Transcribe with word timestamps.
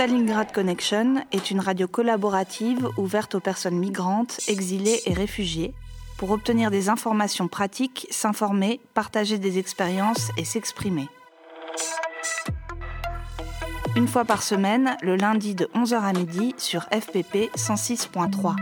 Stalingrad 0.00 0.50
Connection 0.50 1.16
est 1.30 1.50
une 1.50 1.60
radio 1.60 1.86
collaborative 1.86 2.88
ouverte 2.96 3.34
aux 3.34 3.40
personnes 3.40 3.76
migrantes, 3.76 4.40
exilées 4.48 5.02
et 5.04 5.12
réfugiées 5.12 5.74
pour 6.16 6.30
obtenir 6.30 6.70
des 6.70 6.88
informations 6.88 7.48
pratiques, 7.48 8.06
s'informer, 8.10 8.80
partager 8.94 9.36
des 9.36 9.58
expériences 9.58 10.30
et 10.38 10.46
s'exprimer. 10.46 11.06
Une 13.94 14.08
fois 14.08 14.24
par 14.24 14.42
semaine, 14.42 14.96
le 15.02 15.16
lundi 15.16 15.54
de 15.54 15.66
11h 15.74 16.00
à 16.00 16.14
midi 16.14 16.54
sur 16.56 16.84
FPP 16.84 17.54
106.3. 17.58 18.56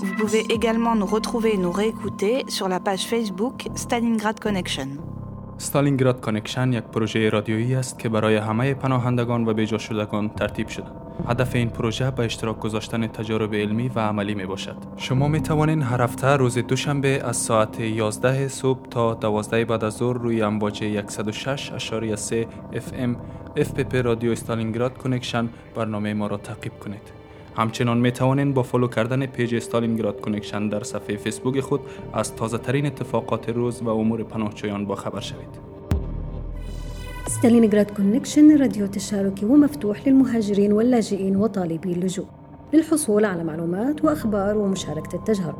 Vous 0.00 0.14
pouvez 0.16 0.44
également 0.52 0.96
nous 0.96 1.06
retrouver 1.06 1.54
et 1.54 1.58
nous 1.58 1.70
réécouter 1.70 2.42
sur 2.48 2.68
la 2.68 2.80
page 2.80 3.06
Facebook 3.06 3.68
Stalingrad 3.76 4.40
Connection. 4.40 5.15
ستالینگراد 5.58 6.20
کانکشن 6.20 6.72
یک 6.72 6.84
پروژه 6.84 7.28
رادیویی 7.28 7.74
است 7.74 7.98
که 7.98 8.08
برای 8.08 8.36
همه 8.36 8.74
پناهندگان 8.74 9.48
و 9.48 9.54
بیجا 9.54 9.78
شدگان 9.78 10.28
ترتیب 10.28 10.68
شده. 10.68 10.86
هدف 11.28 11.54
این 11.54 11.70
پروژه 11.70 12.10
به 12.10 12.24
اشتراک 12.24 12.60
گذاشتن 12.60 13.06
تجارب 13.06 13.54
علمی 13.54 13.88
و 13.88 14.00
عملی 14.00 14.34
می 14.34 14.46
باشد. 14.46 14.76
شما 14.96 15.28
می 15.28 15.40
توانید 15.40 15.82
هر 15.82 16.02
هفته 16.02 16.26
روز 16.26 16.58
دوشنبه 16.58 17.22
از 17.24 17.36
ساعت 17.36 17.80
11 17.80 18.48
صبح 18.48 18.88
تا 18.88 19.14
12 19.14 19.64
بعد 19.64 19.84
از 19.84 19.96
ظهر 19.96 20.18
روی 20.18 20.42
امواج 20.42 21.00
106.3 21.00 22.46
FM 22.74 23.16
FPP 23.56 23.94
رادیو 23.94 24.32
استالینگراد 24.32 24.98
کنکشن 24.98 25.48
برنامه 25.74 26.14
ما 26.14 26.26
را 26.26 26.36
تعقیب 26.36 26.72
کنید. 26.78 27.25
همچنان 27.56 27.98
می 27.98 28.12
توانید 28.12 28.54
با 28.54 28.62
فالو 28.62 28.88
کردن 28.88 29.26
پیج 29.26 29.54
استالینگراد 29.54 30.20
کنکشن 30.20 30.68
در 30.68 30.82
صفحه 30.82 31.16
فیسبوک 31.16 31.60
خود 31.60 31.80
از 32.12 32.34
تازه 32.34 32.58
ترین 32.58 32.86
اتفاقات 32.86 33.48
روز 33.48 33.82
و 33.82 33.88
امور 33.88 34.22
پناهجویان 34.22 34.86
با 34.86 34.94
خبر 34.94 35.20
شوید. 35.20 35.66
ستالينغراد 37.28 37.90
كونكشن 37.90 38.58
راديو 38.58 38.86
تشاركي 38.86 39.46
ومفتوح 39.46 40.08
للمهاجرين 40.08 40.72
واللاجئين 40.72 41.36
وطالبي 41.36 41.92
اللجوء. 41.92 42.26
للحصول 42.72 43.24
على 43.24 43.44
معلومات 43.44 44.04
وأخبار 44.04 44.58
ومشاركة 44.58 45.14
التجارب 45.14 45.56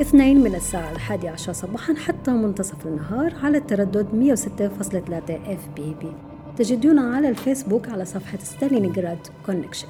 اثنين 0.00 0.40
من 0.40 0.54
الساعة 0.54 0.92
الحادية 0.92 1.30
عشر 1.30 1.52
صباحا 1.52 1.94
حتى 1.94 2.30
منتصف 2.30 2.86
النهار 2.86 3.34
على 3.42 3.58
التردد 3.58 4.06
106.3 4.12 5.30
اف 5.30 5.68
بي 5.76 5.94
بي 6.00 6.12
تجدونا 6.56 7.14
على 7.16 7.28
الفيسبوك 7.28 7.88
على 7.88 8.04
صفحة 8.04 8.38
ستالينغراد 8.38 9.26
كونكشن. 9.46 9.88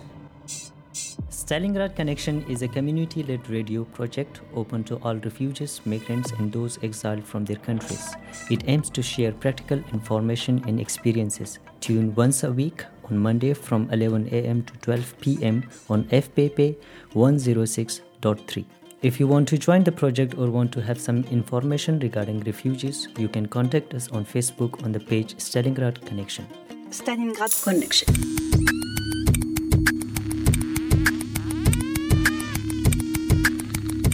Stalingrad 1.53 1.95
Connection 1.95 2.43
is 2.49 2.63
a 2.63 2.69
community 2.69 3.23
led 3.23 3.51
radio 3.51 3.85
project 3.85 4.41
open 4.55 4.83
to 4.85 4.97
all 5.03 5.17
refugees, 5.17 5.83
migrants, 5.85 6.33
and 6.39 6.51
those 6.51 6.79
exiled 6.83 7.23
from 7.23 7.45
their 7.45 7.59
countries. 7.59 8.15
It 8.49 8.63
aims 8.69 8.89
to 8.89 9.03
share 9.03 9.33
practical 9.33 9.77
information 9.93 10.65
and 10.67 10.81
experiences. 10.81 11.59
Tune 11.81 12.15
once 12.15 12.43
a 12.43 12.51
week 12.51 12.87
on 13.11 13.19
Monday 13.19 13.53
from 13.53 13.91
11 13.91 14.29
a.m. 14.33 14.63
to 14.63 14.73
12 14.79 15.21
p.m. 15.21 15.69
on 15.91 16.05
FPP 16.05 16.77
106.3. 17.13 18.65
If 19.03 19.21
you 19.21 19.27
want 19.27 19.47
to 19.49 19.59
join 19.59 19.85
the 19.85 19.93
project 19.93 20.39
or 20.39 20.49
want 20.49 20.73
to 20.73 20.81
have 20.81 20.99
some 20.99 21.23
information 21.25 21.99
regarding 21.99 22.41
refugees, 22.45 23.09
you 23.19 23.29
can 23.29 23.45
contact 23.45 23.93
us 23.93 24.09
on 24.11 24.25
Facebook 24.25 24.83
on 24.85 24.93
the 24.93 25.01
page 25.01 25.35
Stalingrad 25.35 26.01
Connection. 26.07 26.47
Stalingrad 26.89 27.63
Connection. 27.63 28.82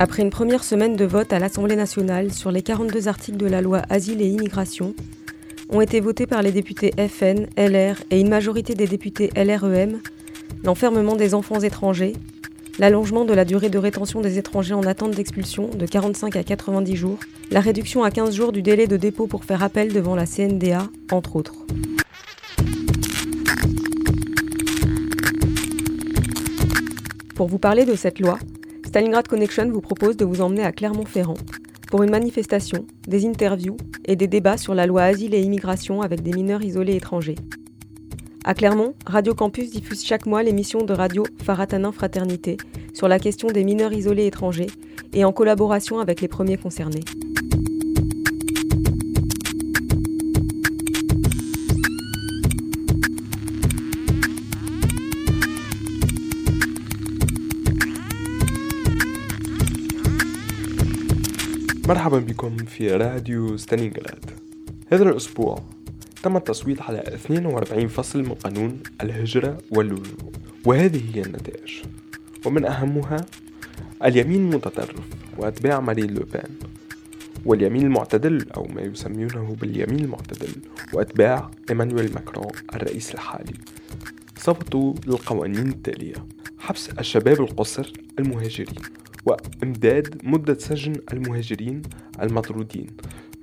Après 0.01 0.23
une 0.23 0.31
première 0.31 0.63
semaine 0.63 0.95
de 0.95 1.05
vote 1.05 1.33
à 1.33 1.41
l'Assemblée 1.41 1.75
nationale 1.75 2.33
sur 2.33 2.53
les 2.53 2.63
42 2.63 3.09
articles 3.09 3.37
de 3.37 3.47
la 3.47 3.61
loi 3.61 3.83
Asile 3.89 4.23
et 4.23 4.29
Immigration, 4.29 4.95
ont 5.71 5.81
été 5.81 5.99
votés 5.99 6.27
par 6.27 6.41
les 6.41 6.53
députés 6.53 6.93
FN, 7.09 7.47
LR 7.57 7.97
et 8.13 8.21
une 8.21 8.29
majorité 8.29 8.75
des 8.75 8.87
députés 8.87 9.31
LREM 9.35 9.99
l'enfermement 10.63 11.17
des 11.17 11.35
enfants 11.35 11.59
étrangers, 11.61 12.13
l'allongement 12.79 13.25
de 13.25 13.35
la 13.35 13.45
durée 13.45 13.71
de 13.71 13.79
rétention 13.79 14.21
des 14.21 14.39
étrangers 14.39 14.75
en 14.75 14.85
attente 14.85 15.17
d'expulsion 15.17 15.69
de 15.69 15.85
45 15.85 16.37
à 16.37 16.45
90 16.45 16.95
jours, 16.97 17.19
la 17.51 17.61
réduction 17.61 18.05
à 18.05 18.13
15 18.13 18.35
jours 18.35 18.53
du 18.53 18.63
délai 18.63 18.87
de 18.87 18.97
dépôt 18.97 19.27
pour 19.27 19.45
faire 19.45 19.65
appel 19.65 19.93
devant 19.93 20.15
la 20.15 20.27
CNDA, 20.27 20.89
entre 21.11 21.35
autres. 21.35 21.55
Pour 27.35 27.49
vous 27.49 27.59
parler 27.59 27.85
de 27.85 27.95
cette 27.95 28.21
loi, 28.21 28.39
Stalingrad 28.99 29.29
Connection 29.29 29.71
vous 29.71 29.81
propose 29.81 30.17
de 30.17 30.25
vous 30.25 30.41
emmener 30.41 30.65
à 30.65 30.73
Clermont-Ferrand 30.73 31.37
pour 31.87 32.03
une 32.03 32.11
manifestation, 32.11 32.85
des 33.07 33.29
interviews 33.29 33.77
et 34.05 34.17
des 34.17 34.27
débats 34.27 34.57
sur 34.57 34.75
la 34.75 34.87
loi 34.87 35.05
Asile 35.05 35.37
et 35.37 35.41
Immigration 35.41 36.03
avec 36.03 36.21
des 36.21 36.33
mineurs 36.33 36.63
isolés 36.63 36.97
étrangers. 36.97 37.37
À 38.45 38.55
Clermont, 38.55 38.95
Radio 39.07 39.37
Campus 39.37 39.71
diffuse 39.71 40.05
chaque 40.05 40.27
mois 40.27 40.43
l'émission 40.43 40.83
de 40.83 40.93
radio 40.93 41.23
Faratanin 41.45 41.93
Fraternité 41.93 42.57
sur 42.93 43.07
la 43.07 43.21
question 43.21 43.47
des 43.47 43.63
mineurs 43.63 43.93
isolés 43.93 44.27
étrangers 44.27 44.67
et 45.13 45.25
en 45.25 45.31
collaboration 45.31 46.01
avec 46.01 46.21
les 46.21 46.27
premiers 46.27 46.57
concernés. 46.57 47.05
مرحبا 61.89 62.19
بكم 62.19 62.57
في 62.57 62.91
راديو 62.93 63.57
ستالينغراد 63.57 64.31
هذا 64.93 65.03
الأسبوع 65.03 65.63
تم 66.23 66.37
التصويت 66.37 66.83
على 66.83 66.99
42 66.99 67.89
فصل 67.89 68.23
من 68.23 68.35
قانون 68.35 68.81
الهجرة 69.03 69.59
واللجوء 69.71 70.33
وهذه 70.65 71.03
هي 71.15 71.23
النتائج. 71.23 71.73
ومن 72.47 72.65
أهمها 72.65 73.27
اليمين 74.05 74.53
المتطرف 74.53 75.05
وأتباع 75.39 75.81
مارين 75.81 76.15
لوبان 76.15 76.51
واليمين 77.45 77.83
المعتدل 77.83 78.47
أو 78.57 78.67
ما 78.75 78.81
يسمونه 78.83 79.57
باليمين 79.61 80.01
المعتدل 80.01 80.53
وأتباع 80.93 81.51
إيمانويل 81.71 82.15
ماكرون 82.15 82.53
الرئيس 82.75 83.15
الحالي. 83.15 83.55
صوتوا 84.39 84.95
للقوانين 85.07 85.69
التالية 85.69 86.27
حبس 86.59 86.91
الشباب 86.91 87.41
القصر 87.41 87.93
المهاجرين. 88.19 88.75
وإمداد 89.27 90.21
مدة 90.25 90.59
سجن 90.59 90.93
المهاجرين 91.13 91.83
المطرودين 92.23 92.87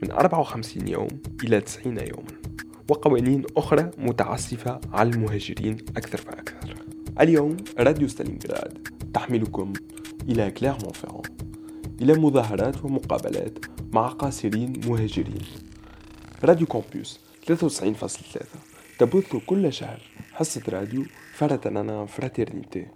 من 0.04 0.12
54 0.12 0.88
يوم 0.88 1.08
إلى 1.44 1.62
90 1.62 1.98
يوما 1.98 2.56
وقوانين 2.90 3.44
أخرى 3.58 3.92
متعسفة 3.98 4.80
على 4.94 5.10
المهاجرين 5.10 5.78
أكثر 5.98 6.18
فأكثر. 6.18 6.76
اليوم 7.22 7.58
راديو 7.80 8.08
ستالينغراد 8.08 8.88
تحملكم 9.14 9.74
إلى 10.30 10.52
كليرمون 10.52 10.92
فيرون 10.94 11.22
إلى 12.02 12.14
مظاهرات 12.14 12.86
ومقابلات 12.86 13.66
مع 13.94 14.08
قاصرين 14.08 14.82
مهاجرين. 14.88 15.42
راديو 16.44 16.68
كومبوس 16.68 17.20
93.3 17.52 18.46
تبث 19.00 19.36
كل 19.36 19.74
شهر 19.74 20.02
حصة 20.34 20.62
راديو 20.70 21.06
فرتنانا 21.34 22.06
فراترنيتي 22.06 22.88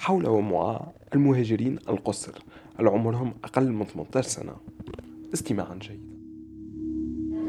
حول 0.00 0.26
ومع 0.28 0.80
المهاجرين 1.14 1.78
القصر 1.88 2.32
العمرهم 2.80 3.34
أقل 3.44 3.72
من 3.72 3.84
18 3.84 4.28
سنة 4.28 4.52
استماعا 5.34 5.78
جيدا 5.82 6.10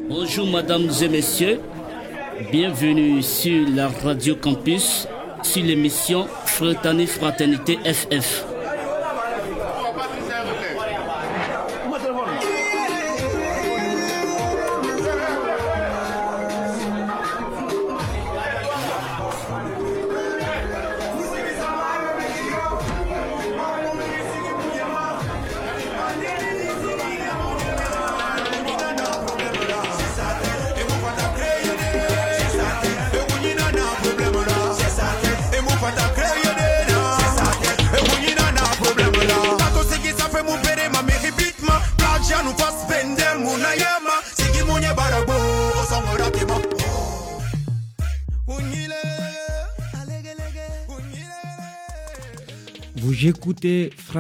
Bonjour 0.10 0.46
mesdames 0.46 0.92
et 1.02 1.08
messieurs, 1.08 1.62
bienvenue 2.52 3.22
sur 3.22 3.66
la 3.70 3.88
Radio 3.88 4.36
Campus, 4.36 5.08
sur 5.42 5.64
l'émission 5.64 6.26
Fraternité 6.46 7.06
Fraternité 7.08 7.78
FF. 7.78 8.51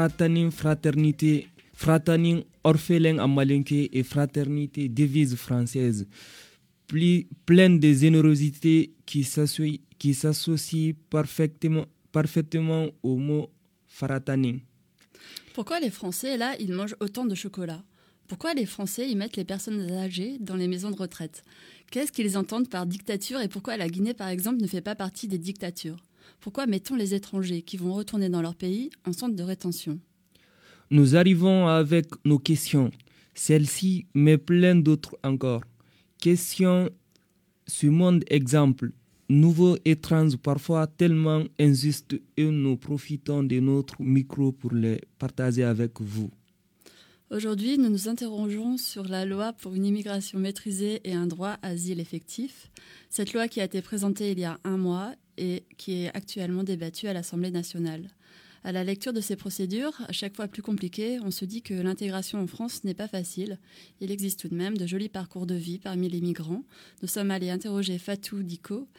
Fratanin 0.01 0.49
Fraternité, 0.49 1.47
Fratanin 1.75 2.41
Orphelin 2.63 3.19
en 3.19 3.27
malinqué 3.27 3.87
et 3.95 4.01
Fraternité 4.01 4.89
devise 4.89 5.35
française, 5.35 6.07
pleine 7.45 7.79
de 7.79 7.93
générosité 7.93 8.95
qui 9.05 9.23
s'associe 9.23 10.95
parfaitement, 11.11 11.85
parfaitement 12.11 12.87
au 13.03 13.17
mot 13.17 13.51
frataning. 13.85 14.61
Pourquoi 15.53 15.79
les 15.79 15.91
Français, 15.91 16.35
là, 16.35 16.55
ils 16.59 16.73
mangent 16.73 16.95
autant 16.99 17.25
de 17.25 17.35
chocolat? 17.35 17.83
Pourquoi 18.27 18.55
les 18.55 18.65
Français 18.65 19.07
y 19.07 19.15
mettent 19.15 19.37
les 19.37 19.45
personnes 19.45 19.91
âgées 19.91 20.37
dans 20.39 20.55
les 20.55 20.67
maisons 20.67 20.89
de 20.89 20.97
retraite? 20.97 21.43
Qu'est-ce 21.91 22.11
qu'ils 22.11 22.39
entendent 22.39 22.69
par 22.69 22.87
dictature 22.87 23.39
et 23.39 23.49
pourquoi 23.49 23.77
la 23.77 23.87
Guinée, 23.87 24.15
par 24.15 24.29
exemple, 24.29 24.63
ne 24.63 24.67
fait 24.67 24.81
pas 24.81 24.95
partie 24.95 25.27
des 25.27 25.37
dictatures? 25.37 25.97
Pourquoi 26.39 26.65
mettons 26.65 26.95
les 26.95 27.13
étrangers 27.13 27.61
qui 27.61 27.77
vont 27.77 27.93
retourner 27.93 28.29
dans 28.29 28.41
leur 28.41 28.55
pays 28.55 28.89
en 29.05 29.13
centre 29.13 29.35
de 29.35 29.43
rétention? 29.43 29.99
Nous 30.89 31.15
arrivons 31.15 31.67
avec 31.67 32.07
nos 32.25 32.39
questions. 32.39 32.91
Celle-ci, 33.33 34.05
mais 34.13 34.37
plein 34.37 34.75
d'autres 34.75 35.17
encore. 35.23 35.61
Question 36.19 36.89
monde 37.83 38.23
exemple, 38.29 38.91
nouveau, 39.29 39.77
étrange, 39.85 40.35
parfois 40.37 40.87
tellement 40.87 41.43
injuste, 41.59 42.19
et 42.37 42.43
nous 42.43 42.77
profitons 42.77 43.43
de 43.43 43.59
notre 43.59 44.01
micro 44.01 44.51
pour 44.51 44.73
les 44.73 44.99
partager 45.17 45.63
avec 45.63 46.01
vous. 46.01 46.29
Aujourd'hui, 47.31 47.77
nous 47.77 47.89
nous 47.89 48.09
interrogeons 48.09 48.75
sur 48.75 49.07
la 49.07 49.23
loi 49.23 49.53
pour 49.53 49.73
une 49.73 49.85
immigration 49.85 50.37
maîtrisée 50.37 50.99
et 51.05 51.13
un 51.13 51.27
droit 51.27 51.55
asile 51.61 52.01
effectif. 52.01 52.69
Cette 53.09 53.31
loi 53.31 53.47
qui 53.47 53.61
a 53.61 53.63
été 53.63 53.81
présentée 53.81 54.33
il 54.33 54.39
y 54.39 54.43
a 54.43 54.59
un 54.65 54.75
mois 54.75 55.13
et 55.37 55.63
qui 55.77 56.03
est 56.03 56.13
actuellement 56.13 56.65
débattue 56.65 57.07
à 57.07 57.13
l'Assemblée 57.13 57.49
nationale. 57.49 58.09
À 58.65 58.73
la 58.73 58.83
lecture 58.83 59.13
de 59.13 59.21
ces 59.21 59.37
procédures, 59.37 59.93
à 60.09 60.11
chaque 60.11 60.35
fois 60.35 60.49
plus 60.49 60.61
compliquées, 60.61 61.19
on 61.21 61.31
se 61.31 61.45
dit 61.45 61.61
que 61.61 61.73
l'intégration 61.73 62.37
en 62.37 62.47
France 62.47 62.83
n'est 62.83 62.93
pas 62.93 63.07
facile. 63.07 63.59
Il 64.01 64.11
existe 64.11 64.41
tout 64.41 64.49
de 64.49 64.55
même 64.55 64.77
de 64.77 64.85
jolis 64.85 65.07
parcours 65.07 65.47
de 65.47 65.55
vie 65.55 65.79
parmi 65.79 66.09
les 66.09 66.19
migrants. 66.19 66.65
Nous 67.01 67.07
sommes 67.07 67.31
allés 67.31 67.49
interroger 67.49 67.97
Fatou 67.97 68.43
Diko, 68.43 68.89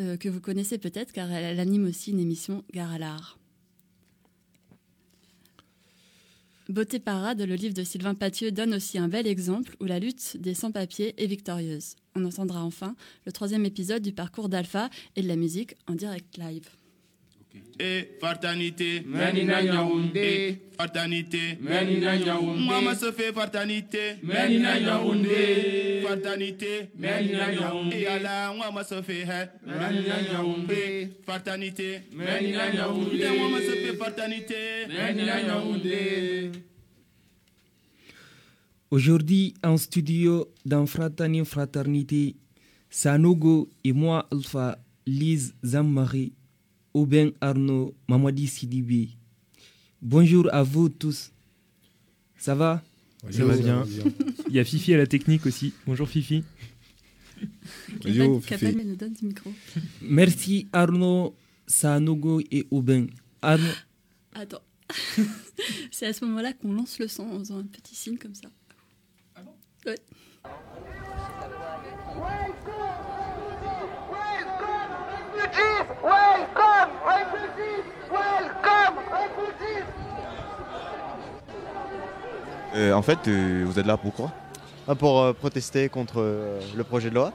euh, 0.00 0.16
que 0.16 0.30
vous 0.30 0.40
connaissez 0.40 0.78
peut-être 0.78 1.12
car 1.12 1.30
elle, 1.30 1.60
anime 1.60 1.84
aussi 1.84 2.12
une 2.12 2.20
émission 2.20 2.64
Gare 2.72 2.92
à 2.92 2.98
l'art. 2.98 3.37
Beauté 6.68 6.98
Parade, 6.98 7.40
le 7.40 7.54
livre 7.54 7.72
de 7.72 7.82
Sylvain 7.82 8.14
Pathieu, 8.14 8.52
donne 8.52 8.74
aussi 8.74 8.98
un 8.98 9.08
bel 9.08 9.26
exemple 9.26 9.74
où 9.80 9.86
la 9.86 9.98
lutte 9.98 10.36
des 10.36 10.52
sans-papiers 10.52 11.14
est 11.16 11.26
victorieuse. 11.26 11.96
On 12.14 12.26
entendra 12.26 12.62
enfin 12.62 12.94
le 13.24 13.32
troisième 13.32 13.64
épisode 13.64 14.02
du 14.02 14.12
parcours 14.12 14.50
d'Alpha 14.50 14.90
et 15.16 15.22
de 15.22 15.28
la 15.28 15.36
musique 15.36 15.76
en 15.86 15.94
direct 15.94 16.36
live. 16.36 16.68
E 17.80 18.16
fraternité, 18.20 19.02
Menina 19.06 19.60
Yaoundé. 19.62 20.58
Fraternité, 20.74 21.58
Menina 21.60 22.14
se 22.94 23.10
fait 23.12 23.32
fraternité, 23.32 24.16
Menina 24.22 24.78
Yaoundé. 24.78 26.02
Fraternité, 26.04 26.88
Menina. 26.96 27.46
Aujourd'hui, 38.90 39.54
en 39.62 39.76
studio, 39.76 40.48
dans 40.64 40.86
Fratani 40.86 41.44
Fraternité, 41.44 42.36
Sanogo 42.88 43.68
et 43.84 43.92
moi, 43.92 44.26
Alpha, 44.32 44.78
Lise 45.06 45.54
Zammari, 45.64 46.32
Aubin 46.98 47.30
Arnaud, 47.40 47.94
Mamadi 48.08 48.48
Sidibé. 48.48 49.10
Bonjour 50.02 50.52
à 50.52 50.64
vous 50.64 50.88
tous. 50.88 51.30
Ça 52.36 52.56
va? 52.56 52.82
Ça 53.30 53.44
va 53.44 53.56
bien. 53.56 53.84
Il 54.48 54.56
y 54.56 54.58
a 54.58 54.64
Fifi 54.64 54.94
à 54.94 54.96
la 54.96 55.06
technique 55.06 55.46
aussi. 55.46 55.74
Bonjour 55.86 56.08
Fifi. 56.08 56.42
Bonjour 58.02 58.42
Fifi. 58.42 58.74
nous 58.74 58.96
donne 58.96 59.14
ce 59.14 59.24
micro. 59.24 59.52
Merci 60.02 60.66
Arnaud, 60.72 61.36
Sanogo 61.68 62.40
et 62.50 62.66
Aubin. 62.72 63.06
Arnaud. 63.42 63.64
Attends. 64.34 64.62
C'est 65.92 66.06
à 66.06 66.12
ce 66.12 66.24
moment-là 66.24 66.52
qu'on 66.52 66.72
lance 66.72 66.98
le 66.98 67.06
son 67.06 67.22
en 67.22 67.38
faisant 67.38 67.58
un 67.58 67.64
petit 67.64 67.94
signe 67.94 68.18
comme 68.18 68.34
ça. 68.34 68.48
Ah 69.36 69.42
bon? 69.42 69.54
Ouais. 69.86 69.98
Euh, 82.78 82.92
en 82.92 83.02
fait, 83.02 83.18
euh, 83.26 83.64
vous 83.66 83.78
êtes 83.80 83.86
là 83.86 83.96
pourquoi 83.96 84.30
ah, 84.86 84.94
Pour 84.94 85.20
euh, 85.20 85.32
protester 85.32 85.88
contre 85.88 86.20
euh, 86.20 86.60
le 86.76 86.84
projet 86.84 87.10
de 87.10 87.14
loi. 87.16 87.32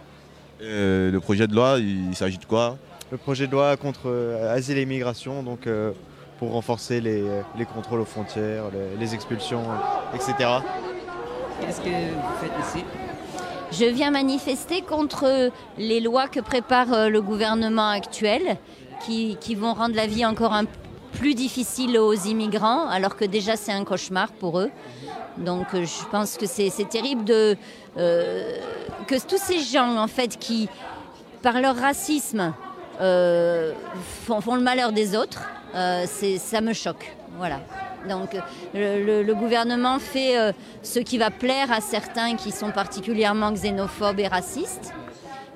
Euh, 0.62 1.12
le 1.12 1.20
projet 1.20 1.48
de 1.48 1.56
loi, 1.56 1.80
il, 1.80 2.16
s'agit 2.16 2.38
de 2.38 2.46
quoi? 2.46 2.78
Le 3.12 3.18
projet 3.18 3.48
de 3.48 3.52
loi 3.52 3.76
contre 3.76 4.04
euh, 4.06 4.56
asile 4.56 4.78
et 4.78 4.84
immigration, 4.84 5.44
donc 5.44 5.68
pour 6.40 6.52
renforcer 6.54 7.02
les, 7.02 7.24
les, 7.58 7.66
contrôles 7.66 8.00
aux 8.00 8.06
frontières, 8.06 8.66
les, 8.72 8.98
les 8.98 9.14
expulsions, 9.14 9.64
etc. 10.14 10.34
Qu'est-ce 11.60 11.82
que 11.82 11.90
vous 11.90 12.38
faites 12.42 12.52
ici? 12.66 12.86
Je 13.72 13.86
viens 13.86 14.12
manifester 14.12 14.82
contre 14.82 15.52
les 15.78 16.00
lois 16.00 16.28
que 16.28 16.40
prépare 16.40 17.10
le 17.10 17.22
gouvernement 17.22 17.90
actuel 17.90 18.58
qui, 19.06 19.38
qui 19.42 19.56
vont 19.56 19.74
rendre 19.74 19.96
la 19.96 20.08
vie 20.08 20.26
encore 20.26 20.54
un 20.54 20.66
plus 21.14 21.36
difficile 21.36 21.98
aux 21.98 22.14
immigrants, 22.14 22.88
alors 22.88 23.16
que 23.16 23.26
déjà 23.26 23.56
c'est 23.56 23.72
un 23.72 23.84
cauchemar 23.84 24.32
pour 24.32 24.60
eux. 24.60 24.72
Donc 25.38 25.68
je 25.74 26.10
pense 26.12 26.38
que 26.38 26.46
c'est 26.46 26.70
terrible 26.90 27.26
euh, 27.30 28.58
que 29.08 29.28
tous 29.28 29.38
ces 29.38 29.60
gens 29.60 29.98
en 29.98 30.08
fait 30.08 30.38
qui, 30.38 30.70
par 31.42 31.60
leur 31.60 31.76
racisme, 31.76 32.54
euh, 33.02 33.74
font, 34.26 34.56
le 34.56 34.62
malheur 34.62 34.92
des 34.92 35.16
autres, 35.16 35.44
euh, 35.76 36.06
ça 36.06 36.62
me 36.62 36.74
choque. 36.74 37.16
Voilà. 37.38 37.60
Donc 38.08 38.36
le, 38.74 39.34
gouvernement 39.34 39.98
fait 39.98 40.38
euh, 40.38 40.52
ce 40.84 41.00
qui 41.00 41.18
va 41.18 41.32
plaire 41.32 41.72
à 41.72 41.82
certains 41.82 42.36
qui 42.36 42.52
sont 42.52 42.72
particulièrement 42.72 43.52
xénophobes 43.52 44.20
et 44.20 44.28
racistes. 44.28 44.94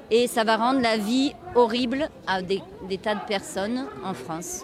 Et 0.10 0.28
ça 0.28 0.44
va 0.44 0.56
rendre 0.56 0.80
la 0.80 0.98
vie 0.98 1.34
horrible 1.54 2.10
à 2.26 2.42
des 2.42 2.62
tas 3.02 3.16
de 3.16 3.26
personnes 3.28 3.86
en 4.04 4.14
France. 4.14 4.64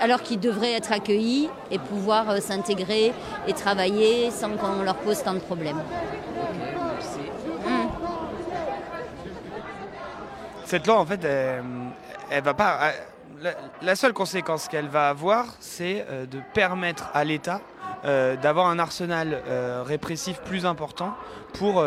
Alors 0.00 0.22
qu'ils 0.22 0.40
devraient 0.40 0.72
être 0.72 0.92
accueillis 0.92 1.48
et 1.70 1.78
pouvoir 1.78 2.30
euh, 2.30 2.40
s'intégrer 2.40 3.12
et 3.46 3.52
travailler 3.52 4.30
sans 4.30 4.56
qu'on 4.56 4.82
leur 4.82 4.96
pose 4.96 5.22
tant 5.22 5.34
de 5.34 5.38
problèmes. 5.38 5.76
Mmh. 5.76 7.70
Cette 10.64 10.86
loi, 10.86 10.98
en 10.98 11.06
fait, 11.06 11.24
elle, 11.24 12.42
va 12.42 12.54
pas. 12.54 12.92
La 13.82 13.96
seule 13.96 14.12
conséquence 14.12 14.68
qu'elle 14.68 14.88
va 14.88 15.08
avoir, 15.10 15.46
c'est 15.60 16.06
euh, 16.08 16.26
de 16.26 16.40
permettre 16.54 17.10
à 17.12 17.24
l'État 17.24 17.60
euh, 18.04 18.36
d'avoir 18.36 18.66
un 18.66 18.78
arsenal 18.78 19.42
répressif 19.86 20.40
plus 20.40 20.66
important 20.66 21.14
pour 21.54 21.84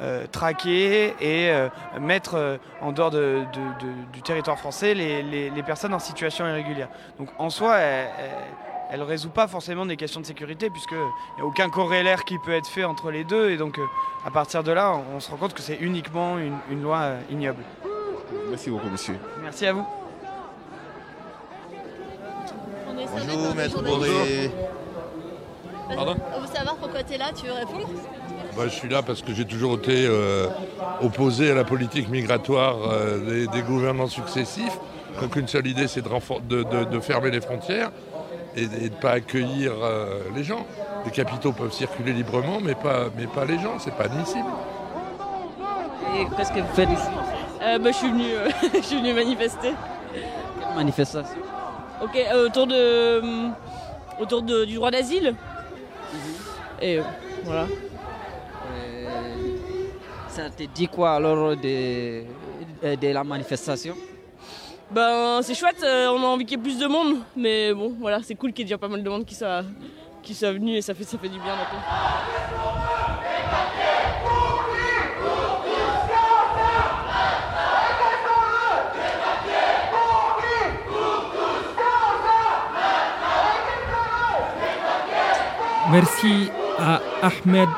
euh, 0.00 0.26
traquer 0.26 1.14
et 1.20 1.50
euh, 1.50 1.68
mettre 2.00 2.58
en 2.80 2.92
dehors 2.92 3.10
de, 3.10 3.44
de, 3.52 3.86
de, 3.86 3.92
du 4.12 4.22
territoire 4.22 4.58
français 4.58 4.94
les, 4.94 5.22
les, 5.22 5.50
les, 5.50 5.62
personnes 5.62 5.94
en 5.94 5.98
situation 5.98 6.46
irrégulière. 6.48 6.88
Donc 7.18 7.28
en 7.38 7.50
soi, 7.50 7.78
elle 7.78 9.00
ne 9.00 9.04
résout 9.04 9.30
pas 9.30 9.46
forcément 9.46 9.86
des 9.86 9.96
questions 9.96 10.20
de 10.20 10.26
sécurité 10.26 10.70
puisqu'il 10.70 10.96
n'y 10.96 11.42
a 11.42 11.44
aucun 11.44 11.68
corrélaire 11.68 12.24
qui 12.24 12.38
peut 12.38 12.54
être 12.54 12.68
fait 12.68 12.84
entre 12.84 13.10
les 13.10 13.24
deux 13.24 13.50
et 13.50 13.56
donc 13.56 13.78
à 14.24 14.30
partir 14.30 14.62
de 14.62 14.72
là, 14.72 14.92
on, 14.94 15.16
on 15.16 15.20
se 15.20 15.30
rend 15.30 15.36
compte 15.36 15.54
que 15.54 15.62
c'est 15.62 15.76
uniquement 15.76 16.38
une, 16.38 16.56
une 16.70 16.82
loi 16.82 17.12
ignoble. 17.30 17.62
Merci 18.48 18.70
beaucoup, 18.70 18.88
monsieur. 18.88 19.18
Merci 19.42 19.66
à 19.66 19.72
vous. 19.72 19.86
Bonjour, 23.12 23.54
maître 23.54 23.82
Boré. 23.82 24.50
Pardon 25.94 26.16
On 26.36 26.40
veut 26.40 26.46
savoir 26.46 26.76
pourquoi 26.76 27.02
tu 27.02 27.14
es 27.14 27.18
là, 27.18 27.32
tu 27.34 27.46
veux 27.46 27.52
répondre? 27.52 27.88
Bah, 28.56 28.64
Je 28.64 28.74
suis 28.74 28.88
là 28.88 29.02
parce 29.02 29.22
que 29.22 29.32
j'ai 29.34 29.44
toujours 29.44 29.76
été 29.78 30.06
euh, 30.06 30.46
opposé 31.02 31.50
à 31.50 31.54
la 31.54 31.64
politique 31.64 32.08
migratoire 32.08 32.76
euh, 32.90 33.18
des, 33.18 33.46
des, 33.46 33.62
gouvernements 33.62 34.08
successifs. 34.08 34.78
Donc 35.20 35.36
une 35.36 35.48
seule 35.48 35.66
idée, 35.66 35.88
c'est 35.88 36.02
de, 36.02 36.08
de, 36.08 36.62
de, 36.62 36.84
de, 36.84 37.00
fermer 37.00 37.30
les 37.30 37.40
frontières 37.40 37.90
et, 38.56 38.62
et 38.62 38.66
de 38.66 38.94
ne 38.94 39.00
pas 39.00 39.12
accueillir 39.12 39.72
euh, 39.82 40.20
les 40.34 40.44
gens. 40.44 40.66
Les 41.04 41.10
capitaux 41.10 41.52
peuvent 41.52 41.72
circuler 41.72 42.12
librement, 42.12 42.58
mais 42.62 42.74
pas, 42.74 43.06
mais 43.16 43.26
pas 43.26 43.44
les 43.44 43.58
gens, 43.58 43.78
c'est 43.78 43.94
pas 43.94 44.04
admissible. 44.04 44.48
Et 46.18 46.26
qu'est-ce 46.36 46.52
que 46.52 46.60
vous 46.60 46.74
faites 46.74 46.90
ici? 46.90 47.08
Bah, 47.60 47.78
je, 47.84 47.92
suis 47.92 48.10
venu, 48.10 48.24
je 48.74 48.80
suis 48.80 48.96
venu 48.96 49.12
manifester. 49.12 49.72
Quelle 50.60 50.74
manifestation? 50.74 51.38
Ok, 52.02 52.16
euh, 52.16 52.46
autour 52.46 52.66
de 52.66 52.74
euh, 52.74 53.48
autour 54.18 54.42
de, 54.42 54.64
du 54.64 54.74
droit 54.74 54.90
d'asile. 54.90 55.32
Mm 55.32 56.16
-hmm. 56.16 56.82
Et 56.82 56.98
euh, 56.98 57.02
voilà. 57.44 57.66
Ça 60.30 60.48
te 60.48 60.62
dit 60.62 60.86
quoi 60.86 61.14
alors 61.16 61.56
de, 61.56 62.22
euh, 62.84 62.96
de 62.96 63.08
la 63.08 63.24
manifestation? 63.24 63.96
Ben 64.90 65.40
c'est 65.42 65.54
chouette, 65.54 65.82
euh, 65.82 66.08
on 66.08 66.22
a 66.22 66.26
envie 66.26 66.44
qu'il 66.44 66.56
y 66.56 66.60
ait 66.60 66.62
plus 66.62 66.78
de 66.78 66.86
monde, 66.86 67.18
mais 67.36 67.74
bon 67.74 67.94
voilà, 67.98 68.20
c'est 68.22 68.36
cool 68.36 68.52
qu'il 68.52 68.60
y 68.60 68.62
ait 68.62 68.66
déjà 68.66 68.78
pas 68.78 68.88
mal 68.88 69.02
de 69.02 69.10
monde 69.10 69.24
qui 69.24 69.34
soit, 69.34 69.62
venu 70.52 70.76
et 70.76 70.82
ça 70.82 70.94
fait, 70.94 71.04
ça 71.04 71.18
fait 71.18 71.28
du 71.28 71.38
bien 71.38 71.54
Merci 85.90 86.50
à 86.78 87.00
Ahmed 87.22 87.68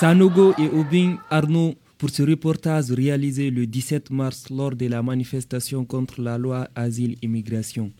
Sanogo 0.00 0.54
et 0.56 0.66
Obin 0.70 1.18
Arnaud 1.28 1.74
pour 1.98 2.08
ce 2.08 2.22
reportage 2.22 2.90
réalisé 2.90 3.50
le 3.50 3.66
17 3.66 4.08
mars 4.08 4.44
lors 4.48 4.74
de 4.74 4.86
la 4.86 5.02
manifestation 5.02 5.84
contre 5.84 6.22
la 6.22 6.38
loi 6.38 6.68
Asile-Immigration. 6.74 7.92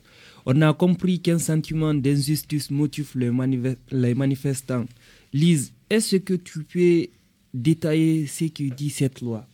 On 0.47 0.63
a 0.63 0.73
compris 0.73 1.21
qu'un 1.21 1.39
sentiment 1.39 1.93
d'injustice 1.93 2.71
motive 2.71 3.11
les, 3.17 4.15
manifestants. 4.15 4.87
Lise, 5.35 5.75
est-ce 5.91 6.17
que 6.17 6.33
tu 6.33 6.65
peux 6.65 7.07
détailler 7.53 8.27
ce 8.27 8.47
que 8.47 8.75
dit 8.75 8.89
cette 8.89 9.21
loi? 9.21 9.45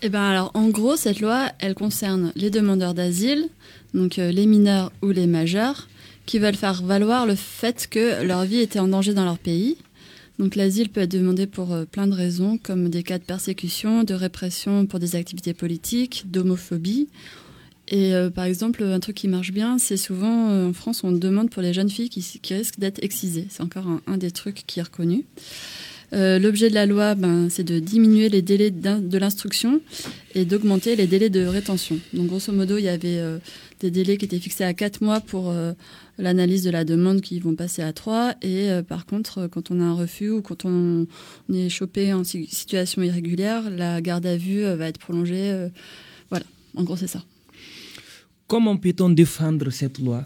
Eh 0.00 0.08
ben 0.08 0.22
alors, 0.22 0.50
en 0.54 0.70
gros, 0.70 0.96
cette 0.96 1.20
loi, 1.20 1.50
elle 1.58 1.74
concerne 1.74 2.32
les 2.36 2.48
demandeurs 2.48 2.94
d'asile, 2.94 3.50
donc 3.92 4.18
euh, 4.18 4.32
les 4.32 4.46
mineurs 4.46 4.92
ou 5.02 5.10
les 5.10 5.26
majeurs, 5.26 5.88
qui 6.24 6.38
veulent 6.38 6.56
faire 6.56 6.82
valoir 6.82 7.26
le 7.26 7.34
fait 7.34 7.86
que 7.86 8.24
leur 8.24 8.46
vie 8.46 8.60
était 8.60 8.78
en 8.78 8.88
danger 8.88 9.12
dans 9.12 9.26
leur 9.26 9.38
pays. 9.38 9.76
Donc 10.38 10.56
l'asile 10.56 10.88
peut 10.88 11.00
être 11.00 11.12
demandé 11.12 11.46
pour 11.46 11.72
euh, 11.72 11.84
plein 11.84 12.06
de 12.06 12.14
raisons, 12.14 12.58
comme 12.58 12.88
des 12.88 13.02
cas 13.02 13.18
de 13.18 13.24
persécution, 13.24 14.04
de 14.04 14.14
répression 14.14 14.86
pour 14.86 14.98
des 14.98 15.16
activités 15.16 15.54
politiques, 15.54 16.24
d'homophobie. 16.26 17.08
Et 17.88 18.14
euh, 18.14 18.30
par 18.30 18.44
exemple, 18.44 18.82
un 18.82 19.00
truc 19.00 19.16
qui 19.16 19.28
marche 19.28 19.52
bien, 19.52 19.78
c'est 19.78 19.96
souvent 19.96 20.68
en 20.68 20.72
France, 20.72 21.04
on 21.04 21.12
demande 21.12 21.50
pour 21.50 21.62
les 21.62 21.72
jeunes 21.72 21.90
filles 21.90 22.08
qui, 22.08 22.54
risquent 22.54 22.78
d'être 22.78 23.02
excisées. 23.02 23.46
C'est 23.50 23.62
encore 23.62 23.86
un, 24.06 24.16
des 24.16 24.30
trucs 24.30 24.64
qui 24.66 24.80
est 24.80 24.84
reconnu. 24.84 25.24
Euh, 26.14 26.38
l'objet 26.38 26.68
de 26.68 26.74
la 26.74 26.86
loi, 26.86 27.14
ben, 27.14 27.48
c'est 27.50 27.64
de 27.64 27.80
diminuer 27.80 28.28
les 28.28 28.42
délais 28.42 28.70
de 28.70 29.18
l'instruction 29.18 29.80
et 30.34 30.44
d'augmenter 30.44 30.96
les 30.96 31.06
délais 31.06 31.30
de 31.30 31.44
rétention. 31.44 31.98
Donc, 32.12 32.26
grosso 32.26 32.52
modo, 32.52 32.78
il 32.78 32.84
y 32.84 32.88
avait 32.88 33.18
euh, 33.18 33.38
des 33.80 33.90
délais 33.90 34.16
qui 34.16 34.24
étaient 34.24 34.38
fixés 34.38 34.64
à 34.64 34.74
4 34.74 35.02
mois 35.02 35.20
pour 35.20 35.50
euh, 35.50 35.72
l'analyse 36.18 36.62
de 36.62 36.70
la 36.70 36.84
demande 36.84 37.20
qui 37.20 37.40
vont 37.40 37.54
passer 37.54 37.82
à 37.82 37.92
3. 37.92 38.34
Et 38.42 38.68
par 38.88 39.06
contre, 39.06 39.46
quand 39.48 39.70
on 39.70 39.80
a 39.80 39.84
un 39.84 39.94
refus 39.94 40.30
ou 40.30 40.42
quand 40.42 40.64
on, 40.64 41.06
est 41.52 41.68
chopé 41.68 42.12
en 42.12 42.24
situation 42.24 43.02
irrégulière, 43.02 43.70
la 43.70 44.00
garde 44.00 44.26
à 44.26 44.36
vue 44.36 44.62
va 44.62 44.88
être 44.88 44.98
prolongée. 44.98 45.68
voilà, 46.30 46.44
en 46.76 46.82
gros, 46.84 46.96
c'est 46.96 47.06
ça. 47.06 47.22
Comment 48.46 48.76
peut-on 48.76 49.08
défendre 49.08 49.70
cette 49.70 49.98
loi? 49.98 50.24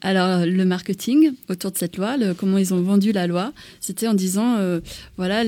Alors, 0.00 0.44
le 0.44 0.64
marketing 0.64 1.32
autour 1.48 1.70
de 1.70 1.78
cette 1.78 1.96
loi, 1.96 2.16
comment 2.36 2.58
ils 2.58 2.74
ont 2.74 2.82
vendu 2.82 3.12
la 3.12 3.28
loi, 3.28 3.52
c'était 3.78 4.08
en 4.08 4.14
disant, 4.14 4.56
euh, 4.56 4.80
voilà, 5.16 5.44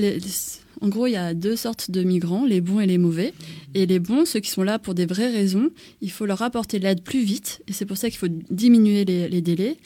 en 0.81 0.89
gros, 0.89 1.07
il 1.07 1.11
y 1.11 1.15
a 1.15 1.33
deux 1.33 1.55
sortes 1.55 1.91
de 1.91 2.03
migrants, 2.03 2.45
les 2.45 2.61
bons 2.61 2.79
et 2.79 2.85
les 2.85 2.97
mauvais. 2.97 3.33
Et 3.73 3.85
les 3.85 3.99
bons, 3.99 4.25
ceux 4.25 4.39
qui 4.39 4.49
sont 4.49 4.63
là 4.63 4.79
pour 4.79 4.93
des 4.93 5.05
vraies 5.05 5.31
raisons, 5.31 5.69
il 6.01 6.11
faut 6.11 6.25
leur 6.25 6.41
apporter 6.41 6.79
l'aide 6.79 7.03
plus 7.03 7.23
vite. 7.23 7.61
Et 7.67 7.73
c'est 7.73 7.85
pour 7.85 7.97
ça 7.97 8.09
qu'il 8.09 8.19
faut 8.19 8.27
diminuer 8.49 9.05
les, 9.05 9.41
délais. 9.41 9.77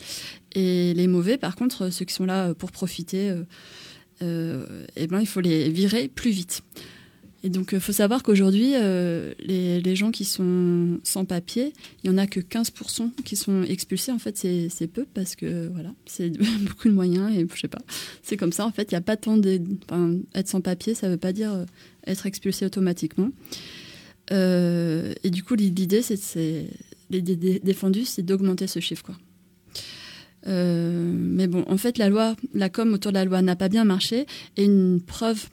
Et 0.54 0.94
les 0.94 1.08
mauvais, 1.08 1.38
par 1.38 1.56
contre, 1.56 1.92
ceux 1.92 2.06
qui 2.06 2.14
sont 2.14 2.26
là 2.26 2.54
pour 2.54 2.72
profiter, 2.72 3.30
euh, 3.30 3.44
euh, 4.22 4.86
eh 4.96 5.08
ben, 5.08 5.20
il 5.20 5.28
faut 5.28 5.42
les 5.42 5.70
virer 5.70 6.08
plus 6.08 6.32
vite. 6.32 6.62
Et 7.48 7.50
donc, 7.50 7.70
il 7.72 7.80
faut 7.80 7.94
savoir 7.94 8.24
qu'aujourd'hui, 8.24 8.74
euh, 8.76 9.34
les, 9.40 9.96
gens 9.96 10.12
qui 10.12 10.26
sont 10.26 11.00
sans 11.04 11.24
papier, 11.24 11.72
il 12.04 12.10
n'y 12.10 12.14
en 12.14 12.18
a 12.18 12.28
que 12.28 12.42
15% 12.42 13.12
qui 13.24 13.38
sont 13.38 13.64
expulsés. 13.64 14.12
En 14.12 14.20
fait, 14.20 14.36
c'est 14.36 14.88
peu 14.88 15.06
parce 15.14 15.38
que, 15.38 15.70
voilà, 15.70 15.94
c'est 16.06 16.30
beaucoup 16.68 16.90
de 16.90 16.94
moyens 16.94 17.34
et 17.34 17.48
je 17.50 17.58
sais 17.58 17.70
pas. 17.70 17.80
C'est 18.22 18.36
comme 18.36 18.52
ça, 18.52 18.66
en 18.66 18.74
fait, 18.74 18.92
il 18.92 18.96
n'y 18.96 18.98
a 18.98 19.02
pas 19.02 19.16
tant 19.16 19.38
de. 19.38 19.62
Être 20.36 20.50
sans 20.50 20.60
papier, 20.60 20.94
ça 20.94 21.08
ne 21.08 21.14
veut 21.14 21.18
pas 21.18 21.32
dire 21.32 21.54
euh, 21.54 21.64
être 22.06 22.26
expulsé 22.26 22.66
automatiquement. 22.66 23.30
Euh, 24.34 25.14
et 25.24 25.30
du 25.30 25.42
coup, 25.42 25.56
l'idée, 25.56 26.02
c'est. 26.02 26.68
L'idée 27.10 27.62
défendue, 27.64 28.04
c'est 28.04 28.24
d'augmenter 28.24 28.68
ce 28.68 28.82
chiffre, 28.82 29.04
quoi. 29.04 29.16
mais 30.46 31.48
bon, 31.48 31.64
en 31.66 31.78
fait, 31.78 31.98
la 31.98 32.10
loi, 32.10 32.36
la 32.54 32.68
com 32.68 32.92
autour 32.92 33.14
de 33.14 33.18
la 33.18 33.24
loi 33.24 33.42
n'a 33.42 33.56
pas 33.56 33.70
bien 33.70 33.86
marché. 33.86 34.26
Et 34.58 34.66
une 34.66 35.00
preuve 35.00 35.48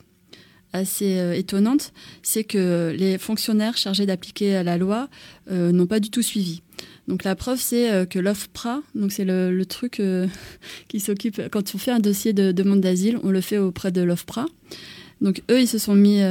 assez 0.75 1.17
euh, 1.19 1.33
étonnante, 1.33 1.93
c'est 2.21 2.43
que 2.43 2.93
les 2.97 3.17
fonctionnaires 3.17 3.77
chargés 3.77 4.05
d'appliquer 4.05 4.63
la 4.63 4.77
loi 4.77 5.09
euh, 5.51 5.71
n'ont 5.71 5.87
pas 5.87 5.99
du 5.99 6.09
tout 6.09 6.21
suivi. 6.21 6.61
Donc 7.07 7.23
la 7.23 7.35
preuve, 7.35 7.59
c'est 7.59 7.91
euh, 7.91 8.05
que 8.05 8.19
l'OFPRA, 8.19 8.81
donc 8.93 9.11
c'est 9.11 9.25
le, 9.25 9.63
truc 9.65 10.01
qui 10.87 10.99
s'occupe 10.99 11.41
quand 11.49 11.73
on 11.73 11.77
fait 11.77 11.91
un 11.91 11.99
dossier 11.99 12.33
de 12.33 12.51
demande 12.51 12.81
d'asile, 12.81 13.19
on 13.23 13.31
le 13.31 13.41
fait 13.41 13.57
auprès 13.57 13.91
de 13.91 14.01
l'OFPRA. 14.01 14.45
Donc 15.21 15.41
eux, 15.49 15.61
ils 15.61 15.67
se 15.67 15.77
sont 15.77 15.95
mis 15.95 16.21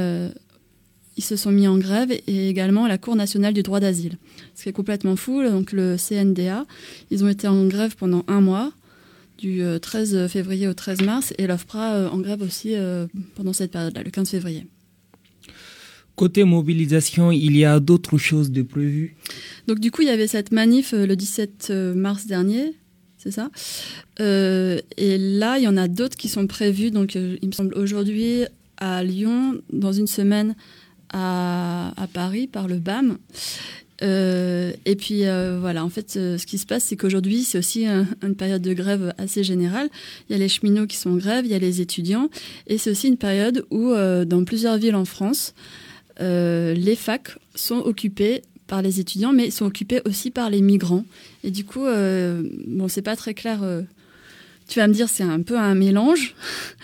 ils 1.17 1.23
se 1.23 1.37
sont 1.37 1.51
mis 1.51 1.65
en 1.67 1.77
grève 1.77 2.11
et 2.11 2.49
également 2.49 2.87
la 2.87 2.97
Cour 2.97 3.15
nationale 3.15 3.53
du 3.53 3.63
droit 3.63 3.79
d'asile. 3.79 4.17
Ce 4.53 4.63
qui 4.63 4.69
est 4.69 4.73
complètement 4.73 5.15
fou, 5.15 5.41
donc 5.43 5.71
le 5.71 5.95
CNDA, 5.97 6.65
ils 7.09 7.23
ont 7.23 7.29
été 7.29 7.47
en 7.47 7.65
grève 7.67 7.95
pendant 7.95 8.25
un 8.27 8.41
mois 8.41 8.73
du 9.37 9.61
13 9.81 10.15
euh, 10.15 10.27
février 10.27 10.67
au 10.67 10.73
13 10.73 11.01
mars 11.01 11.33
et 11.37 11.47
l'OFPRA 11.47 11.93
euh, 11.93 12.09
en 12.09 12.19
grève 12.19 12.41
aussi 12.41 12.75
euh, 12.75 13.07
pendant 13.35 13.53
cette 13.53 13.71
période-là, 13.71 14.03
le 14.03 14.11
15 14.11 14.29
février. 14.29 14.65
Côté 16.15 16.43
mobilisation, 16.45 17.31
il 17.31 17.57
y 17.57 17.65
a 17.65 17.79
d'autres 17.79 18.17
choses 18.17 18.49
de 18.49 18.61
prévues 18.61 19.15
Donc 19.67 19.79
du 19.79 19.91
coup, 19.91 20.01
il 20.01 20.07
y 20.07 20.11
avait 20.11 20.27
cette 20.27 20.51
manif 20.53 20.93
le 20.93 21.13
17 21.13 21.71
mars 21.93 22.25
dernier, 22.25 22.73
c'est 23.17 23.31
ça 23.31 23.49
Et 24.19 25.17
là, 25.17 25.57
il 25.57 25.63
y 25.63 25.67
en 25.67 25.75
a 25.75 25.89
d'autres 25.89 26.15
qui 26.15 26.29
sont 26.29 26.47
prévues. 26.47 26.89
Donc 26.89 27.15
il 27.15 27.45
me 27.45 27.51
semble 27.51 27.73
aujourd'hui 27.75 28.45
à 28.77 29.03
Lyon, 29.03 29.59
dans 29.73 29.91
une 29.91 30.07
semaine 30.07 30.55
à, 31.11 31.93
à 32.01 32.07
Paris 32.07 32.47
par 32.47 32.69
le 32.69 32.77
BAM. 32.77 33.17
Euh, 34.01 34.73
et 34.85 34.95
puis 34.95 35.25
euh, 35.25 35.57
voilà, 35.59 35.85
en 35.85 35.89
fait, 35.89 36.15
euh, 36.17 36.37
ce 36.37 36.45
qui 36.45 36.57
se 36.57 36.65
passe, 36.65 36.83
c'est 36.85 36.95
qu'aujourd'hui, 36.95 37.43
c'est 37.43 37.57
aussi 37.57 37.85
une 37.85 38.35
période 38.35 38.61
de 38.61 38.73
grève 38.73 39.13
assez 39.17 39.43
générale. 39.43 39.89
Il 40.29 40.33
y 40.33 40.35
a 40.35 40.39
les 40.39 40.49
cheminots 40.49 40.87
qui 40.87 40.97
sont 40.97 41.11
en 41.11 41.17
grève, 41.17 41.45
il 41.45 41.51
y 41.51 41.55
a 41.55 41.59
les 41.59 41.81
étudiants, 41.81 42.29
et 42.67 42.77
c'est 42.77 42.91
aussi 42.91 43.07
une 43.07 43.17
période 43.17 43.65
où, 43.71 43.93
dans 43.93 44.43
plusieurs 44.43 44.77
villes 44.77 44.95
en 44.95 45.05
France, 45.05 45.53
les 46.19 46.95
facs 46.97 47.37
sont 47.55 47.79
occupés 47.79 48.41
par 48.67 48.81
les 48.81 48.99
étudiants, 48.99 49.31
mais 49.31 49.51
sont 49.51 49.65
occupés 49.65 50.01
aussi 50.05 50.31
par 50.31 50.49
les 50.49 50.61
migrants. 50.61 51.05
Et 51.43 51.51
du 51.51 51.65
coup, 51.65 51.85
bon, 51.85 52.87
c'est 52.87 53.01
pas 53.01 53.15
très 53.15 53.33
clair. 53.33 53.59
tu 54.67 54.79
vas 54.79 54.87
me 54.87 54.93
dire, 54.93 55.09
c'est 55.09 55.23
un 55.23 55.41
peu 55.41 55.57
un 55.57 55.75
mélange. 55.75 56.35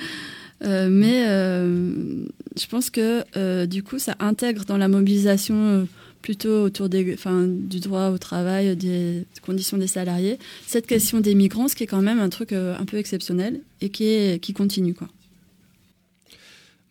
mais 0.61 1.25
je 1.25 2.67
pense 2.69 2.89
que 2.89 3.65
du 3.65 3.83
coup, 3.83 3.99
ça 3.99 4.15
intègre 4.19 4.65
dans 4.65 4.77
la 4.77 4.87
mobilisation 4.87 5.87
plutôt 6.21 6.63
autour 6.63 6.89
des, 6.89 7.13
enfin, 7.13 7.47
du 7.47 7.79
droit 7.79 8.09
au 8.09 8.17
travail, 8.17 8.75
des 8.75 9.25
conditions 9.41 9.77
des 9.77 9.87
salariés, 9.87 10.37
cette 10.67 10.87
question 10.87 11.19
des 11.19 11.35
migrants, 11.35 11.67
ce 11.67 11.75
qui 11.75 11.83
est 11.83 11.87
quand 11.87 12.01
même 12.01 12.19
un 12.19 12.29
truc 12.29 12.53
euh, 12.53 12.75
un 12.77 12.85
peu 12.85 12.97
exceptionnel 12.97 13.61
et 13.81 13.89
qui, 13.89 14.05
est, 14.05 14.41
qui 14.41 14.53
continue. 14.53 14.93
Quoi. 14.93 15.09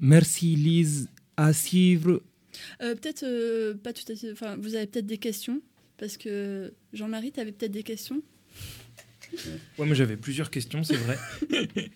Merci 0.01 0.57
Lise. 0.57 1.09
À 1.37 1.55
suivre. 1.55 2.21
Euh, 2.83 2.95
peut-être 2.95 3.23
euh, 3.23 3.73
pas 3.73 3.95
tout 3.95 4.11
à 4.13 4.15
fait. 4.15 4.31
Enfin, 4.31 4.57
vous 4.59 4.75
avez 4.75 4.87
peut-être 4.87 5.07
des 5.07 5.17
questions? 5.17 5.63
Parce 5.97 6.19
que 6.19 6.71
Jean-Marie, 6.93 7.33
tu 7.33 7.41
avais 7.41 7.53
peut-être 7.53 7.73
des 7.73 7.83
questions? 7.83 8.21
Ouais, 9.79 9.87
moi 9.87 9.95
j'avais 9.95 10.17
plusieurs 10.17 10.51
questions, 10.51 10.83
c'est 10.83 10.97
vrai. 10.97 11.17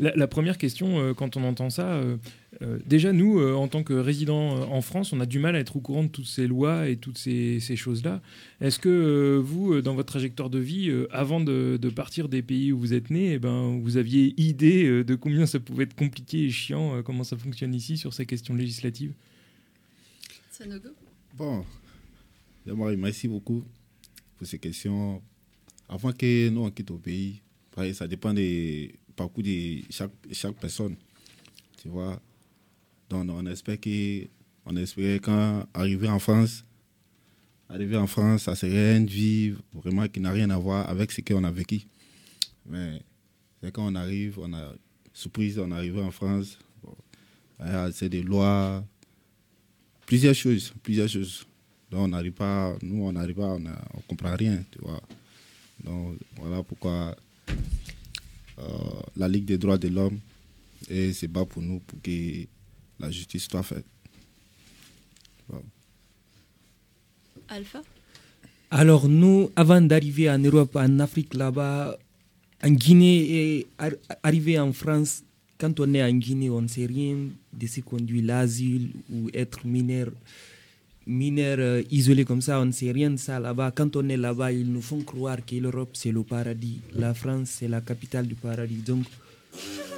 la, 0.00 0.26
première 0.26 0.58
question, 0.58 1.14
quand 1.14 1.36
on 1.36 1.44
entend 1.44 1.70
ça, 1.70 2.02
euh, 2.62 2.78
déjà, 2.84 3.12
nous, 3.12 3.38
euh, 3.38 3.54
en 3.54 3.68
tant 3.68 3.82
que 3.82 3.94
résidents 3.94 4.58
euh, 4.58 4.64
en 4.64 4.82
France, 4.82 5.12
on 5.12 5.20
a 5.20 5.26
du 5.26 5.38
mal 5.38 5.56
à 5.56 5.60
être 5.60 5.76
au 5.76 5.80
courant 5.80 6.04
de 6.04 6.08
toutes 6.08 6.26
ces 6.26 6.46
lois 6.46 6.88
et 6.88 6.96
toutes 6.96 7.16
ces, 7.16 7.60
choses-là. 7.60 8.20
Est-ce 8.60 8.78
que 8.78 9.40
vous, 9.42 9.80
dans 9.80 9.94
votre 9.94 10.08
trajectoire 10.08 10.50
de 10.50 10.58
vie, 10.58 10.92
avant 11.10 11.40
de, 11.40 11.78
partir 11.94 12.28
des 12.28 12.42
pays 12.42 12.72
où 12.72 12.78
vous 12.78 12.92
êtes 12.92 13.10
né, 13.10 13.34
eh 13.34 13.38
ben, 13.38 13.78
vous 13.80 13.96
aviez 13.96 14.34
idée 14.40 15.04
de 15.04 15.14
combien 15.14 15.46
ça 15.46 15.60
pouvait 15.60 15.84
être 15.84 15.94
compliqué 15.94 16.44
et 16.44 16.50
chiant, 16.50 17.02
comment 17.02 17.24
ça 17.24 17.36
fonctionne 17.36 17.74
ici 17.74 17.96
sur 17.96 18.12
ces 18.12 18.26
questions 18.26 18.54
législatives? 18.54 19.12
Bon, 21.36 21.64
merci 22.98 23.28
beaucoup 23.28 23.64
pour 24.36 24.46
ces 24.46 24.58
questions. 24.58 25.22
Avant 25.88 26.12
que 26.12 26.48
nous 26.50 26.62
on 26.62 26.70
quitte 26.70 26.90
au 26.90 26.98
pays, 26.98 27.40
ça 27.94 28.06
dépend 28.06 28.34
des 28.34 28.94
parcours 29.20 29.42
de 29.42 29.82
chaque, 29.90 30.56
personne. 30.58 30.96
Tu 31.82 31.88
vois, 31.88 32.18
donc, 33.10 33.28
on 33.28 33.44
espère 33.46 33.76
on 34.64 34.76
espérait 34.76 35.18
quand 35.18 35.66
arriver 35.74 36.08
en 36.08 36.18
France, 36.18 36.64
arriver 37.68 37.96
en 37.96 38.06
France, 38.06 38.44
ça 38.44 38.54
serait 38.54 38.96
une 38.96 39.06
vie 39.06 39.54
vraiment 39.74 40.06
qui 40.08 40.20
n'a 40.20 40.30
rien 40.30 40.48
à 40.50 40.56
voir 40.56 40.88
avec 40.88 41.12
ce 41.12 41.20
qu'on 41.20 41.44
a 41.44 41.50
vécu. 41.50 41.82
Mais 42.64 43.02
quand 43.72 43.86
on 43.92 43.94
arrive, 43.94 44.38
on 44.38 44.52
a 44.54 44.72
surprise, 45.12 45.58
on 45.58 45.70
est 45.70 45.74
arrivé 45.74 46.00
en 46.00 46.10
France, 46.10 46.58
c'est 47.92 48.08
des 48.08 48.22
lois, 48.22 48.82
plusieurs 50.06 50.34
choses, 50.34 50.72
plusieurs 50.82 51.08
choses. 51.08 51.46
Donc 51.90 52.02
on 52.02 52.08
n'arrive 52.08 52.32
pas, 52.32 52.74
nous 52.82 53.02
on 53.04 53.12
n'arrive 53.12 53.36
pas, 53.36 53.48
on 53.48 53.60
ne 53.60 53.70
comprend 54.08 54.34
rien, 54.34 54.64
tu 54.70 54.78
vois. 54.80 55.02
Donc 55.84 56.18
voilà 56.36 56.62
pourquoi 56.62 57.16
la 59.16 59.28
Ligue 59.28 59.44
des 59.44 59.58
droits 59.58 59.78
de 59.78 59.88
l'homme, 59.88 60.18
c'est 60.88 61.28
pas 61.32 61.44
pour 61.44 61.62
nous, 61.62 61.80
pour 61.80 62.00
que 62.02 62.46
la 62.98 63.10
justice 63.10 63.48
soit 63.50 63.62
faite. 63.62 63.84
Alpha? 67.48 67.82
Alors 68.70 69.08
nous, 69.08 69.50
avant 69.56 69.80
d'arriver 69.80 70.30
en 70.30 70.38
Europe, 70.38 70.76
en 70.76 71.00
Afrique 71.00 71.34
là-bas, 71.34 71.98
en 72.62 72.70
Guinée 72.70 73.58
et 73.58 73.66
arriver 74.22 74.58
en 74.60 74.72
France, 74.72 75.24
quand 75.58 75.80
on 75.80 75.92
est 75.94 76.02
en 76.02 76.12
Guinée, 76.12 76.50
on 76.50 76.62
ne 76.62 76.68
sait 76.68 76.86
rien 76.86 77.16
de 77.52 77.66
ce 77.66 77.80
qu'on 77.80 77.96
dit 77.96 78.22
l'asile 78.22 78.90
ou 79.12 79.28
être 79.34 79.66
mineur, 79.66 80.12
mineur 81.10 81.58
euh, 81.58 81.82
isolé 81.90 82.24
comme 82.24 82.40
ça, 82.40 82.60
on 82.60 82.66
ne 82.66 82.72
sait 82.72 82.92
rien 82.92 83.10
de 83.10 83.16
ça 83.16 83.40
là-bas. 83.40 83.72
Quand 83.72 83.96
on 83.96 84.08
est 84.08 84.16
là-bas, 84.16 84.52
ils 84.52 84.70
nous 84.70 84.80
font 84.80 85.02
croire 85.02 85.44
que 85.44 85.56
l'Europe 85.56 85.90
c'est 85.94 86.12
le 86.12 86.22
paradis, 86.22 86.80
la 86.94 87.12
France 87.14 87.56
c'est 87.58 87.68
la 87.68 87.80
capitale 87.80 88.26
du 88.26 88.34
paradis. 88.34 88.82
Donc 88.86 89.04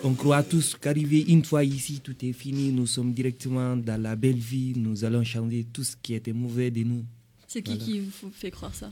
on 0.03 0.15
croit 0.15 0.43
tous 0.43 0.75
qu'arriver 0.81 1.25
une 1.29 1.45
fois 1.45 1.63
ici, 1.65 2.01
tout 2.03 2.17
est 2.23 2.33
fini, 2.33 2.73
nous 2.73 2.87
sommes 2.87 3.13
directement 3.13 3.77
dans 3.77 4.01
la 4.01 4.17
belle 4.17 4.39
vie, 4.39 4.73
nous 4.77 5.05
allons 5.05 5.23
changer 5.25 5.67
tout 5.73 5.85
ce 5.85 5.95
qui 6.03 6.15
était 6.15 6.33
mauvais 6.33 6.71
de 6.71 6.83
nous. 6.83 7.05
C'est 7.47 7.63
qui 7.63 7.77
qui 7.77 8.01
vous 8.01 8.31
fait 8.33 8.51
croire 8.51 8.75
ça? 8.75 8.91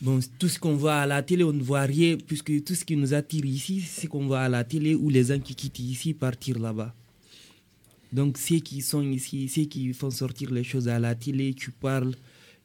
Bon, 0.00 0.18
tout 0.38 0.48
ce 0.48 0.58
qu'on 0.58 0.76
voit 0.76 0.96
à 0.96 1.06
la 1.06 1.22
télé, 1.22 1.44
on 1.44 1.52
ne 1.52 1.62
voit 1.62 1.82
rien, 1.82 2.16
puisque 2.16 2.64
tout 2.64 2.74
ce 2.74 2.86
qui 2.86 2.96
nous 2.96 3.12
attire 3.12 3.44
ici, 3.44 3.82
c'est 3.82 4.02
ce 4.02 4.06
qu'on 4.06 4.26
voit 4.26 4.40
à 4.40 4.48
la 4.48 4.64
télé 4.64 4.94
ou 4.94 5.10
les 5.10 5.24
gens 5.24 5.38
qui 5.38 5.54
quittent 5.54 5.78
ici 5.78 6.14
partir 6.14 6.58
là-bas. 6.58 6.94
Donc, 8.12 8.38
ceux 8.38 8.58
qui 8.58 8.82
sont 8.82 9.02
ici, 9.02 9.48
ceux 9.48 9.64
qui 9.64 9.92
font 9.92 10.10
sortir 10.10 10.50
les 10.50 10.64
choses 10.64 10.88
à 10.88 10.98
la 10.98 11.14
télé, 11.14 11.54
qui 11.54 11.70
parlent, 11.70 12.14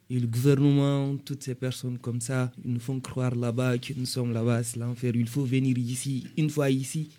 et 0.09 0.19
le 0.19 0.27
gouvernement, 0.27 1.15
toutes 1.17 1.43
ces 1.43 1.55
personnes 1.55 1.97
comme 1.97 2.21
ça, 2.21 2.51
ils 2.63 2.73
nous 2.73 2.79
font 2.79 2.99
croire 2.99 3.35
là-bas 3.35 3.77
que 3.77 3.93
nous 3.95 4.05
sommes 4.05 4.33
là-bas, 4.33 4.63
c'est 4.63 4.77
l'enfer. 4.77 5.15
Il 5.15 5.27
faut 5.27 5.45
venir 5.45 5.77
ici, 5.77 6.27
une 6.37 6.49
fois 6.49 6.69
ici, 6.69 7.09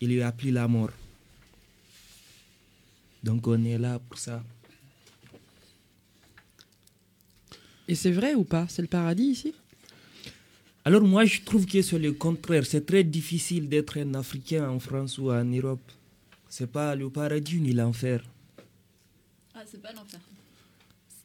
il 0.00 0.08
lui 0.08 0.22
a 0.22 0.28
appelé 0.28 0.50
la 0.50 0.66
mort. 0.66 0.90
Donc, 3.22 3.46
on 3.46 3.64
est 3.64 3.78
là 3.78 3.98
pour 3.98 4.18
ça. 4.18 4.42
Et 7.86 7.94
c'est 7.96 8.12
vrai 8.12 8.34
ou 8.34 8.44
pas? 8.44 8.66
C'est 8.68 8.82
le 8.82 8.88
paradis 8.88 9.24
ici? 9.24 9.54
Alors 10.84 11.02
moi, 11.02 11.24
je 11.24 11.40
trouve 11.42 11.66
que 11.66 11.82
c'est 11.82 11.98
le 11.98 12.12
contraire. 12.12 12.64
C'est 12.64 12.86
très 12.86 13.04
difficile 13.04 13.68
d'être 13.68 13.98
un 13.98 14.14
Africain 14.14 14.68
en 14.70 14.78
France 14.78 15.18
ou 15.18 15.30
en 15.30 15.44
Europe. 15.44 15.92
C'est 16.52 16.70
pas 16.70 16.96
le 16.96 17.08
paradis 17.08 17.60
ni 17.60 17.72
l'enfer. 17.72 18.24
Ah, 19.54 19.62
c'est 19.64 19.80
pas 19.80 19.92
l'enfer. 19.92 20.18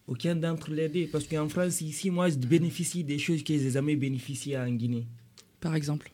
Aucun 0.07 0.35
d'entre 0.35 0.69
les 0.69 0.87
deux. 0.87 1.07
Parce 1.07 1.25
qu'en 1.25 1.49
France, 1.49 1.81
ici, 1.81 2.11
moi, 2.11 2.29
je 2.29 2.35
bénéficie 2.35 3.03
des 3.03 3.17
choses 3.17 3.43
que 3.43 3.57
je 3.57 3.63
n'ai 3.63 3.71
jamais 3.71 3.95
bénéficié 3.95 4.55
en 4.55 4.69
Guinée. 4.69 5.07
Par 5.59 5.73
exemple 5.73 6.11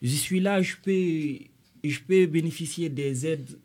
Je 0.00 0.08
suis 0.08 0.40
là, 0.40 0.62
je 0.62 0.74
peux, 0.82 1.44
je 1.84 2.00
peux 2.00 2.24
bénéficier 2.24 2.88
des 2.88 3.26
aides 3.26 3.58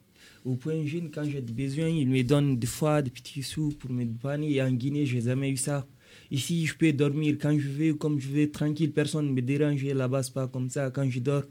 au 0.43 0.55
point 0.55 0.85
jeune 0.85 1.09
quand 1.09 1.23
j'ai 1.23 1.39
besoin. 1.39 1.87
Ils 1.87 2.09
me 2.09 2.21
donnent 2.21 2.57
des 2.59 2.67
fois 2.67 3.01
des 3.01 3.11
petits 3.11 3.43
sous 3.43 3.69
pour 3.69 3.91
me 3.91 4.03
dépanner. 4.03 4.51
Et 4.51 4.61
en 4.61 4.73
Guinée, 4.73 5.05
je 5.05 5.15
n'ai 5.15 5.21
jamais 5.21 5.51
eu 5.51 5.57
ça. 5.57 5.87
Ici, 6.29 6.65
je 6.65 6.75
peux 6.75 6.91
dormir 6.91 7.37
quand 7.41 7.57
je 7.57 7.69
veux, 7.69 7.93
comme 7.93 8.19
je 8.19 8.27
veux, 8.27 8.51
tranquille, 8.51 8.91
personne 8.91 9.27
ne 9.27 9.31
me 9.31 9.41
dérange. 9.41 9.85
Là-bas, 9.85 10.23
c'est 10.23 10.33
pas 10.33 10.49
comme 10.49 10.69
ça. 10.69 10.91
Quand 10.91 11.09
je 11.09 11.21
dors, 11.21 11.45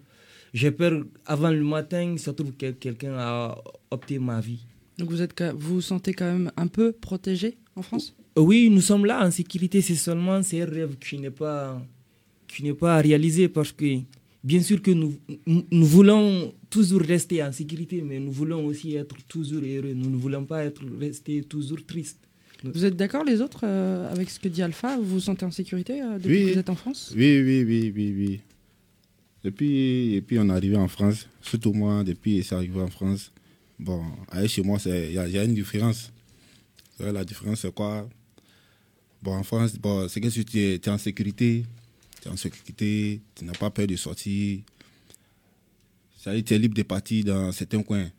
j'ai 0.53 0.71
peur 0.71 1.05
avant 1.27 1.51
le 1.51 1.63
matin, 1.63 2.17
ça 2.19 2.33
trouve 2.33 2.53
que 2.53 2.71
quelqu'un 2.73 3.15
a 3.19 3.57
opté 3.91 4.19
ma 4.19 4.41
vie. 4.41 4.65
Donc 4.99 5.11
vous 5.11 5.23
êtes, 5.23 5.43
vous 5.55 5.75
vous 5.77 5.81
sentez 5.81 6.13
quand 6.13 6.31
même 6.31 6.51
un 6.57 6.67
peu 6.67 6.93
protégé 6.93 7.57
en 7.77 7.83
France? 7.83 8.15
Oui, 8.37 8.69
nous 8.71 8.81
sommes 8.81 9.07
là 9.07 9.27
en 9.27 9.31
sécurité. 9.31 9.81
C'est 9.81 9.95
seulement 9.95 10.43
c'est 10.43 10.63
un 10.63 10.67
rêve 10.67 10.97
qui 10.99 11.19
n'est 11.19 11.31
pas 11.31 11.81
qui 12.47 12.63
n'est 12.63 12.75
pas 12.75 12.99
réalisé 12.99 13.49
parce 13.49 13.73
que 13.73 14.01
bien 14.43 14.61
sûr 14.63 14.83
que 14.83 14.91
nous, 14.91 15.15
nous 15.47 15.87
voulons 15.87 16.53
toujours 16.69 17.01
rester 17.01 17.43
en 17.43 17.53
sécurité, 17.53 18.03
mais 18.03 18.19
nous 18.19 18.33
voulons 18.33 18.65
aussi 18.67 18.95
être 18.97 19.17
toujours 19.29 19.63
heureux. 19.63 19.95
Nous 19.95 20.11
ne 20.11 20.17
voulons 20.17 20.45
pas 20.45 20.65
être 20.65 20.83
rester 20.99 21.43
toujours 21.43 21.85
tristes. 21.85 22.19
Vous 22.63 22.85
êtes 22.85 22.97
d'accord 22.97 23.25
les 23.25 23.41
autres 23.41 23.63
euh, 23.65 24.13
avec 24.13 24.29
ce 24.29 24.39
que 24.39 24.49
dit 24.49 24.63
Alpha? 24.63 24.99
Vous 24.99 25.05
vous 25.05 25.21
sentez 25.21 25.47
en 25.47 25.51
sécurité 25.51 26.03
euh, 26.03 26.19
depuis 26.19 26.47
que 26.47 26.53
vous 26.53 26.59
êtes 26.59 26.71
en 26.71 26.75
France? 26.75 27.13
Oui, 27.17 27.41
oui, 27.41 27.65
oui, 27.67 27.93
oui, 27.95 28.15
oui. 28.17 28.41
Depuis, 29.43 30.15
et 30.15 30.21
puis 30.21 30.39
on 30.39 30.49
est 30.49 30.53
arrivé 30.53 30.77
en 30.77 30.89
France, 30.89 31.27
surtout 31.41 31.73
moi, 31.73 32.05
depuis 32.05 32.43
c'est 32.45 32.55
arrivé 32.55 32.81
en 32.81 32.89
France. 32.89 33.33
Bon, 33.79 34.05
aller 34.31 34.49
chez 34.49 34.63
moi, 34.63 34.79
il 34.85 35.13
y, 35.13 35.19
a 35.19 35.45
une 35.45 35.55
différence. 35.55 36.13
La 36.99 37.25
différence, 37.25 37.61
c'est 37.61 37.75
quoi? 37.75 38.07
Bon, 39.23 39.35
en 39.35 39.43
France, 39.43 39.77
bon, 39.77 40.07
c'est 40.09 40.21
que 40.21 40.29
si 40.29 40.45
tu 40.45 40.59
es, 40.59 40.89
en 40.89 40.99
sécurité, 40.99 41.65
tu 42.21 42.29
es 42.29 42.31
en 42.31 42.37
sécurité, 42.37 43.21
tu 43.35 43.45
n'as 43.47 43.53
pas 43.53 43.71
peur 43.71 43.87
de 43.87 43.97
sortir. 43.97 44.61
Ça 46.19 46.39
tu 46.43 46.53
es 46.55 46.59
libre 46.59 46.75
de 46.75 46.83
partir 46.83 47.25
dans 47.25 47.51
certains 47.53 47.83
coins. 47.83 48.11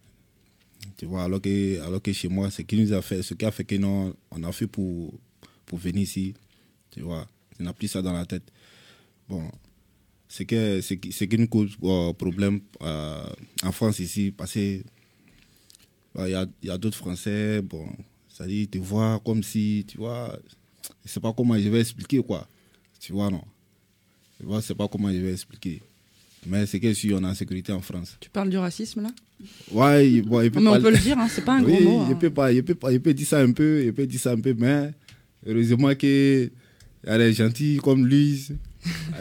Tu 0.98 1.06
vois, 1.06 1.24
alors 1.26 1.40
que, 1.40 1.80
alors 1.82 2.02
que 2.02 2.12
chez 2.12 2.28
moi, 2.28 2.50
ce 2.50 2.64
qui 2.64 2.76
nous 2.78 2.92
a 2.94 3.04
fait, 3.04 3.22
ce 3.22 3.36
qui 3.36 3.46
a 3.46 3.52
fait 3.52 3.64
que 3.64 3.76
non, 3.76 4.16
on 4.32 4.44
a 4.44 4.52
fait 4.52 4.66
pour, 4.66 5.14
pour 5.68 5.78
venir 5.78 6.02
ici. 6.02 6.34
Tu 6.90 7.02
vois, 7.02 7.28
on 7.60 7.64
n'a 7.64 7.74
plus 7.74 7.88
ça 7.88 8.02
dans 8.02 8.14
la 8.14 8.26
tête. 8.26 8.52
Bon, 9.30 9.52
c'est 10.32 10.46
que 10.46 10.80
c'est 10.80 10.98
qui 10.98 11.38
nous 11.38 11.48
cause 11.48 11.76
euh, 11.84 12.14
problème 12.14 12.62
euh, 12.82 13.22
en 13.64 13.72
France 13.74 14.00
ici, 14.00 14.34
parce 14.36 14.54
que 14.54 14.82
bah, 16.16 16.30
il 16.30 16.32
y 16.32 16.36
a, 16.36 16.46
y 16.64 16.70
a 16.70 16.78
d'autres 16.78 16.98
Français, 16.98 17.62
bon, 17.62 17.86
ça 18.30 18.48
dit, 18.48 18.66
te 18.70 18.78
voir 18.78 19.22
comme 19.22 19.44
si, 19.44 19.84
tu 19.86 19.98
vois, 19.98 20.40
je 21.04 21.12
sais 21.12 21.20
pas 21.20 21.34
comment 21.34 21.60
je 21.60 21.68
vais 21.68 21.82
expliquer 21.82 22.24
quoi. 22.24 22.48
Tu 23.02 23.12
vois, 23.12 23.30
non. 23.30 23.44
Tu 24.40 24.46
vois, 24.46 24.62
c'est 24.62 24.74
pas 24.74 24.88
comment 24.88 25.12
je 25.12 25.18
vais 25.18 25.34
expliquer. 25.34 25.82
Mais 26.46 26.66
c'est 26.66 26.80
que 26.80 26.94
si 26.94 27.12
on 27.14 27.24
en 27.26 27.34
sécurité 27.34 27.74
en 27.74 27.82
France. 27.82 28.16
Tu 28.22 28.30
parles 28.30 28.50
du 28.50 28.58
racisme 28.58 29.02
là? 29.02 29.10
Ouais, 29.70 30.22
bon, 30.22 30.42
il 30.42 30.50
peut 30.50 30.62
Mais 30.62 30.70
on 30.70 30.82
peut 30.82 30.92
le 30.92 30.98
dire, 30.98 31.20
hein, 31.20 31.28
c'est 31.30 31.44
pas 31.44 31.58
un 31.58 31.62
gros 31.62 31.78
mot. 31.82 32.06
Il, 32.08 32.14
hein. 32.14 32.16
peut 32.16 32.30
pas, 32.30 32.54
il, 32.54 32.64
peut 32.64 32.76
pas, 32.76 32.94
il 32.94 33.02
peut 33.02 33.14
dire 33.14 33.28
ça 33.28 33.42
un 33.42 33.52
peu, 33.52 33.84
il 33.84 33.94
peut 33.94 34.08
dire 34.08 34.20
ça 34.20 34.32
un 34.32 34.40
peu, 34.40 34.56
mais 34.58 34.92
heureusement 35.46 35.94
qu'il 35.94 36.52
y 37.06 37.10
a 37.10 37.18
des 37.18 37.34
gentils 37.34 37.80
comme 37.84 38.08
lui, 38.08 38.48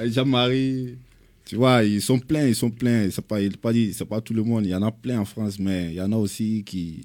Jean-Marie. 0.07 0.97
Tu 1.45 1.57
vois, 1.57 1.83
ils 1.83 2.01
sont 2.01 2.19
pleins, 2.19 2.47
ils 2.47 2.55
sont 2.55 2.71
pleins. 2.71 3.11
C'est 3.11 3.25
pas, 3.25 3.39
pas, 3.61 3.73
c'est 3.93 4.05
pas 4.05 4.21
tout 4.21 4.35
le 4.35 4.43
monde. 4.43 4.67
Il 4.67 4.71
y 4.71 4.75
en 4.75 4.83
a 4.83 4.93
plein 4.93 5.21
en 5.21 5.25
France, 5.25 5.59
mais 5.59 5.89
il 5.89 5.95
y 5.95 6.01
en 6.01 6.13
a 6.13 6.17
aussi 6.17 6.63
qui. 6.65 7.03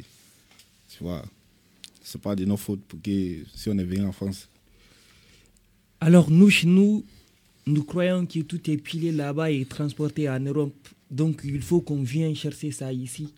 Tu 0.89 1.03
vois, 1.03 1.23
c'est 2.03 2.21
pas 2.21 2.35
de 2.35 2.45
nos 2.45 2.57
fautes 2.57 2.81
pour 2.87 3.01
que 3.01 3.37
si 3.55 3.69
on 3.69 3.77
est 3.77 3.83
venu 3.83 4.05
en 4.05 4.11
France. 4.11 4.47
Alors, 5.99 6.29
nous, 6.29 6.49
chez 6.49 6.67
nous, 6.67 7.03
nous 7.65 7.83
croyons 7.83 8.25
que 8.25 8.39
tout 8.41 8.69
est 8.69 8.77
pilé 8.77 9.11
là-bas 9.11 9.51
et 9.51 9.65
transporté 9.65 10.29
en 10.29 10.39
Europe. 10.39 10.75
Donc 11.09 11.41
il 11.43 11.61
faut 11.61 11.81
qu'on 11.81 12.03
vienne 12.03 12.35
chercher 12.35 12.71
ça 12.71 12.91
ici. 12.93 13.29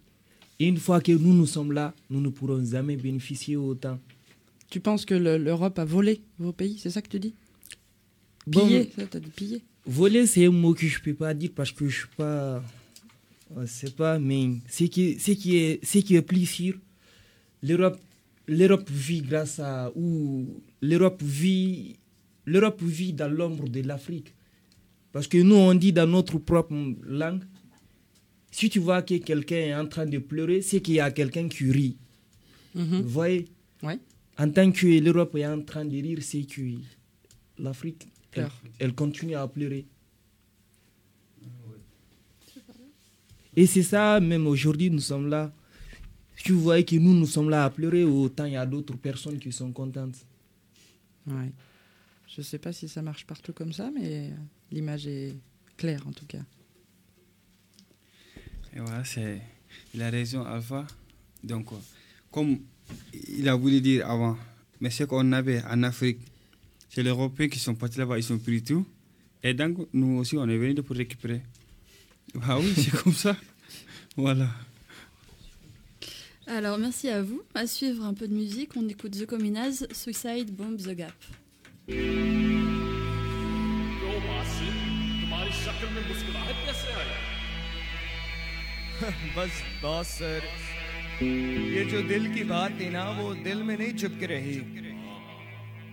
Et 0.60 0.68
une 0.68 0.78
fois 0.78 1.00
que 1.02 1.12
nous, 1.12 1.34
nous 1.34 1.46
sommes 1.46 1.72
là, 1.72 1.94
nous 2.10 2.20
ne 2.20 2.30
pourrons 2.30 2.64
jamais 2.66 2.98
bénéficier 2.98 3.56
autant. 3.56 4.00
Tu 4.70 4.80
penses 4.80 5.06
que 5.06 5.14
l'Europe 5.14 5.80
a 5.80 5.86
volé 5.86 6.20
vos 6.40 6.52
pays 6.52 6.78
C'est 6.78 6.90
ça 6.90 7.02
que 7.02 7.08
tu 7.08 7.20
dis? 7.20 7.34
Piller, 8.50 8.92
bon, 8.98 9.08
ça, 9.12 9.20
dit 9.20 9.30
piller 9.30 9.62
Voler, 9.86 10.26
c'est 10.26 10.46
un 10.46 10.52
mot 10.52 10.74
que 10.74 10.88
je 10.88 11.00
ne 11.00 11.04
peux 11.04 11.14
pas 11.14 11.34
dire 11.34 11.52
parce 11.56 11.72
que 11.72 11.80
je 11.80 11.86
ne 11.86 11.92
suis 11.92 12.16
pas... 12.16 12.64
Sais 13.66 13.92
pas, 13.92 14.20
mais 14.20 14.58
ce 14.68 14.84
qui, 14.86 15.18
ce 15.20 15.32
qui, 15.32 15.56
est, 15.56 15.86
ce 15.86 16.00
qui 16.00 16.16
est 16.16 16.22
plus 16.22 16.46
sûr, 16.46 16.76
l'Europe 17.64 17.98
l'Europe 18.48 18.90
vit 18.90 19.22
grâce 19.22 19.60
à... 19.60 19.92
ou 19.96 20.62
l'Europe 20.82 21.22
vit 21.24 21.96
l'Europe 22.46 22.82
vit 22.82 23.14
dans 23.14 23.30
l'ombre 23.30 23.68
de 23.68 23.82
l'Afrique. 23.82 24.34
Parce 25.12 25.28
que 25.28 25.38
nous, 25.38 25.56
on 25.56 25.74
dit 25.76 25.94
dans 25.94 26.08
notre 26.08 26.38
propre 26.40 26.74
langue, 27.04 27.44
si 28.52 28.70
tu 28.70 28.80
vois 28.80 29.02
que 29.02 29.16
quelqu'un 29.16 29.58
est 29.58 29.76
en 29.76 29.86
train 29.86 30.06
de 30.06 30.18
pleurer, 30.18 30.62
c'est 30.62 30.82
qu'il 30.82 30.96
y 30.96 31.00
a 31.00 31.12
quelqu'un 31.12 31.48
qui 31.48 31.72
rit. 31.72 31.98
Mhm. 32.74 33.02
Vous 33.02 33.10
voyez? 33.10 33.46
Ouais. 33.84 34.00
En 34.38 34.50
tant 34.50 34.72
que 34.72 34.88
l'Europe 34.88 35.36
est 35.36 35.46
en 35.46 35.62
train 35.62 35.86
de 35.86 35.96
rire, 36.02 36.20
c'est 36.22 36.44
que 36.44 36.62
l'Afrique, 37.60 38.08
elle, 38.38 38.50
elle, 38.80 38.94
continue 38.94 39.36
à 39.36 39.48
pleurer. 39.48 39.86
Et 43.56 43.66
c'est 43.66 43.84
ça, 43.84 44.20
même 44.20 44.46
aujourd'hui, 44.46 44.90
nous 44.90 45.00
sommes 45.00 45.28
là. 45.28 45.52
Si 46.38 46.52
vous 46.52 46.62
voyez 46.62 46.86
que 46.86 46.96
nous, 46.96 47.14
nous 47.14 47.26
sommes 47.26 47.50
là 47.50 47.66
à 47.66 47.70
pleurer, 47.70 48.04
autant 48.04 48.46
il 48.46 48.54
y 48.54 48.58
a 48.58 48.66
d'autres 48.66 48.96
personnes 48.96 49.40
qui 49.40 49.52
sont 49.52 49.72
contentes. 49.72 50.16
Ouais. 51.26 51.52
Je 52.28 52.42
ne 52.42 52.44
sais 52.44 52.60
pas 52.60 52.72
si 52.72 52.88
ça 52.88 53.02
marche 53.02 53.26
partout 53.26 53.54
comme 53.54 53.74
ça, 53.74 53.90
mais 53.92 54.32
l'image 54.72 55.08
est 55.08 55.36
claire 55.76 56.06
en 56.08 56.12
tout 56.12 56.26
cas. 56.26 56.44
Et 58.76 58.80
voilà, 58.80 59.04
c'est, 59.04 59.42
il 59.94 60.02
a 60.04 60.12
raison, 60.12 60.44
Alpha. 60.44 60.86
Donc, 61.44 61.70
comme 62.30 62.60
il 63.28 63.50
a 63.50 63.56
voulu 63.56 63.82
dire 63.82 64.08
avant, 64.08 64.38
mais 64.80 64.92
ce 64.92 65.04
qu'on 65.04 65.32
avait 65.32 65.64
en 65.64 65.82
Afrique, 65.82 66.20
c'est 66.97 67.03
les 67.03 67.11
Européens 67.11 67.49
qui 67.49 67.59
sont 67.59 67.75
partis 67.75 67.99
là-bas, 67.99 68.19
ils 68.19 68.33
ont 68.33 68.39
pris 68.39 68.63
tout. 68.63 68.87
Et 69.43 69.55
donc, 69.55 69.89
nous 69.93 70.19
aussi, 70.19 70.37
on 70.37 70.49
est 70.49 70.57
venus 70.57 70.85
pour 70.85 70.97
récupérer. 70.97 71.43
Ah 72.43 72.59
oui, 72.59 72.73
c'est 72.77 72.93
comme 73.03 73.13
ça. 73.13 73.37
Voilà. 74.17 74.49
Alors, 76.47 76.79
merci 76.79 77.09
à 77.09 77.23
vous. 77.23 77.43
À 77.55 77.67
suivre 77.67 78.05
un 78.05 78.15
peu 78.15 78.29
de 78.29 78.35
musique, 78.35 78.71
on 78.77 78.89
écoute 78.89 79.13
The 79.19 79.27
Cominaz, 79.27 79.87
Suicide 79.93 80.55
Bomb 80.55 80.77
The 80.77 80.95
Gap. 80.95 81.15
बस 89.37 89.63
boss 89.83 90.07
sir 90.19 90.43
ये 91.23 91.85
जो 91.91 92.03
दिल 92.09 92.33
की 92.35 92.45
बात 92.45 92.79
थी 92.81 92.89
ना 92.91 93.05
वो 93.19 93.35
दिल 93.45 93.63
में 93.63 93.77
नहीं 93.79 93.93
चुपक 93.99 94.23
रही 94.31 94.59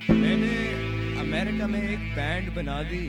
मैंने 0.10 0.83
America 1.35 1.67
में 1.67 1.83
एक 1.83 2.03
बैंड 2.15 2.49
बना 2.55 2.75
दी। 2.89 3.05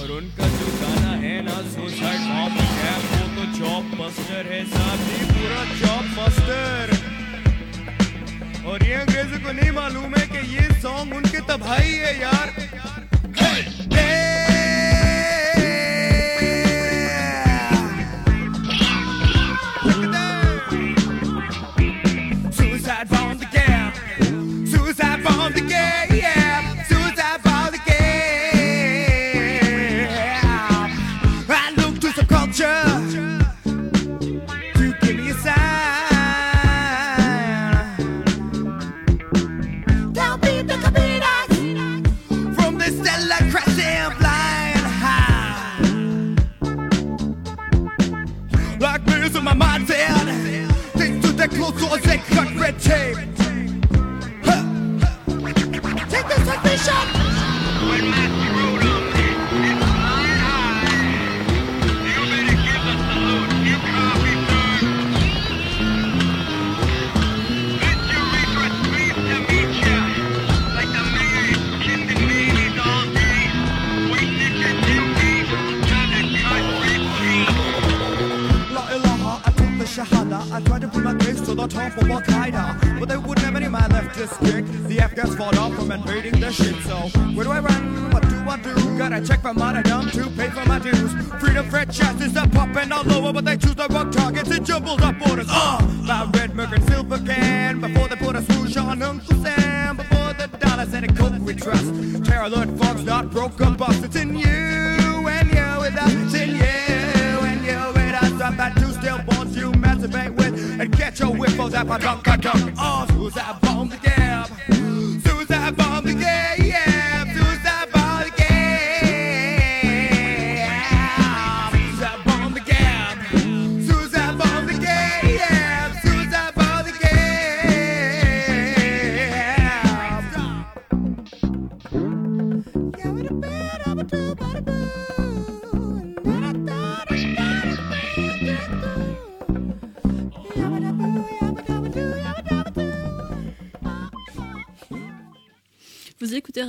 और 0.00 0.10
उनका 0.12 0.48
जो 0.56 0.66
गाना 0.80 1.12
है 1.22 1.32
ना 1.44 1.54
सुसाइड 1.70 2.20
बॉम्ब 2.22 2.58
है 2.72 2.90
वो 3.04 3.22
तो 3.36 3.44
चॉप 3.56 3.94
बस्टर 4.00 4.50
है 4.52 4.60
साथ 4.72 5.06
ही 5.06 5.20
पूरा 5.30 5.62
चॉप 5.80 6.04
बस्टर 6.18 6.92
और 8.68 8.84
ये 8.84 8.94
अंग्रेज़ों 8.96 9.40
को 9.46 9.52
नहीं 9.52 9.70
मालूम 9.80 10.14
है 10.16 10.26
कि 10.28 10.46
ये 10.54 10.68
सॉन्ग 10.82 11.14
उनके 11.16 11.40
तबाही 11.48 11.94
है 11.96 12.12
यार। 12.20 12.48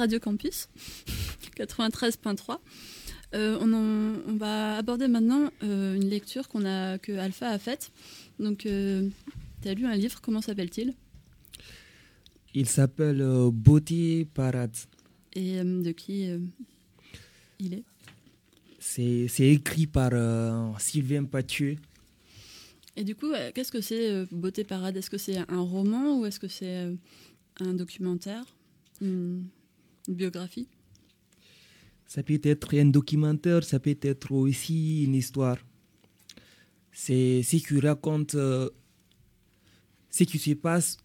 Radio 0.01 0.19
Campus 0.19 0.67
93.3. 1.57 2.57
Euh, 3.33 3.57
on, 3.61 3.71
en- 3.73 4.19
on 4.27 4.35
va 4.35 4.75
aborder 4.77 5.07
maintenant 5.07 5.49
euh, 5.63 5.95
une 5.95 6.09
lecture 6.09 6.47
qu'on 6.49 6.65
a, 6.65 6.97
que 6.97 7.13
Alpha 7.13 7.47
a 7.49 7.57
faite. 7.59 7.91
Donc, 8.39 8.59
tu 8.59 8.69
as 9.69 9.73
lu 9.73 9.85
un 9.85 9.95
livre, 9.95 10.19
comment 10.21 10.41
s'appelle-t-il? 10.41 10.93
Il 12.53 12.67
s'appelle 12.67 13.21
euh, 13.21 13.49
Beauty 13.51 14.27
Parade. 14.33 14.75
Et 15.33 15.59
euh, 15.59 15.81
de 15.81 15.91
qui 15.91 16.29
euh, 16.29 16.39
il 17.59 17.73
est? 17.75 17.83
C'est 18.79 19.29
écrit 19.47 19.87
par 19.87 20.09
euh, 20.13 20.69
Sylvain 20.79 21.23
Pathieu. 21.23 21.77
Et 22.97 23.05
du 23.05 23.15
coup, 23.15 23.31
euh, 23.31 23.51
qu'est-ce 23.55 23.71
que 23.71 23.79
c'est 23.79 24.09
euh, 24.11 24.25
Beauté 24.31 24.65
Parade 24.65 24.97
Est-ce 24.97 25.09
que 25.09 25.17
c'est 25.17 25.37
un 25.37 25.61
roman 25.61 26.19
ou 26.19 26.25
est-ce 26.25 26.39
que 26.41 26.49
c'est 26.49 26.75
euh, 26.85 26.93
un 27.61 27.73
documentaire? 27.73 28.43
Une, 28.99 29.45
une 30.07 30.15
biographie 30.15 30.67
Ça 32.07 32.23
peut 32.23 32.39
être 32.43 32.75
un 32.77 32.85
documentaire, 32.85 33.63
ça 33.63 33.79
peut 33.79 33.97
être 34.01 34.31
aussi 34.31 35.03
une 35.03 35.15
histoire. 35.15 35.57
C'est 36.91 37.41
ce 37.43 37.57
qui 37.57 37.79
raconte 37.79 38.35
euh, 38.35 38.69
ce 40.09 40.25
qui 40.25 40.37
se 40.37 40.51
passe 40.51 40.97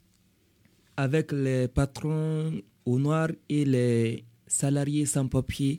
avec 0.96 1.32
les 1.32 1.68
patrons 1.68 2.60
au 2.84 2.98
noir 2.98 3.28
et 3.48 3.64
les 3.64 4.24
salariés 4.46 5.06
sans 5.06 5.28
papier. 5.28 5.78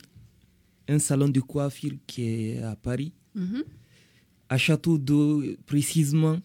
Un 0.88 0.98
salon 0.98 1.28
de 1.28 1.40
coiffure 1.40 1.92
qui 2.06 2.22
est 2.22 2.62
à 2.62 2.74
Paris. 2.74 3.12
Mhm. 3.34 3.64
À 4.48 4.56
Château 4.56 4.96
d'Eau, 4.96 5.42
précisément, 5.66 6.38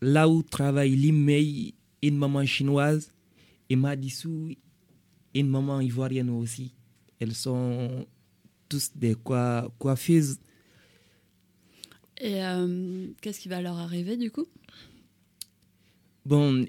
là 0.00 0.26
où 0.26 0.42
travaille 0.42 0.96
Limei, 0.96 1.74
une 2.02 2.16
maman 2.16 2.46
chinoise, 2.46 3.12
et 3.68 3.76
Madissou, 3.76 4.48
une 5.34 5.48
maman 5.48 5.80
ivoirienne 5.80 6.30
aussi. 6.30 6.74
Elles 7.18 7.34
sont 7.34 8.06
tous 8.68 8.90
des 8.94 9.14
coi- 9.14 9.68
coiffeuses. 9.78 10.38
Et 12.20 12.44
euh, 12.44 13.08
qu'est-ce 13.20 13.40
qui 13.40 13.48
va 13.48 13.60
leur 13.62 13.76
arriver 13.78 14.16
du 14.16 14.30
coup? 14.30 14.46
Bon, 16.26 16.64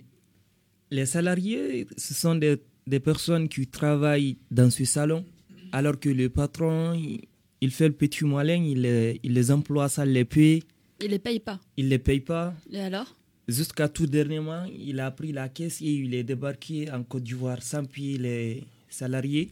les 0.90 1.06
salariés, 1.06 1.88
ce 1.98 2.14
sont 2.14 2.36
des, 2.36 2.58
des 2.88 3.00
personnes 3.00 3.50
qui 3.50 3.68
travaillent 3.68 4.38
dans 4.50 4.70
ce 4.70 4.86
salon, 4.86 5.26
alors 5.72 6.00
que 6.00 6.10
le 6.10 6.30
patron, 6.30 6.94
il, 6.94 7.22
il 7.60 7.72
fait 7.72 7.88
le 7.90 7.94
petit 7.94 8.24
malin, 8.26 8.64
il 8.64 8.82
les, 8.82 9.20
il 9.24 9.34
les 9.34 9.52
emploie, 9.52 9.90
ça 9.90 10.06
les 10.06 10.26
paye, 10.26 10.64
Ils 11.02 11.10
les 11.12 11.20
payent 11.20 11.40
pas? 11.40 11.60
il 11.78 11.90
les 11.90 12.00
paye 12.00 12.22
pas. 12.22 12.54
Et 12.72 12.80
alors? 12.80 13.16
Jusqu'à 13.48 13.90
tout 13.90 14.06
dernièrement, 14.08 14.66
il 14.66 15.00
a 15.00 15.12
pris 15.12 15.32
la 15.32 15.50
caisse 15.50 15.82
et 15.82 15.86
il 15.92 16.14
est 16.14 16.24
débarqué 16.24 16.92
en 16.92 17.04
Côte 17.04 17.24
d'Ivoire 17.24 17.62
sans 17.62 17.84
payer 17.86 18.18
les 18.18 18.64
salariés. 18.90 19.52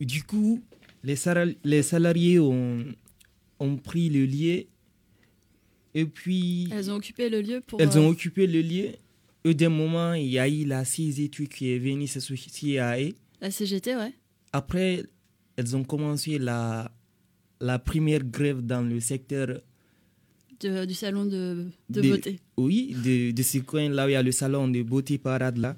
Du 0.00 0.22
coup, 0.24 0.62
les, 1.02 1.16
salariés 1.16 2.38
ont, 2.38 2.84
ont 3.58 3.76
pris 3.76 4.08
le 4.10 4.26
lieu 4.26 4.66
et 5.96 6.04
puis 6.04 6.68
Elles 6.70 6.90
ont 6.90 6.96
occupé 6.96 7.30
le 7.30 7.40
lieu 7.40 7.62
pour. 7.66 7.80
elles 7.80 7.96
euh, 7.96 8.00
ont 8.02 8.08
occupé 8.08 8.46
le 8.46 8.60
lieu. 8.60 8.88
Et 9.44 9.54
d'un 9.54 9.70
moment, 9.70 10.12
il 10.12 10.26
y 10.26 10.38
a 10.38 10.46
eu 10.46 10.66
la 10.66 10.84
CGT 10.84 11.46
qui 11.46 11.72
est 11.72 11.78
venue 11.78 12.06
s'associer 12.06 12.78
à 12.78 13.00
eux. 13.00 13.14
La 13.40 13.50
CGT, 13.50 13.96
ouais. 13.96 14.12
Après, 14.52 15.04
elles 15.56 15.74
ont 15.74 15.84
commencé 15.84 16.38
la, 16.38 16.90
la 17.60 17.78
première 17.78 18.24
grève 18.24 18.60
dans 18.60 18.82
le 18.82 19.00
secteur 19.00 19.60
de- 20.60 20.84
du 20.84 20.94
salon 20.94 21.24
de, 21.24 21.66
de 21.90 22.00
de- 22.00 22.08
beauté. 22.08 22.40
Oui, 22.56 22.94
de, 23.04 23.42
ce 23.42 23.58
coin 23.58 23.88
là 23.88 24.06
où 24.06 24.08
il 24.08 24.12
y 24.12 24.16
a 24.16 24.22
le 24.22 24.32
salon 24.32 24.68
de 24.68 24.82
beauté 24.82 25.18
parade 25.18 25.58
là. 25.58 25.76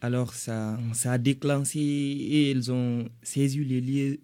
Alors 0.00 0.32
ça, 0.34 0.78
ça 0.92 1.12
a 1.12 1.18
déclenché 1.18 1.80
et 1.80 2.50
elles 2.50 2.70
ont 2.70 3.08
saisi 3.22 3.64
les 3.64 3.80
lieux. 3.80 4.20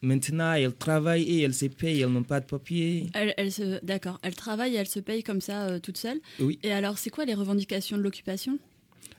Maintenant, 0.00 0.52
elles 0.54 0.74
travaillent 0.74 1.22
et 1.22 1.42
elles 1.42 1.54
se 1.54 1.66
payent, 1.66 2.00
elles 2.00 2.08
n'ont 2.10 2.22
pas 2.24 2.40
de 2.40 2.46
papier. 2.46 3.06
Elles, 3.14 3.34
elles 3.36 3.52
se, 3.52 3.84
d'accord. 3.84 4.18
Elles 4.22 4.34
travaillent 4.34 4.74
et 4.74 4.78
elles 4.78 4.88
se 4.88 4.98
payent 5.00 5.22
comme 5.22 5.40
ça 5.40 5.66
euh, 5.68 5.78
toutes 5.80 5.96
seules. 5.98 6.20
Oui. 6.40 6.58
Et 6.64 6.72
alors, 6.72 6.98
c'est 6.98 7.10
quoi 7.10 7.24
les 7.24 7.34
revendications 7.34 7.96
de 7.96 8.02
l'occupation? 8.02 8.58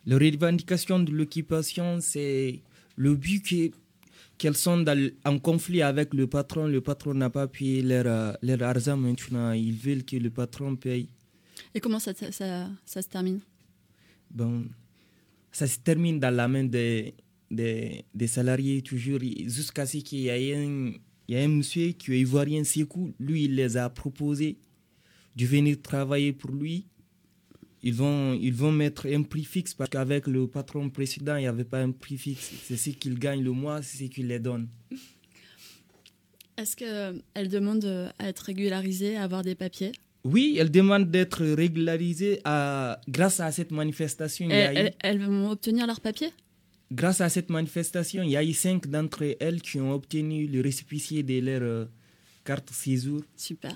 La 0.05 0.17
revendication 0.17 0.99
de 0.99 1.11
l'occupation, 1.11 1.99
c'est 2.01 2.59
le 2.97 3.15
but 3.15 3.41
que- 3.45 3.71
qu'elles 4.43 4.57
sont 4.57 4.81
dans- 4.81 5.09
en 5.23 5.39
conflit 5.39 5.81
avec 5.81 6.13
le 6.13 6.27
patron. 6.27 6.67
Le 6.67 6.81
patron 6.81 7.13
n'a 7.13 7.29
pas 7.29 7.47
payé 7.47 7.81
leur, 7.81 8.03
euh, 8.05 8.33
leur 8.41 8.61
argent 8.63 8.97
maintenant. 8.97 9.53
Ils 9.53 9.71
veulent 9.85 10.03
que 10.03 10.17
le 10.17 10.29
patron 10.29 10.75
paye. 10.75 11.07
Et 11.73 11.79
comment 11.79 11.97
ça, 11.99 12.13
ça, 12.13 12.29
ça, 12.33 12.69
ça 12.83 13.01
se 13.01 13.07
termine? 13.07 13.39
Bon, 14.29 14.65
ça 15.49 15.65
se 15.65 15.79
termine 15.79 16.19
dans 16.19 16.35
la 16.35 16.49
main 16.49 16.65
des, 16.65 17.13
des, 17.49 18.03
des 18.13 18.27
salariés 18.27 18.81
toujours, 18.81 19.19
jusqu'à 19.47 19.85
ce 19.85 19.97
qu'il 19.99 20.19
y 20.19 20.27
ait 20.27 20.55
un, 20.55 20.91
il 21.29 21.35
y 21.35 21.37
a 21.37 21.41
un 21.43 21.47
monsieur 21.47 21.93
qui 21.93 22.11
est 22.13 22.19
ivoirien, 22.19 22.65
Sekou, 22.65 23.13
lui, 23.19 23.45
il 23.45 23.55
les 23.55 23.77
a 23.77 23.89
proposé 23.89 24.57
de 25.37 25.45
venir 25.45 25.81
travailler 25.81 26.33
pour 26.33 26.51
lui. 26.51 26.85
Ils 27.85 27.93
vont, 27.93 28.33
ils 28.33 28.53
vont 28.53 28.71
mettre 28.71 29.07
un 29.07 29.23
prix 29.23 29.43
fixe 29.43 29.73
parce 29.73 29.89
qu'avec 29.89 30.27
le 30.27 30.47
patron 30.47 30.89
précédent, 30.89 31.35
il 31.35 31.41
n'y 31.41 31.47
avait 31.47 31.65
pas 31.65 31.81
un 31.81 31.91
prix 31.91 32.17
fixe. 32.17 32.51
C'est 32.63 32.77
ce 32.77 32.91
qu'il 32.91 33.19
gagne 33.19 33.43
le 33.43 33.51
mois, 33.51 33.81
c'est 33.81 34.05
ce 34.05 34.09
qu'il 34.09 34.27
les 34.27 34.39
donne. 34.39 34.69
Est-ce 36.57 36.75
qu'elle 36.77 37.49
demande 37.49 38.13
à 38.19 38.29
être 38.29 38.39
régularisée, 38.41 39.17
à 39.17 39.23
avoir 39.23 39.41
des 39.41 39.55
papiers? 39.55 39.91
Oui, 40.23 40.55
elle 40.59 40.71
demande 40.71 41.09
d'être 41.09 41.43
régularisée 41.43 42.39
à, 42.45 43.01
grâce 43.09 43.39
à 43.39 43.51
cette 43.51 43.71
manifestation. 43.71 44.49
elles, 44.49 44.93
elles 45.01 45.19
vont 45.19 45.49
obtenir 45.49 45.87
leurs 45.87 45.99
papiers? 45.99 46.31
Grâce 46.91 47.21
à 47.21 47.29
cette 47.29 47.49
manifestation, 47.49 48.21
il 48.23 48.29
y 48.29 48.37
a 48.37 48.43
eu 48.43 48.53
cinq 48.53 48.87
d'entre 48.87 49.35
elles 49.39 49.61
qui 49.61 49.81
ont 49.81 49.91
obtenu 49.91 50.45
le 50.45 50.61
récépissé 50.61 51.23
de 51.23 51.39
leur 51.39 51.61
euh, 51.63 51.85
carte 52.45 52.69
séjour. 52.69 53.21
Super. 53.35 53.75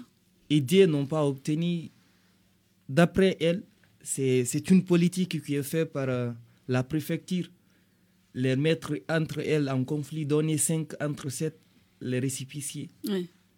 Et 0.51 0.61
deux 0.61 0.85
n'ont 0.85 1.07
pas 1.07 1.25
obtenu. 1.25 1.89
D'après 2.87 3.35
elles, 3.41 3.63
c'est 4.07 4.69
une 4.69 4.85
politique 4.85 5.43
qui 5.43 5.55
est 5.55 5.63
faite 5.63 5.91
par 5.91 6.07
euh, 6.07 6.31
la 6.69 6.83
préfecture. 6.83 7.49
Les 8.33 8.55
mettre 8.55 8.93
entre 9.09 9.39
elles 9.39 9.69
en 9.69 9.83
conflit, 9.83 10.25
donner 10.25 10.57
cinq 10.57 10.93
entre 11.01 11.29
sept 11.29 11.59
les 11.99 12.19
récépissés. 12.19 12.89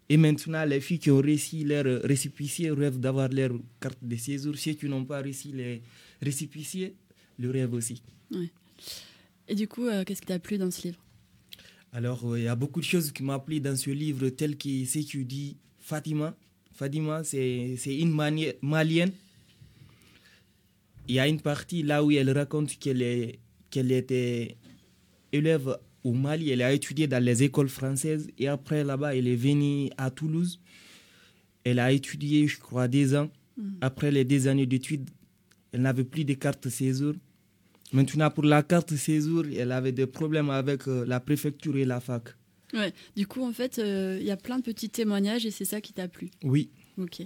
Et 0.07 0.17
maintenant, 0.17 0.65
les 0.65 0.79
filles 0.81 0.99
qui 0.99 1.11
ont 1.11 1.17
reçu 1.21 1.63
leur 1.65 2.01
récépissé 2.01 2.71
rêvent 2.71 2.99
d'avoir 2.99 3.29
leur 3.29 3.51
carte 3.79 3.99
de 4.01 4.15
séjour. 4.15 4.57
Ceux 4.57 4.73
qui 4.73 4.87
n'ont 4.87 5.05
pas 5.05 5.21
reçu 5.21 5.49
les 5.49 5.81
récépissés 6.21 6.95
le 7.37 7.51
rêvent 7.51 7.73
aussi. 7.73 8.01
Et 9.47 9.55
du 9.55 9.67
coup, 9.67 9.85
euh, 9.85 10.03
qu'est-ce 10.03 10.21
qui 10.21 10.27
t'a 10.27 10.39
plu 10.39 10.57
dans 10.57 10.71
ce 10.71 10.87
livre? 10.87 10.99
Alors, 11.91 12.23
euh, 12.25 12.39
il 12.39 12.45
y 12.45 12.47
a 12.47 12.55
beaucoup 12.55 12.79
de 12.79 12.85
choses 12.85 13.11
qui 13.11 13.21
m'ont 13.21 13.39
plu 13.39 13.59
dans 13.59 13.75
ce 13.75 13.91
livre, 13.91 14.29
tel 14.29 14.57
que 14.57 14.85
ce 14.85 14.99
que 14.99 15.19
dit 15.19 15.57
Fatima. 15.79 16.35
Fatima, 16.73 17.23
c'est 17.23 17.77
une 17.85 18.13
malienne. 18.61 19.11
Il 21.09 21.15
y 21.15 21.19
a 21.19 21.27
une 21.27 21.41
partie 21.41 21.81
là 21.81 22.03
où 22.03 22.11
elle 22.11 22.29
raconte 22.29 22.77
qu'elle 22.77 23.33
qu'elle 23.71 23.91
était 23.91 24.57
élève 25.33 25.75
au 26.03 26.13
Mali, 26.13 26.51
elle 26.51 26.61
a 26.61 26.71
étudié 26.71 27.07
dans 27.07 27.23
les 27.23 27.43
écoles 27.43 27.67
françaises 27.67 28.27
et 28.37 28.47
après 28.47 28.83
là-bas, 28.83 29.15
elle 29.15 29.27
est 29.27 29.35
venue 29.35 29.89
à 29.97 30.11
Toulouse. 30.11 30.61
Elle 31.63 31.79
a 31.79 31.91
étudié, 31.91 32.47
je 32.47 32.59
crois, 32.59 32.87
des 32.87 33.15
ans. 33.15 33.29
Mm. 33.57 33.63
Après 33.81 34.11
les 34.11 34.23
deux 34.23 34.47
années 34.47 34.67
d'études, 34.67 35.09
elle 35.71 35.81
n'avait 35.81 36.03
plus 36.03 36.25
de 36.25 36.35
carte 36.35 36.69
séjour. 36.69 37.15
Maintenant, 37.91 38.29
pour 38.29 38.43
la 38.43 38.61
carte 38.61 38.95
séjour, 38.95 39.45
elle 39.57 39.71
avait 39.71 39.91
des 39.91 40.05
problèmes 40.05 40.51
avec 40.51 40.87
euh, 40.87 41.05
la 41.07 41.19
préfecture 41.19 41.75
et 41.75 41.85
la 41.85 41.99
fac. 41.99 42.29
Ouais. 42.73 42.93
Du 43.15 43.25
coup, 43.25 43.43
en 43.43 43.51
fait, 43.51 43.79
euh, 43.79 44.17
il 44.21 44.27
y 44.27 44.31
a 44.31 44.37
plein 44.37 44.59
de 44.59 44.63
petits 44.63 44.89
témoignages 44.91 45.45
et 45.45 45.51
c'est 45.51 45.65
ça 45.65 45.81
qui 45.81 45.91
t'a 45.91 46.07
plu? 46.07 46.29
Oui. 46.43 46.69
Ok. 46.99 47.23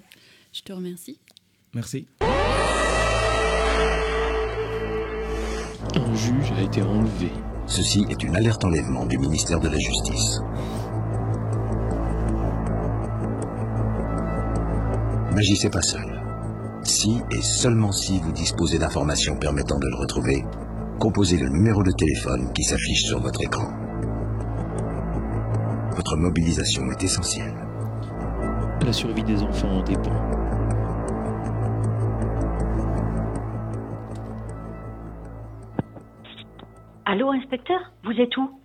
Je 0.54 0.62
te 0.62 0.72
remercie. 0.72 1.20
Merci. 1.74 2.08
Un 5.96 6.16
juge 6.16 6.52
a 6.58 6.62
été 6.62 6.82
enlevé. 6.82 7.32
Ceci 7.68 8.06
est 8.10 8.24
une 8.24 8.36
alerte 8.36 8.66
enlèvement 8.66 9.06
du 9.06 9.20
ministère 9.20 9.60
de 9.60 9.70
la 9.70 9.78
Justice. 9.78 10.42
N'agissez 15.36 15.70
pas 15.70 15.84
seul. 15.84 16.20
Si 16.82 17.22
et 17.32 17.42
seulement 17.42 17.92
si 17.92 18.20
vous 18.20 18.32
disposez 18.32 18.80
d'informations 18.80 19.36
permettant 19.36 19.78
de 19.78 19.88
le 19.88 19.96
retrouver, 19.96 20.44
composez 21.00 21.38
le 21.38 21.50
numéro 21.50 21.84
de 21.84 21.92
téléphone 21.92 22.52
qui 22.54 22.64
s'affiche 22.64 23.04
sur 23.04 23.22
votre 23.22 23.42
écran. 23.42 23.70
Votre 25.96 26.18
mobilisation 26.18 26.90
est 26.92 27.04
essentielle. 27.04 27.54
La 28.84 28.94
survie 28.94 29.24
des 29.24 29.44
enfants 29.44 29.78
en 29.78 29.84
dépend. 29.84 30.43
Allô, 37.14 37.30
inspecteur 37.30 37.92
Vous 38.06 38.14
êtes 38.14 38.36
où? 38.38 38.60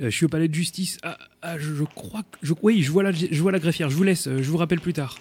Euh, 0.00 0.06
Je 0.06 0.08
suis 0.08 0.24
au 0.24 0.30
palais 0.30 0.48
de 0.48 0.54
justice. 0.54 0.96
Ah, 1.02 1.18
ah 1.42 1.58
je, 1.58 1.84
crois 1.84 2.22
que. 2.22 2.38
Je, 2.40 2.54
oui, 2.62 2.80
je 2.80 2.90
vois, 2.90 3.02
la, 3.02 3.12
je 3.12 3.42
vois 3.42 3.52
la 3.52 3.58
greffière. 3.58 3.90
Je 3.90 3.96
vous 3.96 4.02
laisse. 4.02 4.28
Euh, 4.28 4.38
je 4.42 4.50
vous 4.50 4.56
rappelle 4.56 4.80
plus 4.80 4.94
tard. 4.94 5.18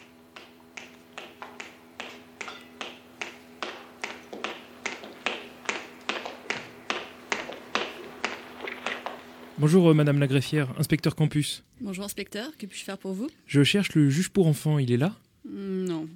Bonjour 9.57 9.89
euh, 9.89 9.93
Madame 9.93 10.21
la 10.21 10.27
greffière, 10.27 10.69
inspecteur 10.79 11.17
campus. 11.17 11.65
Bonjour 11.81 12.05
inspecteur, 12.05 12.55
que 12.57 12.65
puis-je 12.67 12.85
faire 12.85 12.97
pour 12.97 13.11
vous? 13.11 13.27
Je 13.47 13.65
cherche 13.65 13.93
le 13.95 14.09
juge 14.09 14.29
pour 14.29 14.47
enfants, 14.47 14.79
il 14.79 14.93
est 14.93 14.97
là? 14.97 15.13
Mm, 15.43 15.83
Non. 15.83 16.07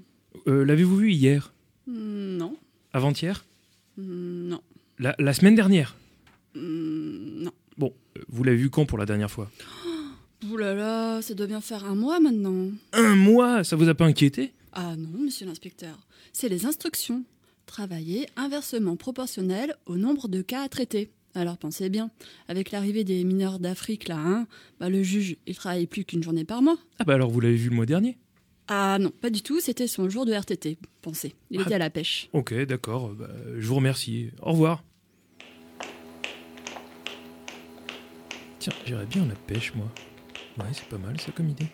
Euh, 0.47 0.63
l'avez-vous 0.63 0.95
vu 0.95 1.11
hier? 1.11 1.51
Mm, 1.85 2.37
Non. 2.37 2.55
Avant-hier? 2.93 3.43
Mm, 3.97 4.47
Non. 4.47 4.61
La, 4.99 5.33
semaine 5.33 5.55
dernière? 5.55 5.97
Non. 6.61 7.51
Bon, 7.77 7.93
euh, 8.17 8.21
vous 8.27 8.43
l'avez 8.43 8.57
vu 8.57 8.69
quand 8.69 8.85
pour 8.85 8.97
la 8.97 9.05
dernière 9.05 9.31
fois? 9.31 9.49
Ouh 10.49 10.57
là 10.57 10.73
là, 10.73 11.21
ça 11.21 11.33
doit 11.33 11.47
bien 11.47 11.61
faire 11.61 11.85
un 11.85 11.95
mois 11.95 12.19
maintenant. 12.19 12.69
Un 12.93 13.15
mois? 13.15 13.63
Ça 13.63 13.75
vous 13.75 13.89
a 13.89 13.95
pas 13.95 14.05
inquiété? 14.05 14.53
Ah 14.71 14.95
non, 14.95 15.09
monsieur 15.19 15.45
l'inspecteur. 15.45 16.07
C'est 16.31 16.49
les 16.49 16.65
instructions. 16.65 17.23
Travailler 17.65 18.27
inversement 18.35 18.95
proportionnel 18.95 19.75
au 19.85 19.97
nombre 19.97 20.27
de 20.27 20.41
cas 20.41 20.63
à 20.63 20.69
traiter. 20.69 21.11
Alors 21.35 21.57
pensez 21.57 21.89
bien, 21.89 22.09
avec 22.47 22.71
l'arrivée 22.71 23.03
des 23.03 23.23
mineurs 23.23 23.59
d'Afrique 23.59 24.07
là, 24.07 24.17
hein, 24.17 24.47
bah, 24.79 24.89
le 24.89 25.03
juge, 25.03 25.35
il 25.45 25.55
travaille 25.55 25.85
plus 25.85 26.03
qu'une 26.03 26.23
journée 26.23 26.45
par 26.45 26.61
mois. 26.61 26.77
Ah 26.97 27.03
bah 27.03 27.13
alors 27.13 27.29
vous 27.29 27.39
l'avez 27.39 27.55
vu 27.55 27.69
le 27.69 27.75
mois 27.75 27.85
dernier? 27.85 28.17
Ah 28.67 28.97
non, 28.99 29.11
pas 29.11 29.29
du 29.29 29.41
tout, 29.41 29.59
c'était 29.59 29.87
son 29.87 30.09
jour 30.09 30.25
de 30.25 30.33
RTT, 30.33 30.77
pensez. 31.01 31.35
Il 31.51 31.61
était 31.61 31.75
à 31.75 31.79
la 31.79 31.89
pêche. 31.89 32.29
Ok, 32.33 32.53
d'accord, 32.65 33.09
bah, 33.09 33.29
je 33.57 33.67
vous 33.67 33.75
remercie. 33.75 34.29
Au 34.41 34.51
revoir. 34.51 34.83
Tiens, 38.59 38.73
j'irais 38.85 39.05
bien 39.05 39.25
la 39.25 39.35
pêche 39.35 39.73
moi. 39.73 39.87
Ouais, 40.57 40.65
c'est 40.73 40.89
pas 40.89 40.97
mal 40.97 41.19
ça 41.19 41.31
comme 41.31 41.47
idée. 41.47 41.71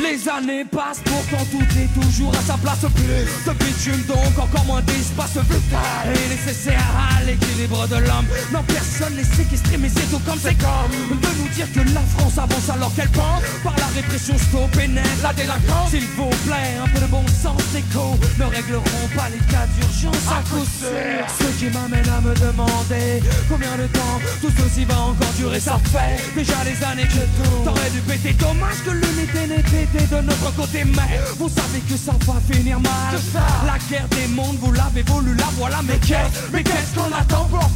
Les 0.00 0.26
années 0.28 0.64
passent, 0.64 1.02
pourtant 1.04 1.44
tout 1.50 1.78
est 1.78 2.00
toujours 2.00 2.32
à 2.32 2.40
sa 2.40 2.56
place. 2.56 2.78
Plus 2.80 3.52
de 3.52 3.52
bitume 3.58 4.02
donc 4.08 4.38
encore 4.38 4.64
moins 4.64 4.80
d'espace 4.82 5.36
vital. 5.36 6.08
Et 6.08 6.28
nécessaire 6.28 6.80
à 6.96 7.22
l'équilibre 7.24 7.86
de 7.86 7.96
l'homme. 7.96 8.26
Non 8.52 8.62
personne 8.66 9.14
n'est 9.14 9.24
séquestré 9.24 9.76
mais 9.76 9.90
c'est 9.90 10.08
tout 10.10 10.20
comme 10.20 10.38
c'est 10.40 10.56
comme 10.56 11.18
De 11.20 11.42
nous 11.42 11.48
dire 11.50 11.70
que 11.72 11.80
la 11.92 12.00
France 12.16 12.38
avance 12.38 12.70
alors 12.70 12.94
qu'elle 12.94 13.10
pense. 13.10 13.42
Par 13.62 13.76
la 13.76 13.86
répression 13.94 14.38
stopper 14.38 14.88
net 14.88 15.04
la 15.22 15.34
délinquance. 15.34 15.90
S'il 15.90 16.06
vous 16.16 16.30
plaît 16.46 16.80
un 16.82 16.88
peu 16.88 17.00
de 17.00 17.06
bon 17.06 17.24
sens 17.28 17.60
écho. 17.76 18.16
Ne 18.38 18.44
régleront 18.44 19.08
pas 19.14 19.28
les 19.28 19.44
cas 19.52 19.66
d'urgence 19.76 20.28
à 20.32 20.40
coup 20.48 20.64
sûr. 20.64 21.24
Ce 21.28 21.58
qui 21.58 21.70
m'amène 21.70 22.08
à 22.08 22.20
me 22.20 22.34
demander 22.34 23.20
Combien 23.48 23.76
de 23.76 23.86
temps 23.92 24.18
tout 24.40 24.52
ceci 24.56 24.84
va 24.86 24.98
encore 24.98 25.32
durer. 25.36 25.60
Ça 25.60 25.78
fait 25.92 26.16
déjà 26.34 26.56
des 26.64 26.82
années 26.84 27.08
que 27.08 27.24
tout 27.36 27.64
T'aurais 27.64 27.90
dû 27.90 28.00
péter 28.00 28.32
Dommage 28.32 28.80
que 28.84 28.90
l'unité 28.90 29.46
n'ait 29.46 29.62
de 29.98 30.22
notre 30.22 30.54
côté 30.54 30.84
Mais 30.84 31.18
vous 31.38 31.48
savez 31.48 31.80
que 31.80 31.96
ça 31.96 32.12
va 32.26 32.40
finir 32.52 32.78
mal. 32.80 33.18
La 33.66 33.78
guerre 33.88 34.08
des 34.08 34.26
mondes 34.28 34.56
vous 34.60 34.72
l'avez 34.72 35.02
voulu 35.02 35.34
la 35.34 35.46
voilà 35.56 35.80
Mais 35.84 35.98
qu'est-ce 35.98 36.52
mais 36.52 36.62
qu'est-ce 36.62 36.94
qu'on 36.94 37.12
attend 37.12 37.44
pour 37.46 37.70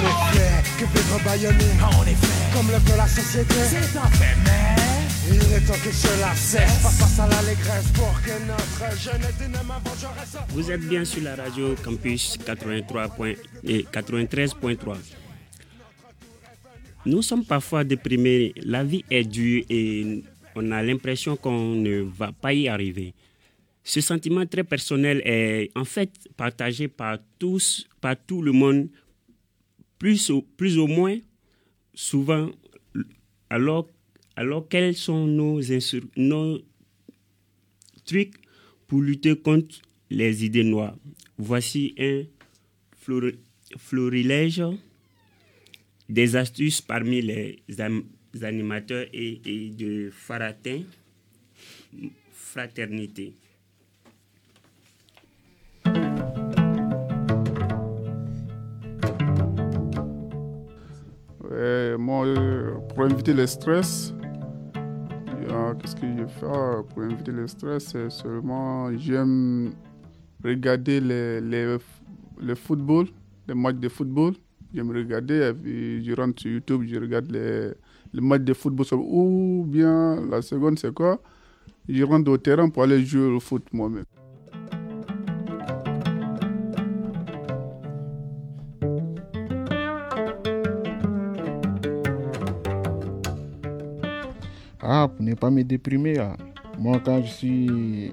je 0.08 0.38
ne 0.38 0.42
fais 0.42 0.84
que 0.84 0.98
vivre 0.98 1.24
baïonné 1.24 1.64
En 1.82 2.02
effet 2.02 2.54
Comme 2.54 2.68
le 2.68 2.78
veut 2.78 2.96
la 2.96 3.06
société. 3.08 3.54
C'est 3.54 3.98
un 3.98 4.06
fait 4.08 4.36
mais 4.44 4.88
il 5.30 5.52
est 5.52 5.60
temps 5.66 5.74
que 5.74 5.92
cela 5.92 6.34
cesse. 6.34 6.80
Face 6.80 7.20
à 7.20 7.26
l'allégresse 7.26 7.88
pour 7.92 8.14
que 8.22 8.32
notre 8.46 8.98
jeunesse 8.98 9.36
dyname 9.38 9.72
vengeresse 9.84 10.36
Vous 10.48 10.70
êtes 10.70 10.88
bien 10.88 11.04
sur 11.04 11.22
la 11.22 11.34
radio 11.36 11.74
Campus 11.84 12.38
83. 12.46 13.08
et 13.64 13.82
93.3 13.82 14.96
Nous 17.04 17.22
sommes 17.22 17.44
parfois 17.44 17.84
déprimés, 17.84 18.54
la 18.64 18.84
vie 18.84 19.04
est 19.10 19.24
dure 19.24 19.64
et 19.68 20.24
on 20.54 20.70
a 20.72 20.82
l'impression 20.82 21.36
qu'on 21.36 21.74
ne 21.74 22.00
va 22.00 22.32
pas 22.32 22.54
y 22.54 22.68
arriver. 22.68 23.12
Ce 23.84 24.00
sentiment 24.00 24.46
très 24.46 24.64
personnel 24.64 25.22
est 25.24 25.70
en 25.74 25.84
fait 25.84 26.10
partagé 26.36 26.88
par 26.88 27.18
tous, 27.38 27.86
par 28.00 28.16
tout 28.26 28.42
le 28.42 28.52
monde, 28.52 28.88
plus 29.98 30.30
ou, 30.30 30.42
plus 30.42 30.78
ou 30.78 30.86
moins 30.86 31.18
souvent. 31.94 32.50
Alors, 33.50 33.88
alors 34.36 34.68
quels 34.68 34.94
sont 34.94 35.26
nos, 35.26 35.60
nos 36.16 36.60
trucs 38.04 38.34
pour 38.86 39.02
lutter 39.02 39.36
contre 39.36 39.80
les 40.10 40.44
idées 40.44 40.64
noires? 40.64 40.96
Voici 41.36 41.94
un 41.98 42.24
florilège 43.76 44.62
des 46.08 46.36
astuces 46.36 46.80
parmi 46.80 47.20
les 47.22 47.62
animateurs 48.42 49.06
et, 49.12 49.40
et 49.44 49.70
de 49.70 50.10
Faratin 50.10 50.82
Fraternité. 52.32 53.32
Moi, 61.98 62.26
euh, 62.26 62.74
pour 62.94 63.06
éviter 63.06 63.32
le 63.32 63.46
stress, 63.46 64.14
qu'est-ce 65.80 65.96
que 65.96 66.06
je 66.06 66.26
fais? 66.26 66.46
Pour 66.92 67.04
éviter 67.04 67.32
le 67.32 67.46
stress 67.46 67.88
C'est 67.92 68.10
seulement, 68.10 68.96
j'aime 68.96 69.72
regarder 70.44 71.00
les, 71.00 71.40
les, 71.40 71.78
le 72.40 72.54
football, 72.54 73.06
les 73.46 73.54
matchs 73.54 73.76
de 73.76 73.88
football. 73.88 74.34
J'aime 74.74 74.90
regarder, 74.90 75.54
et 75.64 76.02
je 76.02 76.12
rentre 76.14 76.42
sur 76.42 76.50
YouTube, 76.50 76.82
je 76.86 77.00
regarde 77.00 77.30
les, 77.30 77.72
les 78.12 78.20
matchs 78.20 78.42
de 78.42 78.52
football. 78.52 78.86
Ou 78.92 79.64
bien, 79.66 80.26
la 80.28 80.42
seconde, 80.42 80.78
c'est 80.78 80.92
quoi? 80.92 81.20
Je 81.88 82.04
rentre 82.04 82.30
au 82.30 82.36
terrain 82.36 82.68
pour 82.68 82.82
aller 82.82 83.02
jouer 83.02 83.28
au 83.28 83.40
foot 83.40 83.64
moi-même. 83.72 84.04
Ah, 94.90 95.06
pour 95.06 95.22
ne 95.22 95.34
pas 95.34 95.50
me 95.50 95.62
déprimer, 95.62 96.14
moi 96.78 96.98
quand 97.04 97.20
je 97.22 97.30
suis 97.30 98.10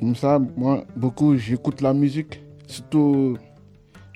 comme 0.00 0.16
ça, 0.16 0.38
moi 0.56 0.82
beaucoup 0.96 1.36
j'écoute 1.36 1.82
la 1.82 1.92
musique, 1.92 2.40
surtout 2.66 3.36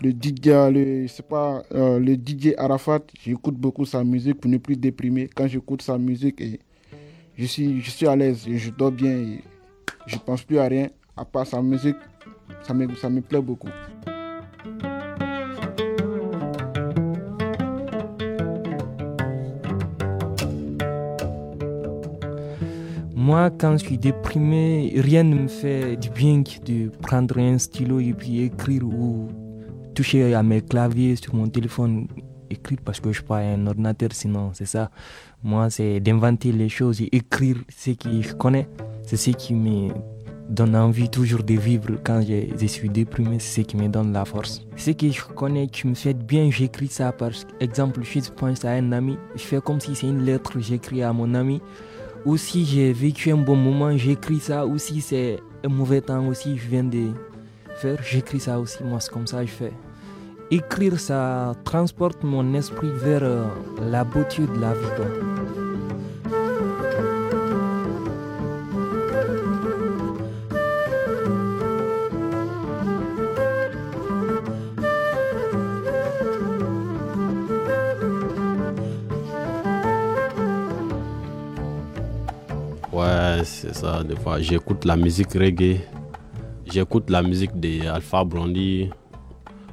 le 0.00 0.12
DJ, 0.12 0.46
le, 0.72 1.06
c'est 1.08 1.28
pas, 1.28 1.62
euh, 1.74 1.98
le 1.98 2.14
DJ 2.14 2.54
Arafat, 2.56 3.00
j'écoute 3.22 3.56
beaucoup 3.56 3.84
sa 3.84 4.02
musique 4.02 4.40
pour 4.40 4.50
ne 4.50 4.56
plus 4.56 4.76
déprimer. 4.76 5.28
Quand 5.28 5.46
j'écoute 5.46 5.82
sa 5.82 5.98
musique, 5.98 6.42
je, 7.36 7.44
suis, 7.44 7.82
je 7.82 7.90
suis 7.90 8.06
à 8.06 8.16
l'aise, 8.16 8.48
et 8.48 8.56
je 8.56 8.70
dors 8.70 8.90
bien, 8.90 9.10
et 9.10 9.40
je 10.06 10.16
pense 10.16 10.42
plus 10.42 10.58
à 10.58 10.64
rien, 10.64 10.88
à 11.18 11.26
part 11.26 11.46
sa 11.46 11.60
musique, 11.60 11.96
ça 12.62 12.72
me, 12.72 12.94
ça 12.94 13.10
me 13.10 13.20
plaît 13.20 13.42
beaucoup. 13.42 13.68
Quand 23.50 23.72
je 23.76 23.84
suis 23.84 23.98
déprimé, 23.98 24.92
rien 24.96 25.22
ne 25.22 25.34
me 25.42 25.48
fait 25.48 25.96
du 25.96 26.10
bien 26.10 26.42
que 26.42 26.58
de 26.64 26.88
prendre 26.88 27.38
un 27.38 27.58
stylo 27.58 28.00
et 28.00 28.12
puis 28.12 28.42
écrire 28.42 28.82
ou 28.82 29.28
toucher 29.94 30.34
à 30.34 30.42
mes 30.42 30.62
claviers 30.62 31.14
sur 31.16 31.34
mon 31.34 31.48
téléphone, 31.48 32.08
écrire 32.50 32.78
parce 32.84 32.98
que 32.98 33.10
je 33.12 33.18
suis 33.18 33.24
pas 33.24 33.38
un 33.38 33.66
ordinateur, 33.66 34.08
sinon 34.12 34.50
c'est 34.52 34.66
ça. 34.66 34.90
Moi, 35.44 35.70
c'est 35.70 36.00
d'inventer 36.00 36.50
les 36.50 36.68
choses 36.68 37.00
et 37.00 37.08
écrire 37.14 37.56
ce 37.68 37.92
que 37.92 38.20
je 38.20 38.34
connais. 38.34 38.68
C'est 39.04 39.16
ce 39.16 39.30
qui 39.30 39.54
me 39.54 39.90
donne 40.48 40.74
envie 40.74 41.08
toujours 41.08 41.44
de 41.44 41.54
vivre 41.54 41.98
quand 42.04 42.22
je, 42.22 42.66
suis 42.66 42.88
déprimé, 42.88 43.38
c'est 43.38 43.62
ce 43.62 43.66
qui 43.66 43.76
me 43.76 43.88
donne 43.88 44.12
la 44.12 44.24
force. 44.24 44.66
Ce 44.76 44.90
que 44.90 45.08
je 45.10 45.22
connais 45.22 45.68
qui 45.68 45.86
me 45.86 45.94
fait 45.94 46.14
bien, 46.14 46.50
j'écris 46.50 46.88
ça 46.88 47.12
par 47.12 47.30
exemple, 47.60 48.00
je 48.02 48.30
pense 48.30 48.64
à 48.64 48.70
un 48.70 48.92
ami, 48.92 49.16
je 49.36 49.42
fais 49.42 49.60
comme 49.60 49.80
si 49.80 49.94
c'est 49.94 50.08
une 50.08 50.24
lettre, 50.24 50.58
j'écris 50.58 51.02
à 51.02 51.12
mon 51.12 51.34
ami 51.34 51.60
ou 52.26 52.36
si 52.36 52.64
j'ai 52.64 52.92
vécu 52.92 53.30
un 53.30 53.36
bon 53.36 53.54
moment, 53.54 53.96
j'écris 53.96 54.40
ça, 54.40 54.66
ou 54.66 54.78
si 54.78 55.00
c'est 55.00 55.38
un 55.64 55.68
mauvais 55.68 56.00
temps 56.00 56.26
aussi, 56.26 56.58
je 56.58 56.68
viens 56.68 56.82
de 56.82 57.10
faire, 57.76 58.02
j'écris 58.02 58.40
ça 58.40 58.58
aussi, 58.58 58.82
moi 58.82 58.98
c'est 58.98 59.12
comme 59.12 59.28
ça 59.28 59.42
que 59.42 59.46
je 59.46 59.52
fais. 59.52 59.72
Écrire, 60.50 60.98
ça 60.98 61.54
transporte 61.64 62.24
mon 62.24 62.54
esprit 62.54 62.90
vers 62.92 63.22
euh, 63.22 63.44
la 63.80 64.02
beauté 64.02 64.42
de 64.42 64.60
la 64.60 64.74
vie. 64.74 65.35
Ça. 83.86 84.02
Des 84.02 84.16
fois, 84.16 84.40
j'écoute 84.40 84.84
la 84.84 84.96
musique 84.96 85.32
reggae, 85.34 85.80
j'écoute 86.64 87.08
la 87.10 87.22
musique 87.22 87.58
de 87.60 87.86
Alpha 87.86 88.24
Blondie 88.24 88.90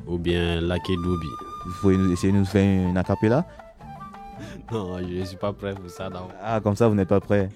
ou 0.06 0.18
bien 0.18 0.62
Lucky 0.62 0.96
Doobie. 1.04 1.38
Vous 1.66 1.74
pouvez 1.82 2.14
essayer 2.14 2.34
de 2.34 2.38
nous 2.38 2.46
faire 2.46 2.90
une 2.90 2.98
acapella 2.98 3.46
Non, 4.72 5.00
je 5.00 5.20
ne 5.20 5.26
suis 5.26 5.38
pas 5.38 5.54
prêt 5.54 5.74
pour 5.74 5.90
ça. 5.90 6.10
Ah, 6.42 6.60
comme 6.62 6.76
ça, 6.76 6.88
vous 6.88 6.96
n'êtes 6.96 7.08
pas 7.08 7.20
prêt 7.20 7.50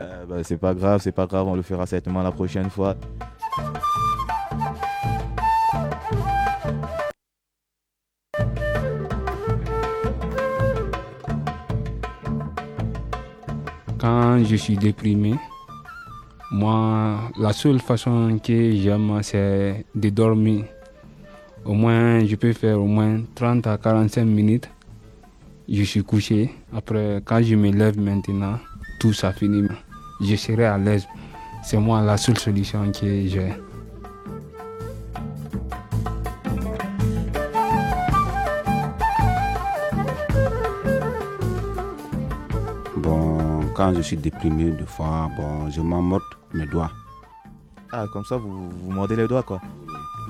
euh, 0.00 0.24
bah, 0.26 0.36
C'est 0.42 0.56
pas 0.56 0.74
grave, 0.74 1.00
c'est 1.02 1.12
pas 1.12 1.26
grave, 1.26 1.46
on 1.46 1.54
le 1.54 1.62
fera 1.62 1.86
certainement 1.86 2.22
la 2.22 2.32
prochaine 2.32 2.70
fois. 2.70 2.94
Quand 13.98 14.44
je 14.44 14.56
suis 14.56 14.76
déprimé, 14.76 15.34
moi, 16.50 17.30
la 17.38 17.52
seule 17.52 17.78
façon 17.78 18.38
que 18.42 18.72
j'aime, 18.72 19.18
c'est 19.22 19.84
de 19.94 20.08
dormir. 20.08 20.64
Au 21.64 21.74
moins, 21.74 22.24
je 22.24 22.36
peux 22.36 22.54
faire 22.54 22.80
au 22.80 22.86
moins 22.86 23.20
30 23.34 23.66
à 23.66 23.76
45 23.76 24.24
minutes. 24.24 24.70
Je 25.68 25.82
suis 25.82 26.02
couché. 26.02 26.50
Après, 26.74 27.20
quand 27.24 27.42
je 27.42 27.54
me 27.54 27.70
lève 27.70 28.00
maintenant, 28.00 28.58
tout 28.98 29.12
ça 29.12 29.32
finit. 29.32 29.68
Je 30.22 30.36
serai 30.36 30.64
à 30.64 30.78
l'aise. 30.78 31.06
C'est 31.62 31.76
moi 31.76 32.00
la 32.00 32.16
seule 32.16 32.38
solution 32.38 32.90
que 32.92 33.26
j'ai. 33.26 33.52
Quand 43.78 43.94
je 43.94 44.02
suis 44.02 44.16
déprimé, 44.16 44.72
des 44.72 44.84
fois, 44.86 45.30
bon, 45.36 45.70
je 45.70 45.80
m'en 45.80 46.02
mes 46.52 46.66
doigts. 46.66 46.90
Ah, 47.92 48.06
comme 48.12 48.24
ça, 48.24 48.36
vous, 48.36 48.68
vous 48.70 48.90
mordez 48.90 49.14
les 49.14 49.28
doigts, 49.28 49.44
quoi 49.44 49.60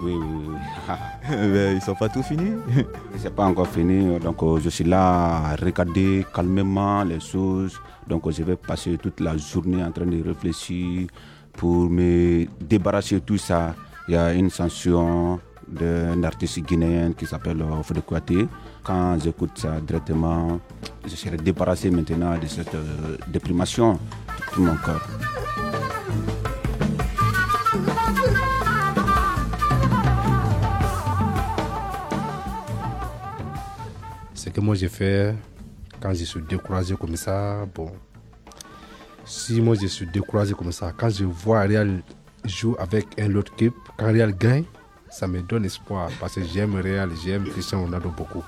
Oui, 0.03 0.13
oui, 0.13 0.45
oui. 0.49 0.95
Mais 1.31 1.73
ils 1.77 1.81
sont 1.81 1.95
pas 1.95 2.11
tout 2.11 2.23
finis 2.23 2.53
C'est 3.17 3.35
pas 3.35 3.47
encore 3.47 3.67
fini, 3.69 4.19
donc 4.19 4.43
euh, 4.43 4.61
je 4.63 4.69
suis 4.69 4.85
là 4.85 5.53
à 5.53 5.57
regarder 5.57 6.27
calmement 6.35 7.03
les 7.05 7.21
choses. 7.21 7.81
Donc 8.07 8.31
je 8.31 8.43
vais 8.43 8.57
passer 8.57 8.99
toute 8.99 9.19
la 9.21 9.35
journée 9.39 9.83
en 9.83 9.93
train 9.93 10.05
de 10.05 10.23
réfléchir 10.23 11.09
pour 11.55 11.89
me 11.89 12.45
débarrasser 12.61 13.15
de 13.15 13.21
tout 13.21 13.39
ça. 13.39 13.75
Il 14.09 14.13
y 14.13 14.17
a 14.19 14.35
une 14.35 14.51
sanction 14.51 15.41
d'un 15.67 16.23
artiste 16.23 16.61
guinéen 16.61 17.13
qui 17.15 17.25
s'appelle 17.25 17.63
euh, 17.63 17.83
Fode 17.83 18.03
Quand 18.89 19.19
j'écoute 19.23 19.51
ça 19.57 19.83
directement, 19.83 20.59
je 21.05 21.15
serai 21.15 21.37
débarrassé 21.37 21.91
maintenant 21.91 22.39
de 22.39 22.47
cette 22.47 22.75
euh, 22.75 23.19
déprimation 23.29 23.93
de 23.93 23.99
tout 24.51 24.63
mon 24.63 24.77
corps. 24.77 25.07
Ce 34.33 34.49
que 34.49 34.61
moi 34.63 34.75
j'ai 34.75 34.89
fait 34.89 35.37
quand 36.01 36.15
je 36.15 36.25
suis 36.25 36.41
découragé 36.41 36.97
comme 36.97 37.17
ça, 37.17 37.67
bon, 37.75 37.93
si 39.27 39.61
moi 39.61 39.75
je 39.79 39.87
suis 39.87 40.07
découragé 40.07 40.55
comme 40.55 40.73
ça, 40.73 40.95
quand 40.97 41.11
je 41.11 41.27
vois 41.27 41.61
Real 41.61 42.01
jouer 42.47 42.77
avec 42.79 43.21
un 43.21 43.35
autre 43.35 43.53
équipe, 43.53 43.75
quand 43.99 44.07
Real 44.07 44.35
gagne, 44.35 44.65
ça 45.19 45.27
me 45.27 45.43
donne 45.43 45.65
espoir 45.65 46.11
parce 46.21 46.37
que 46.37 46.45
j'aime 46.45 46.77
Real, 46.77 47.11
j'aime 47.25 47.45
Christian 47.45 47.83
Ronaldo 47.83 48.11
beaucoup. 48.17 48.45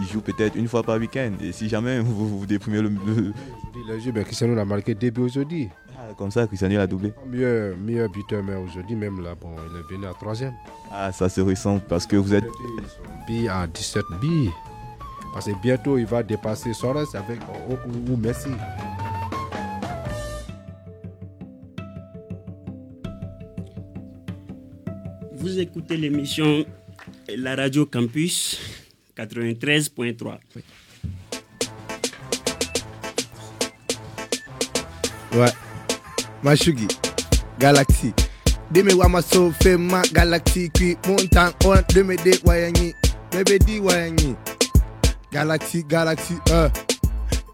Il 0.00 0.06
joue 0.06 0.20
peut-être 0.20 0.54
une 0.54 0.68
fois 0.68 0.82
par 0.82 0.98
week-end 0.98 1.32
et 1.40 1.52
si 1.52 1.66
jamais 1.68 1.98
vous 2.00 2.40
vous 2.40 2.46
déprimez 2.46 2.82
le. 2.82 2.90
le... 2.90 4.00
Jeu, 4.00 4.12
ben 4.12 4.22
Cristiano 4.22 4.58
a 4.58 4.64
marqué 4.64 4.94
début 4.94 5.22
aujourd'hui. 5.22 5.68
Ah, 5.96 6.12
comme 6.16 6.30
ça, 6.30 6.46
Cristiano 6.46 6.78
a 6.78 6.86
doublé. 6.86 7.12
Mieux, 7.26 7.74
meilleur 7.76 8.10
buteur, 8.10 8.42
mais 8.42 8.54
aujourd'hui 8.54 8.96
même 8.96 9.22
là, 9.22 9.34
bon, 9.34 9.54
il 9.70 9.78
est 9.78 9.94
venu 9.94 10.06
à 10.06 10.12
troisième. 10.12 10.52
Ah, 10.92 11.10
ça 11.10 11.28
se 11.30 11.40
ressent 11.40 11.80
parce 11.88 12.06
que 12.06 12.16
vous 12.16 12.34
êtes. 12.34 12.44
Bi 13.26 13.48
à 13.48 13.66
17 13.66 14.04
billes. 14.20 14.50
Parce 15.32 15.46
que 15.46 15.52
bientôt, 15.62 15.96
il 15.96 16.06
va 16.06 16.22
dépasser 16.22 16.74
Soros 16.74 17.16
avec 17.16 17.40
ou, 17.68 18.12
ou 18.12 18.16
Messi. 18.16 18.50
Vous 25.44 25.58
écoutez 25.58 25.98
l'émission 25.98 26.64
La 27.28 27.54
Radio 27.54 27.84
Campus 27.84 28.58
93.3. 29.14 30.38
Ouais. 35.34 35.46
Mashugi. 36.42 36.88
Galaxy. 37.58 38.14
Dime 38.70 38.94
wama 38.94 39.20
so 39.20 39.50
fema 39.50 40.00
Galaxy 40.14 40.70
qui 40.70 40.96
montan 41.06 41.52
on 41.66 41.76
deme 41.94 42.16
de 42.24 42.32
wayanyi. 42.46 42.94
Bébé 43.30 43.58
di 43.58 43.80
wayanyi. 43.80 44.34
Galaxy, 45.30 45.84
Galaxy, 45.84 46.36
euh. 46.52 46.70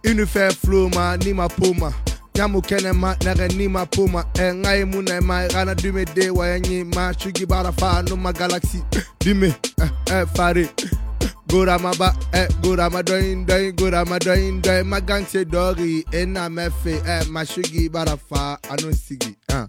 Une 0.05 0.25
fait 0.27 0.55
flow 0.55 0.89
ma 0.91 1.17
ni 1.17 1.33
ma 1.33 1.49
poma. 1.49 1.91
Nyamu 2.35 2.63
kene 2.63 2.93
ma 2.93 3.15
nere 3.25 3.49
ni 3.49 3.69
ma 3.69 3.85
poma. 3.87 4.25
E 4.35 4.53
ngai 4.55 4.85
muna 4.85 5.21
ma 5.23 5.47
rana 5.49 5.75
dime 5.75 6.05
de 6.15 6.31
wayanyi. 6.31 6.85
Ma 6.95 7.13
shugi 7.13 7.47
bara 7.47 7.73
fa 7.73 8.03
no 8.09 8.17
ma 8.17 8.33
Galaxy. 8.33 8.83
Dime, 9.21 9.55
eh, 9.79 9.91
eh, 10.11 10.27
fare. 10.35 10.69
Gora 11.51 11.79
ma 11.81 11.91
ba, 11.99 12.15
eh, 12.33 12.47
gora 12.63 12.89
ma 12.89 13.03
doin 13.03 13.45
doin, 13.45 13.75
gora 13.75 14.05
ma 14.07 14.19
doin 14.19 14.61
doin. 14.61 14.87
Ma 14.87 15.01
gang 15.01 15.27
se 15.27 15.45
dori, 15.45 16.05
e 16.13 16.25
na 16.25 16.49
me 16.49 16.71
fe, 16.71 17.03
eh, 17.05 17.25
ma 17.29 17.43
shugi 17.43 17.91
bara 17.91 18.17
fa 18.17 18.57
ano 18.71 18.93
sigi, 18.93 19.37
ah. 19.53 19.67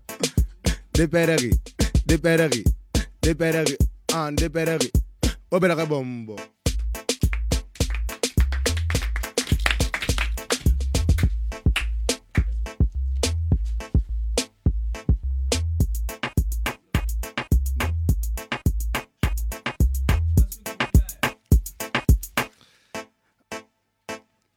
De 0.94 1.08
pereri, 1.08 1.50
de 2.06 2.18
pereri, 2.20 2.64
de 3.20 3.34
pereri, 3.34 3.76
ah, 4.14 4.30
de 4.30 4.48
pereri. 4.50 4.92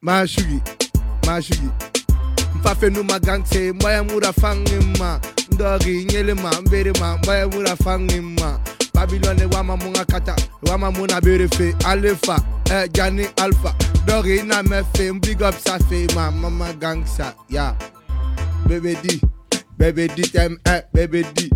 Mashugi, 0.04 0.60
Mashugi. 1.26 1.68
Mfafe 2.56 2.90
nu 2.90 3.04
magangse, 3.04 3.72
mbaya 3.72 4.02
mura 4.04 4.32
fangi 4.32 4.98
ma. 4.98 5.20
Ndogi 5.52 6.04
nyele 6.04 6.34
ma, 6.34 6.60
mbere 6.60 6.92
ma, 7.00 7.18
mbaya 7.18 7.48
mura 7.48 7.76
fangi 7.76 8.20
ma. 8.20 8.58
Babylon 8.94 9.38
e 9.40 9.44
wama 9.54 9.76
munga 9.76 10.04
kata, 10.04 10.36
wama 10.66 10.90
muna 10.90 11.20
berefe. 11.20 11.74
Alefa, 11.84 12.42
eh, 12.70 12.88
Jani 12.92 13.26
Alpha. 13.36 13.74
Dogi 14.06 14.42
na 14.42 14.62
mefe, 14.62 15.12
big 15.20 15.42
up 15.42 15.54
sa 15.58 15.78
fe 15.78 16.06
ma, 16.14 16.30
mama 16.30 16.72
gangsa, 16.74 17.34
ya. 17.48 17.74
Baby 18.68 18.96
D, 19.02 19.20
baby 19.78 20.08
D, 20.08 20.22
tem, 20.22 20.58
eh, 20.66 20.82
baby 20.92 21.24
D. 21.34 21.50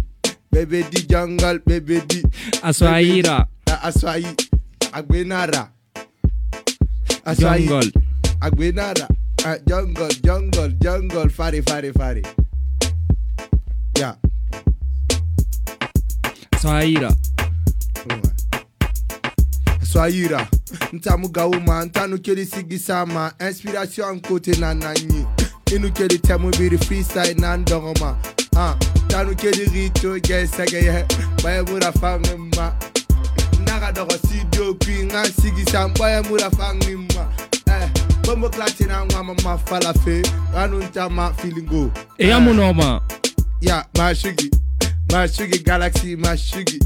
Baby 0.51 0.83
D 0.91 1.03
jungle, 1.07 1.59
baby 1.67 2.01
D. 2.07 2.23
Aswaira. 2.63 3.47
Eh, 3.67 3.79
Aswai, 3.83 4.25
Agbenara. 4.93 5.69
Aswai. 7.25 7.67
Jungle. 7.69 7.93
Agbenara. 8.41 9.07
Uh, 9.45 9.57
jungle, 9.69 10.09
jungle, 10.25 10.69
jungle, 10.81 11.29
fari, 11.29 11.63
fari, 11.63 11.93
fari. 11.93 12.23
Yeah. 13.97 14.15
Swaira. 16.57 17.15
Swaira. 19.83 20.49
Ntamu 20.93 21.29
gauma, 21.29 21.85
ntanu 21.85 22.19
keli 22.19 22.47
sigi 22.47 22.79
sama. 22.79 23.33
Inspiration 23.41 24.21
kote 24.21 24.57
na 24.61 24.75
nanyi. 24.75 25.27
Inu 25.75 25.93
keli 25.93 26.19
temu 26.19 26.51
biri 26.51 26.79
freestyle 26.79 27.35
na 27.41 27.57
ndongoma. 27.57 28.17
Ah, 28.57 28.75
tanu 29.09 29.35
keli 29.37 29.65
rito 29.65 30.19
gesege 30.21 30.77
ye. 30.85 31.05
Baye 31.43 31.63
mura 31.63 31.93
fangima. 31.93 32.73
Naga 33.67 33.93
dogo 33.93 34.17
studio 34.19 34.75
kwi 34.75 35.05
nga 35.05 35.25
sigi 35.25 35.71
sam. 35.71 35.93
Baye 35.95 36.23
mura 36.23 36.51
fangima. 36.51 37.29
Eh, 38.29 38.35
bombo 38.35 38.49
klati 38.51 38.85
na 38.85 39.05
ngwa 39.07 39.25
mama 39.25 39.59
falafe. 39.59 40.23
Anu 40.57 40.79
ntama 40.79 41.33
feelingo. 41.35 41.91
Et 42.19 42.31
Monoma. 42.41 43.01
Yeah, 43.61 43.85
Mashugi. 43.95 44.51
Mashugi 45.09 45.65
Galaxy. 45.65 46.15
Mashugi 46.17 46.79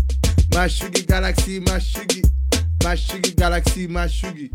Galaxy, 1.08 1.60
Mashugi. 1.60 2.22
Mashugi 2.84 3.36
Galaxy, 3.36 3.88
Mashugi. 3.88 4.50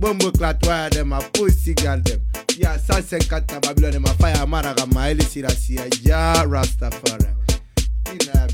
Bombo 0.00 0.30
clat 0.32 0.66
wire 0.66 0.90
them, 0.90 1.12
a 1.12 1.20
pussy 1.32 1.74
girl 1.74 2.00
them. 2.00 2.20
Yeah, 2.56 2.76
150 2.76 3.52
na 3.52 3.60
Babylon, 3.60 4.02
ma 4.02 4.08
fire 4.14 4.46
maraga, 4.46 4.86
ma 4.92 5.08
eli 5.10 5.22
sirasia, 5.22 5.84
ya 6.02 6.44
Rastafari. 6.44 7.26
Ina 8.12 8.46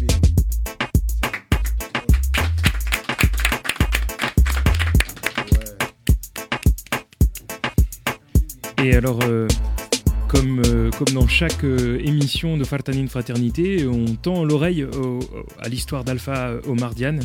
Et 8.83 8.95
alors, 8.95 9.19
euh, 9.23 9.49
comme, 10.29 10.61
euh, 10.67 10.91
comme 10.91 11.15
dans 11.15 11.27
chaque 11.27 11.65
euh, 11.65 11.99
émission 12.01 12.57
de 12.57 12.65
Fartanine 12.65 13.09
Fraternité, 13.09 13.87
on 13.87 14.05
tend 14.17 14.45
l'oreille 14.45 14.87
à 15.59 15.69
l'histoire 15.69 16.05
d'Alpha 16.05 16.57
Omardian. 16.67 17.19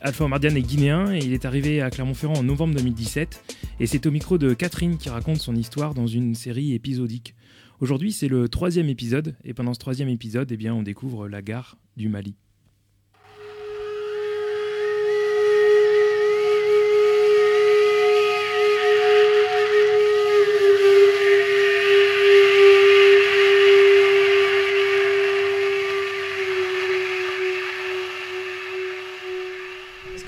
Alpha 0.00 0.24
Omardian 0.24 0.54
est 0.56 0.62
guinéen 0.62 1.12
et 1.12 1.18
il 1.18 1.32
est 1.32 1.44
arrivé 1.44 1.80
à 1.80 1.90
Clermont-Ferrand 1.90 2.38
en 2.38 2.42
novembre 2.42 2.74
2017. 2.74 3.42
Et 3.78 3.86
c'est 3.86 4.04
au 4.06 4.10
micro 4.10 4.36
de 4.36 4.52
Catherine 4.52 4.96
qui 4.96 5.10
raconte 5.10 5.38
son 5.38 5.54
histoire 5.54 5.94
dans 5.94 6.06
une 6.06 6.34
série 6.34 6.74
épisodique. 6.74 7.34
Aujourd'hui, 7.80 8.10
c'est 8.10 8.28
le 8.28 8.48
troisième 8.48 8.88
épisode. 8.88 9.36
Et 9.44 9.54
pendant 9.54 9.74
ce 9.74 9.78
troisième 9.78 10.08
épisode, 10.08 10.50
eh 10.50 10.56
bien, 10.56 10.74
on 10.74 10.82
découvre 10.82 11.28
la 11.28 11.40
gare 11.40 11.76
du 11.96 12.08
Mali. 12.08 12.34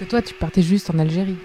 Que 0.05 0.09
toi, 0.09 0.23
tu 0.23 0.35
partais 0.35 0.63
juste 0.63 0.91
en 0.91 0.99
Algérie. 0.99 1.37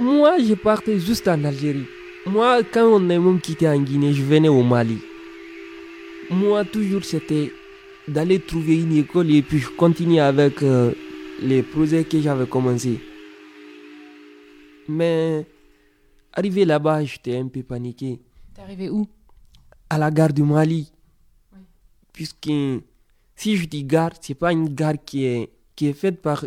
Moi, 0.00 0.38
je 0.38 0.54
partais 0.54 0.98
juste 0.98 1.28
en 1.28 1.44
Algérie. 1.44 1.86
Moi, 2.26 2.62
quand 2.64 2.84
on 2.84 3.08
est 3.08 3.18
même 3.18 3.40
quitté 3.40 3.68
en 3.68 3.80
Guinée, 3.80 4.12
je 4.12 4.22
venais 4.22 4.48
au 4.48 4.62
Mali. 4.62 4.98
Moi, 6.30 6.64
toujours, 6.64 7.04
c'était 7.04 7.52
d'aller 8.08 8.40
trouver 8.40 8.80
une 8.80 8.96
école 8.96 9.30
et 9.30 9.42
puis 9.42 9.58
je 9.58 9.68
continuais 9.68 10.20
avec 10.20 10.62
euh, 10.62 10.92
les 11.40 11.62
projets 11.62 12.04
que 12.04 12.20
j'avais 12.20 12.46
commencés. 12.46 12.98
Mais 14.88 15.46
arrivé 16.32 16.64
là-bas, 16.64 17.04
j'étais 17.04 17.36
un 17.36 17.46
peu 17.46 17.62
paniqué. 17.62 18.20
T'es 18.54 18.62
arrivé 18.62 18.90
où? 18.90 19.06
À 19.88 19.98
la 19.98 20.10
gare 20.10 20.32
du 20.32 20.42
Mali. 20.42 20.90
Puisque 22.12 22.50
si 23.36 23.56
je 23.56 23.66
dis 23.66 23.84
gare, 23.84 24.12
c'est 24.20 24.34
pas 24.34 24.52
une 24.52 24.68
gare 24.74 24.94
qui 25.04 25.24
est, 25.24 25.50
qui 25.76 25.88
est 25.88 25.92
faite 25.92 26.22
par, 26.22 26.42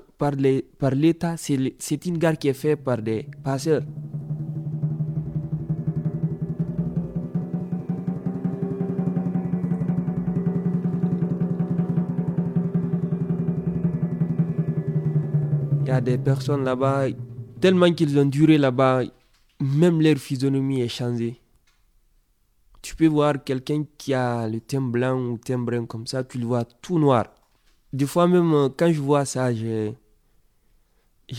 l'État, 0.96 1.38
c'est, 1.38 1.56
le- 1.56 1.72
une 2.08 2.18
gare 2.18 2.38
qui 2.38 2.48
est 2.48 2.54
faite 2.54 2.84
par 2.84 2.98
des 2.98 3.28
passeurs. 3.44 3.84
Il 15.82 15.88
y 15.88 15.92
a 15.92 16.02
des 16.02 16.18
personnes 16.18 16.64
là-bas, 16.64 17.06
tellement 17.62 17.92
qu'ils 17.94 18.18
ont 18.20 18.26
duré 18.26 18.58
là-bas, 18.58 19.04
même 19.60 20.02
leur 20.02 20.18
physionomie 20.18 20.82
est 20.82 20.88
changée. 20.88 21.40
Tu 22.82 22.96
peux 22.96 23.08
voir 23.08 23.44
quelqu'un 23.44 23.84
qui 23.98 24.14
a 24.14 24.48
le 24.48 24.60
teint 24.62 24.82
blanc 24.82 25.20
ou 25.20 25.38
teint 25.38 25.60
brun 25.60 25.86
comme 25.86 26.08
ça, 26.08 26.24
tu 26.24 26.38
le 26.40 26.46
vois 26.46 26.64
tout 26.64 26.98
noir. 26.98 27.26
Des 27.92 28.06
fois 28.06 28.28
même, 28.28 28.54
euh, 28.54 28.70
quand 28.70 28.92
je 28.92 29.00
vois 29.02 29.26
ça, 29.26 29.52
j'ai, 29.54 29.96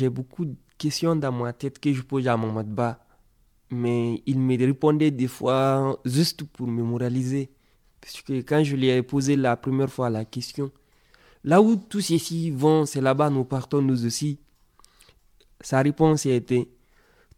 beaucoup 0.09 0.44
de 0.44 0.57
questions 0.78 1.14
dans 1.14 1.30
ma 1.30 1.53
tête 1.53 1.78
que 1.78 1.92
je 1.92 2.03
pose 2.03 2.26
à 2.26 2.36
mon 2.36 2.53
bas. 2.64 3.05
Mais 3.70 4.20
il 4.26 4.40
me 4.40 4.59
répondait 4.59 5.12
des 5.12 5.28
fois 5.28 6.01
juste 6.05 6.42
pour 6.44 6.66
me 6.66 6.82
moraliser. 6.82 7.51
Parce 8.01 8.20
que 8.22 8.40
quand 8.40 8.64
je 8.64 8.74
lui 8.74 8.88
ai 8.88 9.03
posé 9.03 9.36
la 9.36 9.57
première 9.57 9.90
fois 9.90 10.11
la 10.11 10.24
question, 10.24 10.72
là 11.44 11.62
où 11.62 11.76
tous 11.76 12.01
ceux-ci 12.01 12.51
vont, 12.51 12.84
c'est 12.84 13.01
là-bas 13.01 13.30
nous 13.30 13.44
partons 13.44 13.80
nous 13.80 14.05
aussi. 14.05 14.40
Sa 15.61 15.82
réponse 15.82 16.26
était, 16.26 16.68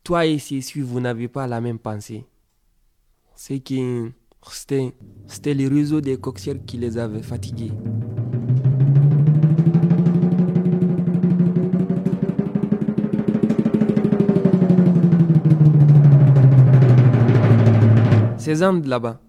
toi 0.04 0.24
et 0.24 0.38
ceux-ci, 0.38 0.80
vous 0.80 1.00
n'avez 1.00 1.28
pas 1.28 1.46
la 1.46 1.60
même 1.60 1.78
pensée. 1.78 2.24
C'est 3.34 3.60
que 3.60 4.10
c'était, 4.50 4.94
c'était 5.26 5.54
le 5.54 5.68
réseau 5.68 6.00
des 6.00 6.16
coxières 6.16 6.64
qui 6.64 6.78
les 6.78 6.96
avait 6.96 7.22
fatigués. 7.22 7.72
Ces 18.42 18.62
Andes 18.62 18.86
là-bas. 18.86 19.20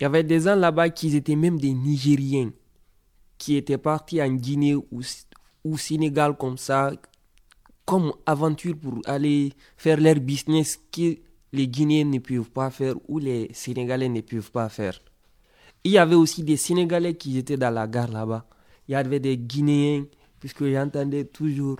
Il 0.00 0.04
y 0.04 0.06
avait 0.06 0.24
des 0.24 0.48
Andes 0.48 0.60
là-bas 0.60 0.90
qui 0.90 1.14
étaient 1.14 1.36
même 1.36 1.58
des 1.58 1.72
Nigériens 1.72 2.50
qui 3.38 3.56
étaient 3.56 3.78
partis 3.78 4.22
en 4.22 4.32
Guinée 4.32 4.74
ou, 4.74 5.00
ou 5.64 5.76
Sénégal 5.78 6.36
comme 6.36 6.56
ça, 6.56 6.92
comme 7.84 8.12
aventure 8.24 8.76
pour 8.76 9.00
aller 9.04 9.52
faire 9.76 10.00
leur 10.00 10.16
business 10.16 10.80
que 10.90 11.16
les 11.52 11.68
Guinéens 11.68 12.04
ne 12.06 12.18
peuvent 12.18 12.50
pas 12.50 12.70
faire 12.70 12.94
ou 13.08 13.18
les 13.18 13.50
Sénégalais 13.52 14.08
ne 14.08 14.20
peuvent 14.20 14.50
pas 14.50 14.68
faire. 14.68 14.98
Il 15.84 15.92
y 15.92 15.98
avait 15.98 16.14
aussi 16.16 16.42
des 16.42 16.56
Sénégalais 16.56 17.14
qui 17.14 17.38
étaient 17.38 17.56
dans 17.56 17.70
la 17.70 17.86
gare 17.86 18.10
là-bas. 18.10 18.46
Il 18.88 18.92
y 18.92 18.94
avait 18.94 19.20
des 19.20 19.36
Guinéens, 19.36 20.04
puisque 20.40 20.64
j'entendais 20.66 21.24
toujours 21.24 21.76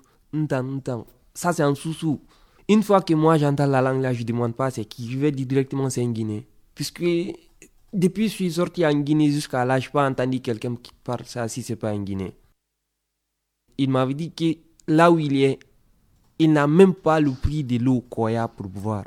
Ça, 1.35 1.53
c'est 1.53 1.63
un 1.63 1.75
sous-sous. 1.75 2.21
Une 2.69 2.83
fois 2.83 3.01
que 3.01 3.15
moi 3.15 3.39
j'entends 3.39 3.67
la 3.67 3.81
langue 3.81 4.03
là, 4.03 4.13
je 4.13 4.21
ne 4.23 4.27
demande 4.27 4.55
pas 4.55 4.71
c'est 4.71 4.85
qui. 4.85 5.11
Je 5.11 5.19
vais 5.19 5.31
dire 5.33 5.47
directement 5.47 5.89
c'est 5.89 6.03
un 6.03 6.11
Guinéen. 6.11 6.43
Puisque 6.77 7.03
depuis 7.93 8.25
que 8.27 8.31
je 8.31 8.35
suis 8.35 8.53
sorti 8.53 8.87
en 8.87 8.95
Guinée 8.95 9.33
jusqu'à 9.33 9.65
là, 9.65 9.81
je 9.81 9.87
n'ai 9.87 9.93
pas 9.93 10.09
entendu 10.09 10.41
quelqu'un 10.41 10.77
qui 10.77 10.93
parle 11.03 11.25
ça 11.25 11.49
si 11.49 11.63
ce 11.65 11.73
n'est 11.73 11.77
pas 11.77 11.91
un 11.91 12.03
Guinéen. 12.05 12.31
Il 13.79 13.91
m'avait 13.91 14.15
dit 14.15 14.31
que 14.31 14.59
là 14.87 15.11
où 15.11 15.19
il 15.19 15.43
est, 15.43 15.59
il 16.39 16.53
n'a 16.53 16.67
même 16.67 16.95
pas 16.95 17.19
le 17.19 17.33
prix 17.33 17.65
de 17.65 17.79
l'eau 17.79 18.03
Koya 18.03 18.47
pour 18.47 18.69
boire. 18.69 19.07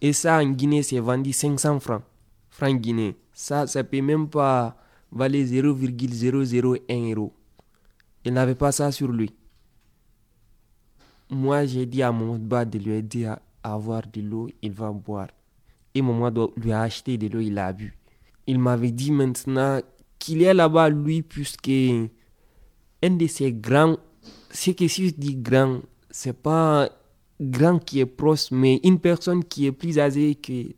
Et 0.00 0.12
ça, 0.12 0.38
en 0.38 0.50
Guinée, 0.50 0.82
c'est 0.82 1.00
vendu 1.00 1.32
500 1.32 1.80
francs. 1.80 2.02
Francs 2.50 2.80
guinéens. 2.80 3.14
Ça, 3.32 3.66
ça 3.66 3.82
ne 3.82 3.88
peut 3.88 4.02
même 4.02 4.28
pas 4.28 4.76
valer 5.10 5.44
0,001 5.46 7.10
euro. 7.12 7.32
Il 8.24 8.32
n'avait 8.32 8.54
pas 8.54 8.72
ça 8.72 8.92
sur 8.92 9.08
lui. 9.08 9.34
Moi, 11.30 11.64
j'ai 11.64 11.86
dit 11.86 12.02
à 12.02 12.12
mon 12.12 12.36
bas 12.36 12.64
de 12.64 12.78
lui 12.78 12.92
aider 12.92 13.24
à 13.24 13.40
avoir 13.62 14.02
de 14.06 14.20
l'eau, 14.20 14.50
il 14.60 14.70
va 14.70 14.90
boire. 14.90 15.28
Et 15.94 16.00
doit 16.00 16.50
lui 16.56 16.72
a 16.72 16.82
acheté 16.82 17.18
de 17.18 17.28
l'eau, 17.28 17.40
il 17.40 17.58
a 17.58 17.72
bu. 17.72 17.96
Il 18.46 18.58
m'avait 18.58 18.90
dit 18.90 19.12
maintenant 19.12 19.80
qu'il 20.18 20.42
est 20.42 20.54
là-bas, 20.54 20.88
lui, 20.88 21.22
puisque 21.22 21.68
un 21.68 23.10
de 23.10 23.26
ses 23.26 23.52
grands, 23.52 23.96
ce 24.50 24.70
que 24.70 24.88
si 24.88 25.08
je 25.08 25.14
dis 25.14 25.36
grand, 25.36 25.80
c'est 26.10 26.32
pas 26.32 26.88
grand 27.40 27.78
qui 27.78 28.00
est 28.00 28.06
proche, 28.06 28.50
mais 28.50 28.80
une 28.84 28.98
personne 28.98 29.44
qui 29.44 29.66
est 29.66 29.72
plus 29.72 29.98
âgée 29.98 30.34
que 30.36 30.68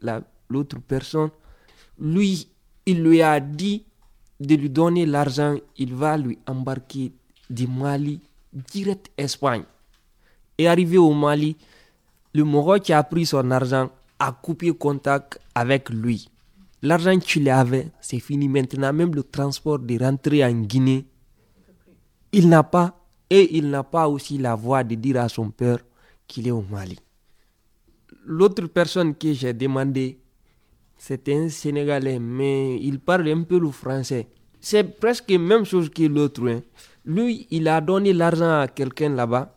l'autre 0.49 0.79
personne, 0.81 1.31
lui, 1.99 2.49
il 2.87 3.03
lui 3.03 3.23
a 3.23 3.39
dit 3.41 3.85
de 4.41 4.55
lui 4.55 4.71
donner 4.71 5.07
l'argent, 5.07 5.57
il 5.77 5.95
va 5.95 6.17
lui 6.17 6.39
embarquer 6.47 7.13
du 7.49 7.67
Mali 7.67 8.21
direct 8.53 9.11
Espagne. 9.17 9.65
Et 10.59 10.69
arrivé 10.69 10.99
au 10.99 11.13
Mali, 11.13 11.57
le 12.33 12.79
qui 12.79 12.93
a 12.93 13.03
pris 13.03 13.27
son 13.27 13.51
argent 13.51 13.91
a 14.19 14.33
coupé 14.33 14.73
contact 14.73 15.39
avec 15.55 15.91
lui. 15.91 16.29
L'argent 16.83 17.19
qu'il 17.19 17.49
avait, 17.49 17.89
c'est 18.01 18.21
fini 18.21 18.49
maintenant. 18.49 18.93
Même 18.93 19.15
le 19.15 19.23
transport 19.23 19.79
de 19.79 19.99
rentrer 19.99 20.45
en 20.45 20.53
Guinée, 20.53 21.07
il 22.33 22.49
n'a 22.49 22.63
pas. 22.63 23.01
Et 23.31 23.57
il 23.57 23.71
n'a 23.71 23.83
pas 23.83 24.07
aussi 24.09 24.37
la 24.39 24.55
voix 24.55 24.85
de 24.85 24.95
dire 24.95 25.17
à 25.21 25.29
son 25.29 25.51
père 25.51 25.79
qu'il 26.29 26.47
est 26.47 26.51
au 26.51 26.63
Mali. 26.71 26.99
L'autre 28.27 28.67
personne 28.67 29.15
que 29.15 29.33
j'ai 29.33 29.53
demandé, 29.55 30.19
c'était 30.99 31.35
un 31.35 31.49
Sénégalais, 31.49 32.19
mais 32.19 32.79
il 32.81 33.01
parle 33.01 33.29
un 33.29 33.43
peu 33.43 33.59
le 33.59 33.71
français. 33.71 34.29
C'est 34.61 34.85
presque 34.85 35.31
la 35.31 35.39
même 35.39 35.65
chose 35.65 35.89
que 35.89 36.03
l'autre. 36.05 36.47
Hein. 36.49 36.61
Lui, 37.05 37.47
il 37.51 37.67
a 37.67 37.81
donné 37.81 38.13
l'argent 38.13 38.61
à 38.61 38.69
quelqu'un 38.69 39.09
là-bas 39.09 39.55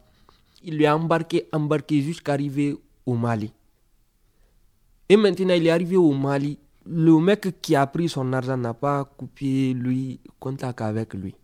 il 0.67 0.77
lui 0.77 0.85
a 0.85 0.95
embarqué, 0.95 1.47
embarqué 1.53 2.01
jusqu'à 2.01 2.33
arriver 2.33 2.75
au 3.05 3.15
Mali. 3.15 3.51
Et 5.09 5.15
maintenant, 5.17 5.53
il 5.53 5.67
est 5.67 5.69
arrivé 5.69 5.95
au 5.95 6.13
Mali. 6.13 6.57
Le 6.85 7.19
mec 7.19 7.61
qui 7.61 7.75
a 7.75 7.85
pris 7.87 8.09
son 8.09 8.31
argent 8.33 8.57
n'a 8.57 8.73
pas 8.73 9.03
coupé 9.05 9.73
lui 9.73 10.19
contact 10.39 10.81
avec 10.81 11.13
lui. 11.13 11.35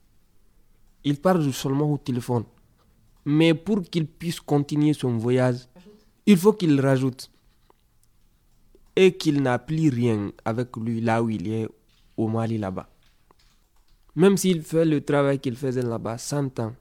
Il 1.04 1.18
parle 1.18 1.52
seulement 1.52 1.92
au 1.92 1.98
téléphone. 1.98 2.44
Mais 3.26 3.54
pour 3.54 3.82
qu'il 3.82 4.06
puisse 4.08 4.40
continuer 4.40 4.94
son 4.94 5.18
voyage, 5.18 5.68
il 6.26 6.38
faut 6.38 6.54
qu'il 6.54 6.80
rajoute. 6.80 7.30
Et 8.96 9.14
qu'il 9.18 9.42
n'a 9.42 9.60
plus 9.60 9.90
rien 9.90 10.32
avec 10.46 10.76
lui 10.78 11.02
là 11.02 11.24
où 11.24 11.30
il 11.30 11.48
est 11.52 11.68
au 12.16 12.28
Mali 12.28 12.58
là-bas. 12.58 12.90
Même 14.16 14.38
s'il 14.38 14.62
fait 14.62 14.86
le 14.86 15.02
travail 15.02 15.40
qu'il 15.40 15.56
faisait 15.56 15.82
là-bas 15.82 16.18
100 16.18 16.60
ans, 16.60 16.74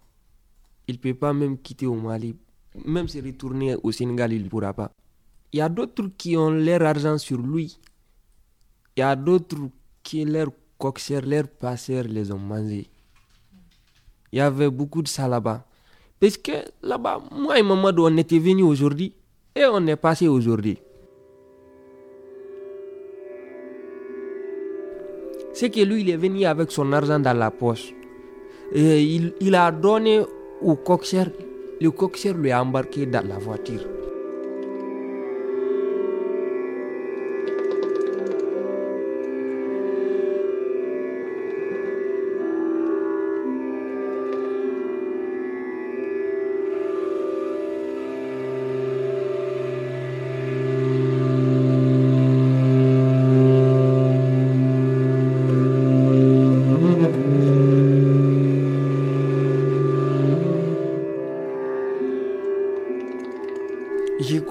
il 0.87 0.97
ne 0.97 1.01
peut 1.01 1.15
pas 1.15 1.33
même 1.33 1.57
quitter 1.59 1.87
au 1.87 1.95
Mali. 1.95 2.37
Même 2.85 3.09
se 3.09 3.19
retourner 3.19 3.77
au 3.83 3.93
Sénégal, 3.93 4.33
il 4.33 4.45
ne 4.45 4.49
pourra 4.49 4.73
pas. 4.73 4.93
Il 5.53 5.59
y 5.59 5.61
a 5.61 5.69
d'autres 5.69 6.09
qui 6.17 6.37
ont 6.37 6.51
leur 6.51 6.83
argent 6.83 7.19
sur 7.19 7.39
lui. 7.39 7.79
Il 8.97 9.01
y 9.01 9.03
a 9.03 9.15
d'autres 9.15 9.59
qui, 10.03 10.25
leur 10.25 10.49
coxer, 10.79 11.21
leur 11.21 11.47
passeurs 11.47 12.05
les 12.05 12.33
ont 12.33 12.39
mangés. 12.39 12.89
Il 14.33 14.39
y 14.39 14.41
avait 14.41 14.71
beaucoup 14.71 15.03
de 15.03 15.09
ça 15.09 15.29
là-bas. 15.29 15.67
Parce 16.19 16.39
que 16.39 16.53
là-bas, 16.83 17.21
moi 17.33 17.59
et 17.59 17.63
Mamadou, 17.63 18.07
on 18.07 18.17
était 18.17 18.39
venus 18.39 18.65
aujourd'hui 18.65 19.13
et 19.55 19.65
on 19.71 19.87
est 19.87 19.97
passé 19.97 20.27
aujourd'hui. 20.27 20.79
C'est 25.53 25.69
que 25.69 25.81
lui, 25.81 26.01
il 26.01 26.11
est 26.11 26.17
venu 26.17 26.47
avec 26.47 26.71
son 26.73 26.91
argent 26.95 27.21
dans 27.21 27.37
la 27.37 27.51
poche. 27.51 27.93
Et 28.73 29.05
il, 29.05 29.35
il 29.41 29.55
a 29.55 29.71
donné 29.71 30.23
au 30.63 30.77
coxer, 30.77 31.25
le 31.79 31.91
coxer 31.91 32.33
lui 32.33 32.51
a 32.51 32.63
embarqué 32.63 33.05
dans 33.05 33.27
la 33.27 33.37
voiture. 33.37 34.02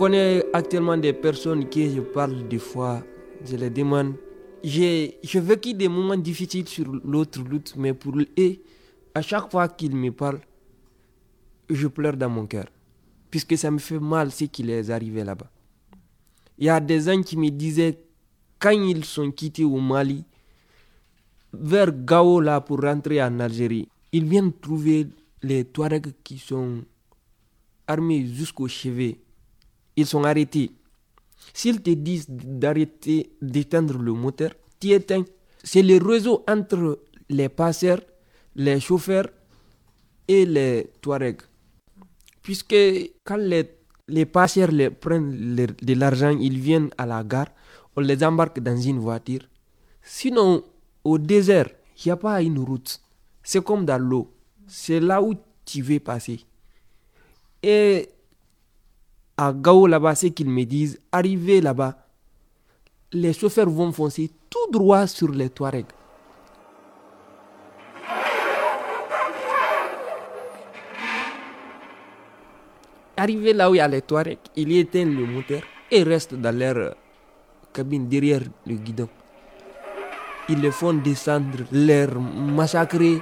Connais 0.01 0.43
actuellement 0.51 0.97
des 0.97 1.13
personnes 1.13 1.69
qui 1.69 1.93
je 1.93 2.01
parle 2.01 2.47
des 2.47 2.57
fois, 2.57 3.03
je 3.45 3.55
les 3.55 3.69
demande. 3.69 4.15
J'ai 4.63 5.19
vécu 5.35 5.75
des 5.75 5.87
moments 5.87 6.17
difficiles 6.17 6.67
sur 6.67 6.91
l'autre 7.03 7.39
route, 7.47 7.75
mais 7.77 7.93
pour 7.93 8.17
eux, 8.17 8.55
à 9.13 9.21
chaque 9.21 9.51
fois 9.51 9.67
qu'ils 9.67 9.95
me 9.95 10.11
parlent, 10.11 10.41
je 11.69 11.85
pleure 11.85 12.17
dans 12.17 12.31
mon 12.31 12.47
cœur. 12.47 12.65
Puisque 13.29 13.55
ça 13.55 13.69
me 13.69 13.77
fait 13.77 13.99
mal 13.99 14.31
ce 14.31 14.45
qui 14.45 14.63
les 14.63 14.89
est 14.89 14.91
arrivé 14.91 15.23
là-bas. 15.23 15.51
Il 16.57 16.65
y 16.65 16.69
a 16.69 16.79
des 16.79 17.01
gens 17.01 17.21
qui 17.21 17.37
me 17.37 17.49
disaient, 17.51 17.99
quand 18.57 18.71
ils 18.71 19.05
sont 19.05 19.29
quittés 19.29 19.65
au 19.65 19.77
Mali, 19.77 20.25
vers 21.53 21.91
Gao 21.91 22.41
là 22.41 22.59
pour 22.59 22.81
rentrer 22.81 23.21
en 23.21 23.39
Algérie, 23.39 23.87
ils 24.11 24.25
viennent 24.25 24.51
trouver 24.51 25.09
les 25.43 25.63
Touaregs 25.63 26.11
qui 26.23 26.39
sont 26.39 26.81
armés 27.85 28.25
jusqu'au 28.25 28.67
chevet 28.67 29.19
ils 29.95 30.05
sont 30.05 30.23
arrêtés. 30.23 30.71
S'ils 31.53 31.81
te 31.81 31.89
disent 31.91 32.27
d'arrêter 32.29 33.31
d'éteindre 33.41 33.97
le 33.97 34.13
moteur, 34.13 34.51
tu 34.79 34.91
éteins. 34.91 35.25
C'est 35.63 35.83
le 35.83 35.97
réseau 35.97 36.43
entre 36.47 36.99
les 37.29 37.49
passeurs, 37.49 38.01
les 38.55 38.79
chauffeurs 38.79 39.27
et 40.27 40.45
les 40.45 40.91
Touaregs. 41.01 41.41
Puisque 42.41 42.75
quand 43.23 43.37
les, 43.37 43.69
les 44.07 44.25
passeurs 44.25 44.71
prennent 44.99 45.55
de 45.55 45.93
l'argent, 45.93 46.35
ils 46.39 46.59
viennent 46.59 46.89
à 46.97 47.05
la 47.05 47.23
gare, 47.23 47.49
on 47.95 48.01
les 48.01 48.23
embarque 48.23 48.59
dans 48.59 48.77
une 48.77 48.99
voiture. 48.99 49.41
Sinon, 50.01 50.63
au 51.03 51.17
désert, 51.17 51.69
il 51.97 52.07
n'y 52.07 52.11
a 52.11 52.17
pas 52.17 52.41
une 52.41 52.59
route. 52.59 53.01
C'est 53.43 53.63
comme 53.63 53.85
dans 53.85 54.01
l'eau. 54.01 54.33
C'est 54.67 54.99
là 54.99 55.21
où 55.21 55.35
tu 55.65 55.81
veux 55.81 55.99
passer. 55.99 56.39
Et 57.61 58.09
à 59.37 59.53
Gao 59.53 59.87
là-bas, 59.87 60.15
c'est 60.15 60.31
qu'ils 60.31 60.49
me 60.49 60.63
disent, 60.63 60.99
arrivé 61.11 61.61
là-bas, 61.61 61.97
les 63.13 63.33
chauffeurs 63.33 63.69
vont 63.69 63.91
foncer 63.91 64.31
tout 64.49 64.71
droit 64.71 65.07
sur 65.07 65.29
les 65.29 65.49
Touaregs. 65.49 65.85
Arrivé 73.17 73.53
là 73.53 73.69
où 73.69 73.75
il 73.75 73.77
y 73.77 73.81
a 73.81 73.87
les 73.87 74.01
Touaregs, 74.01 74.39
ils 74.55 74.77
éteignent 74.77 75.15
le 75.15 75.25
moteur 75.25 75.61
et 75.91 76.03
restent 76.03 76.33
dans 76.33 76.57
leur 76.57 76.77
euh, 76.77 76.91
cabine 77.73 78.07
derrière 78.07 78.41
le 78.65 78.75
guidon. 78.75 79.09
Ils 80.49 80.59
les 80.59 80.71
font 80.71 80.93
descendre, 80.93 81.65
les 81.71 82.07
massacrer 82.07 83.21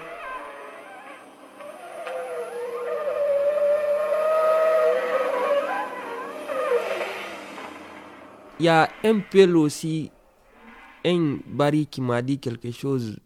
il 8.60 8.66
y 8.66 8.70
a 8.70 8.90
un 9.04 9.20
peu 9.20 9.52
aussi 9.54 10.12
un 11.06 11.38
Barry 11.48 11.88
qui 11.88 12.02
m'a 12.02 12.22
dit 12.22 12.40
quelque 12.40 12.72
chose, 12.72 13.18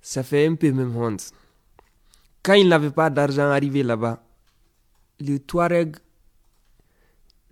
ça 0.00 0.22
fait 0.22 0.46
un 0.46 0.54
peu 0.54 0.72
même 0.72 0.96
honte. 0.96 1.30
Quand 2.42 2.54
il 2.54 2.68
n'avait 2.68 2.90
pas 2.90 3.10
d'argent 3.10 3.50
arrivé 3.50 3.82
là-bas, 3.82 4.22
le 5.20 5.38
Touareg 5.38 5.96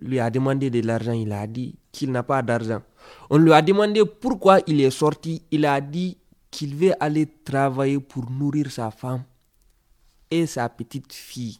lui 0.01 0.19
a 0.19 0.29
demandé 0.29 0.69
de 0.69 0.81
l'argent, 0.81 1.13
il 1.13 1.31
a 1.31 1.45
dit 1.45 1.75
qu'il 1.91 2.11
n'a 2.11 2.23
pas 2.23 2.41
d'argent. 2.41 2.81
On 3.29 3.37
lui 3.37 3.53
a 3.53 3.61
demandé 3.61 4.03
pourquoi 4.05 4.59
il 4.65 4.81
est 4.81 4.89
sorti, 4.91 5.43
il 5.51 5.65
a 5.65 5.79
dit 5.79 6.17
qu'il 6.49 6.75
veut 6.75 6.93
aller 6.99 7.27
travailler 7.45 7.99
pour 7.99 8.29
nourrir 8.29 8.71
sa 8.71 8.89
femme 8.91 9.23
et 10.29 10.47
sa 10.47 10.67
petite 10.67 11.13
fille. 11.13 11.59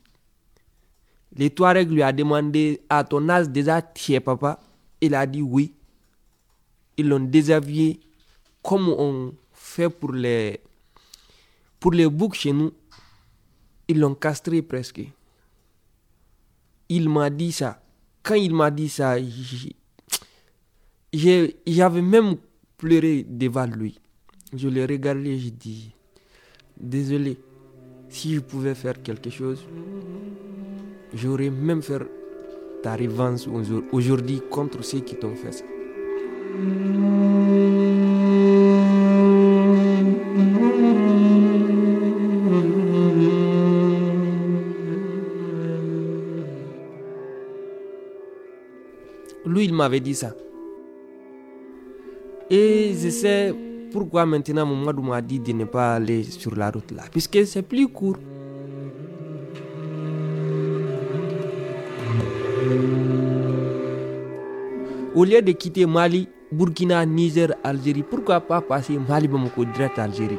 Le 1.38 1.50
Touareg 1.50 1.90
lui 1.90 2.02
a 2.02 2.12
demandé 2.12 2.82
à 2.90 3.04
ton 3.04 3.30
âge 3.30 3.48
déjà 3.48 3.82
tu 3.82 4.20
papa? 4.20 4.60
Il 5.02 5.16
a 5.16 5.26
dit 5.26 5.42
oui. 5.42 5.74
Ils 6.98 7.08
l'ont 7.10 7.20
déshabillé 7.20 8.00
comme 8.62 8.90
on 8.90 9.34
fait 9.52 9.90
pour 9.90 10.12
les, 10.14 10.60
boucs 11.82 12.36
chez 12.36 12.54
nous. 12.54 12.72
Ils 13.88 14.00
l'ont 14.00 14.16
castré 14.16 14.62
presque. 14.62 15.02
Il 16.90 17.10
m'a 17.10 17.30
dit 17.30 17.52
ça. 17.52 17.82
Quand 18.24 18.36
il 18.36 18.54
m'a 18.54 18.70
dit 18.70 18.90
ça, 18.90 19.16
j'avais 21.12 22.02
même 22.02 22.36
pleuré 22.78 23.26
devant 23.28 23.66
lui. 23.66 24.00
Je 24.54 24.68
l'ai 24.68 24.86
regardé, 24.86 25.40
j'ai 25.40 25.52
dit, 25.52 25.96
désolé, 26.78 27.38
si 28.10 28.36
je 28.36 28.42
pouvais 28.42 28.76
faire 28.76 29.02
quelque 29.02 29.30
chose, 29.30 29.66
j'aurais 31.14 31.50
même 31.50 31.82
fait 31.82 32.02
ta 32.84 32.96
revanche 32.96 33.48
aujourd- 33.48 33.84
aujourd'hui 33.92 34.42
contre 34.50 34.84
ceux 34.84 35.00
qui 35.00 35.16
t'ont 35.16 35.36
fait 35.36 35.52
ça. 35.52 35.66
Lui, 49.46 49.66
il 49.66 49.74
m'avait 49.74 50.00
dit 50.00 50.16
ça. 50.16 50.34
Et 52.50 52.94
je 52.94 53.10
sais 53.10 53.54
pourquoi 53.92 54.26
maintenant 54.26 54.66
Mamadou 54.66 55.02
m'a 55.02 55.22
dit 55.22 55.40
de 55.40 55.52
ne 55.54 55.66
pas 55.66 55.96
aller 55.96 56.24
sur 56.24 56.56
la 56.56 56.70
route 56.70 56.92
là. 56.92 57.04
Puisque 57.12 57.46
c'est 57.46 57.62
plus 57.64 57.88
court. 57.88 58.18
Au 65.14 65.26
lieu 65.26 65.42
de 65.42 65.52
quitter 65.52 65.86
Mali, 65.86 66.30
Burkina, 66.54 67.06
Niger, 67.06 67.54
Algérie, 67.66 68.02
pourquoi 68.02 68.40
pas 68.40 68.62
passer 68.62 68.98
Mali 68.98 69.28
Bamako 69.28 69.66
direct 69.66 70.00
Algérie? 70.00 70.38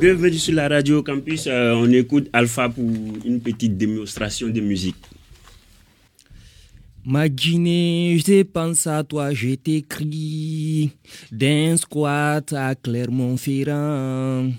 Bienvenue 0.00 0.38
sur 0.38 0.54
la 0.54 0.68
radio 0.68 1.04
campus. 1.04 1.46
Euh, 1.46 1.72
on 1.76 1.88
écoute 1.92 2.28
Alpha 2.32 2.68
pour 2.68 2.84
une 2.84 3.40
petite 3.40 3.78
démonstration 3.78 4.48
de 4.48 4.60
musique. 4.60 4.96
Ma 7.14 7.28
je 7.28 8.42
pense 8.42 8.88
à 8.88 9.04
toi, 9.04 9.32
je 9.32 9.54
t'écris 9.54 10.90
d'un 11.30 11.76
squat 11.76 12.52
à 12.52 12.74
Clermont-Ferrand. 12.74 14.50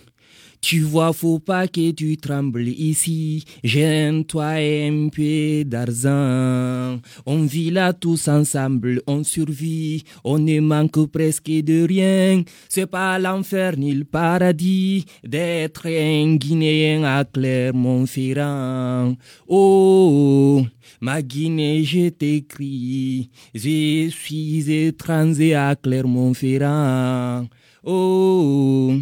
Tu 0.67 0.79
vois, 0.79 1.13
faut 1.13 1.37
pas 1.37 1.67
que 1.67 1.91
tu 1.91 2.17
trembles 2.17 2.67
ici. 2.67 3.45
J'aime-toi 3.63 4.53
un 4.89 5.09
peu 5.09 5.63
d'argent. 5.63 6.99
On 7.27 7.43
vit 7.43 7.69
là 7.69 7.93
tous 7.93 8.27
ensemble, 8.27 8.99
on 9.05 9.23
survit. 9.23 10.03
On 10.23 10.39
ne 10.39 10.59
manque 10.59 11.05
presque 11.11 11.51
de 11.51 11.85
rien. 11.85 12.41
C'est 12.67 12.87
pas 12.87 13.19
l'enfer 13.19 13.77
ni 13.77 13.93
le 13.93 14.05
paradis 14.05 15.05
d'être 15.23 15.85
un 15.85 16.35
Guinéen 16.35 17.03
à 17.03 17.25
Clermont-Ferrand. 17.25 19.15
Oh, 19.47 20.65
ma 20.99 21.21
Guinée, 21.21 21.83
je 21.83 22.09
t'écris. 22.09 23.29
Je 23.53 24.09
suis 24.09 24.71
étranger 24.71 25.53
à 25.53 25.75
Clermont-Ferrand. 25.75 27.45
Oh, 27.83 28.95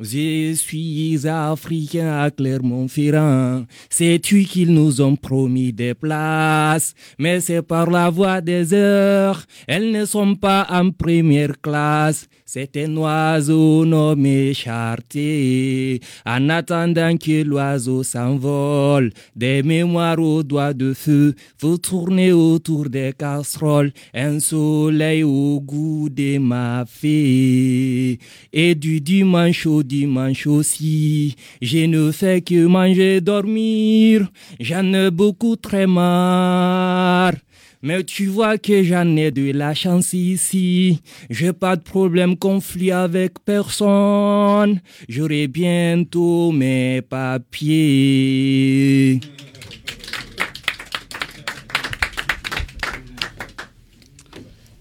je 0.00 0.54
suis 0.54 1.28
africain 1.28 2.20
à 2.20 2.30
Clermont-Ferrand. 2.30 3.64
Sais-tu 3.90 4.44
qu'ils 4.44 4.72
nous 4.72 5.02
ont 5.02 5.16
promis 5.16 5.72
des 5.72 5.94
places, 5.94 6.94
mais 7.18 7.40
c'est 7.40 7.62
par 7.62 7.90
la 7.90 8.08
voie 8.08 8.40
des 8.40 8.72
heures. 8.72 9.44
Elles 9.66 9.92
ne 9.92 10.06
sont 10.06 10.34
pas 10.36 10.66
en 10.70 10.90
première 10.90 11.60
classe. 11.60 12.28
C'est 12.52 12.76
un 12.78 12.96
oiseau 12.96 13.84
nommé 13.84 14.54
Charté. 14.54 16.00
En 16.26 16.48
attendant 16.48 17.16
que 17.16 17.44
l'oiseau 17.44 18.02
s'envole, 18.02 19.12
des 19.36 19.62
mémoires 19.62 20.18
aux 20.18 20.42
doigts 20.42 20.74
de 20.74 20.92
feu, 20.92 21.36
faut 21.58 21.78
tourner 21.78 22.32
autour 22.32 22.90
des 22.90 23.12
casseroles. 23.16 23.92
Un 24.12 24.40
soleil 24.40 25.22
au 25.22 25.60
goût 25.60 26.08
des 26.08 26.40
mafés. 26.40 28.18
Et 28.52 28.74
du 28.74 29.00
dimanche 29.00 29.64
au 29.66 29.84
dimanche 29.84 30.48
aussi, 30.48 31.36
je 31.62 31.86
ne 31.86 32.10
fais 32.10 32.40
que 32.40 32.66
manger 32.66 33.20
dormir. 33.20 34.28
J'en 34.58 34.92
ai 34.92 35.12
beaucoup 35.12 35.54
très 35.54 35.86
marre. 35.86 37.34
Mais 37.82 38.04
tu 38.04 38.26
vois 38.26 38.58
que 38.58 38.82
j'en 38.82 39.16
ai 39.16 39.30
de 39.30 39.52
la 39.52 39.72
chance 39.74 40.12
ici. 40.12 41.00
J'ai 41.30 41.54
pas 41.54 41.76
de 41.76 41.82
problème, 41.82 42.36
conflit 42.36 42.90
avec 42.90 43.38
personne. 43.42 44.80
J'aurai 45.08 45.48
bientôt 45.48 46.52
mes 46.52 47.00
papiers. 47.00 48.40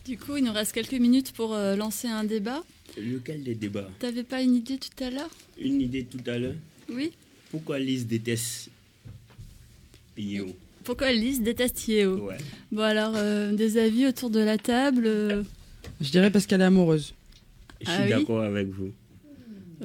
Du 0.06 0.18
coup, 0.18 0.36
il 0.36 0.44
nous 0.44 0.52
reste 0.52 0.74
quelques 0.74 0.92
minutes 0.92 1.32
pour 1.32 1.54
euh, 1.54 1.78
lancer 1.78 2.10
un 2.10 2.26
débat. 2.26 2.64
Lequel 2.98 3.44
des 3.44 3.56
débats? 3.56 3.90
T'avais 4.00 4.24
pas 4.24 4.42
une 4.42 4.56
idée 4.56 4.78
tout 4.78 5.04
à 5.04 5.10
l'heure? 5.10 5.30
Une 5.58 5.80
idée 5.80 6.04
tout 6.04 6.20
à 6.30 6.38
l'heure? 6.38 6.56
Oui. 6.92 7.12
Pourquoi 7.50 7.80
Lise 7.80 8.06
déteste 8.08 8.70
Yo 10.18 10.48
Pourquoi 10.90 11.12
Lise 11.12 11.44
déteste 11.44 11.88
Yeo? 11.88 12.16
Ouais. 12.18 12.38
Bon 12.72 12.82
alors, 12.82 13.14
euh, 13.16 13.54
des 13.54 13.78
avis 13.78 14.08
autour 14.08 14.32
de 14.32 14.40
la 14.40 14.58
table 14.58 15.04
euh, 15.06 15.44
Je 16.02 16.10
dirais 16.10 16.32
parce 16.32 16.48
qu'elle 16.48 16.62
est 16.62 16.64
amoureuse. 16.64 17.14
Je 17.80 17.86
Ah 17.92 17.94
suis 17.94 18.04
oui 18.06 18.10
d'accord 18.10 18.42
avec 18.42 18.70
vous. 18.70 18.90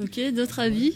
Ok, 0.00 0.18
d'autres 0.34 0.60
avis? 0.60 0.94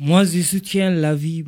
Moi, 0.00 0.24
je 0.24 0.40
soutiens 0.40 0.90
la 0.90 1.14
vie, 1.14 1.44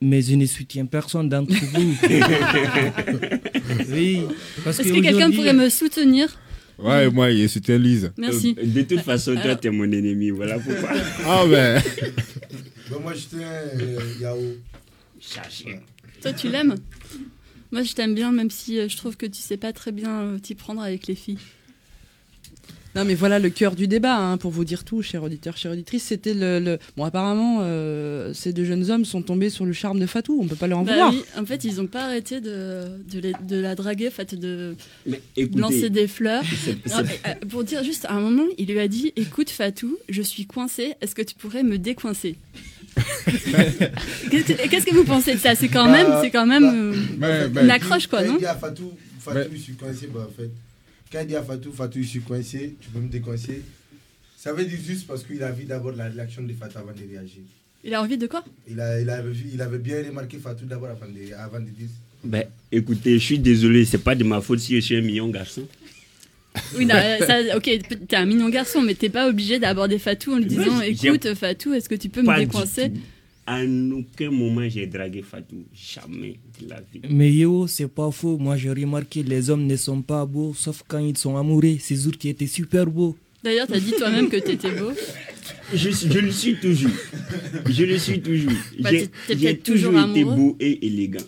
mais 0.00 0.22
je 0.22 0.36
ne 0.36 0.46
soutiens 0.46 0.86
personne 0.86 1.28
d'entre 1.28 1.52
vous. 1.54 1.96
oui, 3.92 4.20
parce 4.62 4.78
Est-ce 4.78 4.92
que 4.92 5.00
quelqu'un 5.00 5.32
pourrait 5.32 5.52
me 5.54 5.68
soutenir? 5.68 6.38
Ouais, 6.78 7.10
moi, 7.10 7.32
je 7.34 7.48
soutiens 7.48 7.78
Lise. 7.78 8.12
Merci. 8.16 8.54
Euh, 8.56 8.64
De 8.64 8.82
toute 8.82 9.00
façon, 9.00 9.32
toi, 9.32 9.42
Alors- 9.42 9.58
t'es 9.58 9.70
mon 9.70 9.90
ennemi. 9.90 10.30
Voilà 10.30 10.60
pourquoi. 10.60 10.90
Ah, 11.26 11.44
ben. 11.50 11.82
Ben, 12.90 12.98
moi, 13.02 13.14
je 13.14 13.26
tiens 13.26 13.40
euh, 13.80 13.98
Yao. 14.20 14.38
Toi, 16.22 16.32
tu 16.32 16.48
l'aimes? 16.48 16.74
Moi, 17.70 17.82
je 17.82 17.92
t'aime 17.92 18.14
bien, 18.14 18.32
même 18.32 18.50
si 18.50 18.78
euh, 18.78 18.88
je 18.88 18.96
trouve 18.96 19.16
que 19.16 19.26
tu 19.26 19.40
sais 19.40 19.56
pas 19.58 19.72
très 19.72 19.92
bien 19.92 20.20
euh, 20.22 20.38
t'y 20.38 20.54
prendre 20.54 20.80
avec 20.80 21.06
les 21.06 21.14
filles. 21.14 21.38
Non, 22.96 23.04
mais 23.04 23.14
voilà 23.14 23.38
le 23.38 23.50
cœur 23.50 23.76
du 23.76 23.86
débat, 23.86 24.16
hein, 24.16 24.38
pour 24.38 24.50
vous 24.50 24.64
dire 24.64 24.82
tout, 24.82 25.02
chers 25.02 25.22
auditeurs, 25.22 25.56
chères 25.58 25.72
auditrices. 25.72 26.04
C'était 26.04 26.32
le, 26.32 26.58
le- 26.58 26.78
Bon, 26.96 27.04
apparemment, 27.04 27.58
euh, 27.60 28.32
ces 28.32 28.54
deux 28.54 28.64
jeunes 28.64 28.90
hommes 28.90 29.04
sont 29.04 29.20
tombés 29.20 29.50
sur 29.50 29.66
le 29.66 29.74
charme 29.74 30.00
de 30.00 30.06
Fatou. 30.06 30.40
On 30.42 30.46
peut 30.48 30.56
pas 30.56 30.66
leur 30.66 30.78
en 30.78 30.84
Bah 30.84 30.92
vouloir. 30.92 31.12
oui, 31.12 31.22
en 31.36 31.44
fait, 31.44 31.64
ils 31.64 31.80
ont 31.80 31.86
pas 31.86 32.04
arrêté 32.06 32.40
de, 32.40 32.84
de, 33.08 33.18
les- 33.20 33.34
de 33.46 33.56
la 33.60 33.74
draguer, 33.74 34.08
fait, 34.10 34.34
de 34.34 34.74
écoutez, 35.36 35.60
lancer 35.60 35.90
des 35.90 36.08
fleurs. 36.08 36.42
c'est- 36.64 36.86
Non, 36.90 37.02
c'est- 37.06 37.44
pour 37.46 37.62
dire 37.62 37.84
juste, 37.84 38.06
à 38.06 38.14
un 38.14 38.20
moment, 38.20 38.46
il 38.56 38.66
lui 38.68 38.80
a 38.80 38.88
dit 38.88 39.12
Écoute, 39.16 39.50
Fatou, 39.50 39.98
je 40.08 40.22
suis 40.22 40.46
coincé, 40.46 40.94
est-ce 41.02 41.14
que 41.14 41.22
tu 41.22 41.34
pourrais 41.34 41.62
me 41.62 41.76
décoincer? 41.78 42.36
Qu'est-ce 44.30 44.84
que- 44.86 44.94
vous 44.94 45.04
pensez 45.04 45.34
de 45.34 45.38
ça? 45.38 45.54
C'est 45.54 45.68
quand 45.68 45.90
même, 45.90 46.06
c'est 46.20 46.30
quand 46.30 46.46
même 46.46 46.64
euh, 46.64 46.96
Ben, 47.16 47.48
ben, 47.48 47.64
une 47.64 47.70
accroche, 47.70 48.06
quoi, 48.06 48.20
quand 48.22 48.28
non? 48.28 48.34
il 48.36 48.40
dit 48.40 48.46
à 48.46 48.54
Fatou, 48.54 48.92
Fatou, 49.20 49.50
je 49.52 49.58
suis 49.58 49.74
coincé, 49.74 50.08
bah, 50.12 50.26
en 50.28 50.32
fait. 50.34 50.50
Quand 51.12 51.20
il 51.20 51.26
dit 51.28 51.36
à 51.36 51.42
Fatou, 51.42 51.72
Fatou, 51.72 52.00
je 52.02 52.06
suis 52.06 52.20
coincé, 52.20 52.76
tu 52.80 52.88
peux 52.90 53.00
me 53.00 53.08
décoincer. 53.08 53.62
Ça 54.36 54.52
veut 54.52 54.64
dire 54.64 54.78
juste 54.84 55.06
parce 55.06 55.24
qu'il 55.24 55.42
a 55.42 55.50
vu 55.50 55.64
d'abord 55.64 55.92
la 55.92 56.08
réaction 56.08 56.42
de 56.42 56.52
Fatou 56.52 56.78
avant 56.78 56.92
de 56.92 57.08
réagir. 57.10 57.42
Il 57.84 57.94
a 57.94 58.02
envie 58.02 58.18
de 58.18 58.26
quoi? 58.26 58.44
Il, 58.68 58.80
a, 58.80 59.00
il, 59.00 59.08
avait, 59.08 59.32
il 59.52 59.60
avait 59.62 59.78
bien 59.78 60.02
remarqué 60.06 60.38
Fatou 60.38 60.64
d'abord 60.64 60.88
avant 60.90 61.06
de, 61.06 61.34
avant 61.34 61.60
de 61.60 61.66
dire 61.70 61.88
Ben, 62.24 62.44
écoutez, 62.72 63.14
je 63.18 63.24
suis 63.24 63.38
désolé, 63.38 63.84
c'est 63.84 63.98
pas 63.98 64.14
de 64.14 64.24
ma 64.24 64.40
faute 64.40 64.58
si 64.60 64.74
je 64.76 64.80
suis 64.80 64.96
un 64.96 65.00
mignon 65.00 65.28
garçon. 65.28 65.62
Oui, 66.76 66.86
non, 66.86 66.94
euh, 66.96 67.18
ça, 67.26 67.56
ok, 67.56 67.70
t'es 68.08 68.16
un 68.16 68.26
mignon 68.26 68.48
garçon, 68.48 68.82
mais 68.82 68.94
t'es 68.94 69.08
pas 69.08 69.28
obligé 69.28 69.58
d'aborder 69.58 69.98
Fatou 69.98 70.32
en 70.32 70.36
lui 70.38 70.46
disant 70.46 70.70
Moi, 70.72 70.86
Écoute, 70.86 71.34
Fatou, 71.34 71.72
est-ce 71.74 71.88
que 71.88 71.94
tu 71.94 72.08
peux 72.08 72.22
me 72.22 72.36
décoincer. 72.36 72.92
À 73.46 73.62
aucun 73.62 74.30
moment 74.30 74.68
j'ai 74.68 74.86
dragué 74.86 75.22
Fatou. 75.22 75.64
Jamais 75.74 76.36
de 76.60 76.68
la 76.68 76.76
vie. 76.92 77.00
Mais 77.08 77.32
yo, 77.32 77.66
c'est 77.66 77.88
pas 77.88 78.10
faux. 78.10 78.36
Moi, 78.36 78.58
j'ai 78.58 78.70
remarqué 78.70 79.22
les 79.22 79.48
hommes 79.48 79.64
ne 79.66 79.76
sont 79.76 80.02
pas 80.02 80.26
beaux, 80.26 80.52
sauf 80.54 80.84
quand 80.86 80.98
ils 80.98 81.16
sont 81.16 81.34
amoureux. 81.36 81.76
C'est 81.80 81.96
Zour 81.96 82.12
qui 82.18 82.28
était 82.28 82.46
super 82.46 82.84
beau. 82.86 83.16
D'ailleurs, 83.42 83.66
t'as 83.66 83.78
dit 83.80 83.92
toi-même 83.96 84.28
que 84.28 84.36
t'étais 84.36 84.70
beau. 84.72 84.90
Je, 85.72 85.90
je 85.90 86.18
le 86.18 86.30
suis 86.30 86.56
toujours. 86.56 86.90
Je 87.70 87.84
le 87.84 87.96
suis 87.98 88.20
toujours. 88.20 88.52
Bah, 88.80 88.90
J'ai 89.30 89.56
toujours 89.56 89.92
toujours 89.92 90.10
été 90.10 90.24
beau 90.24 90.56
et 90.60 90.86
élégant. 90.86 91.24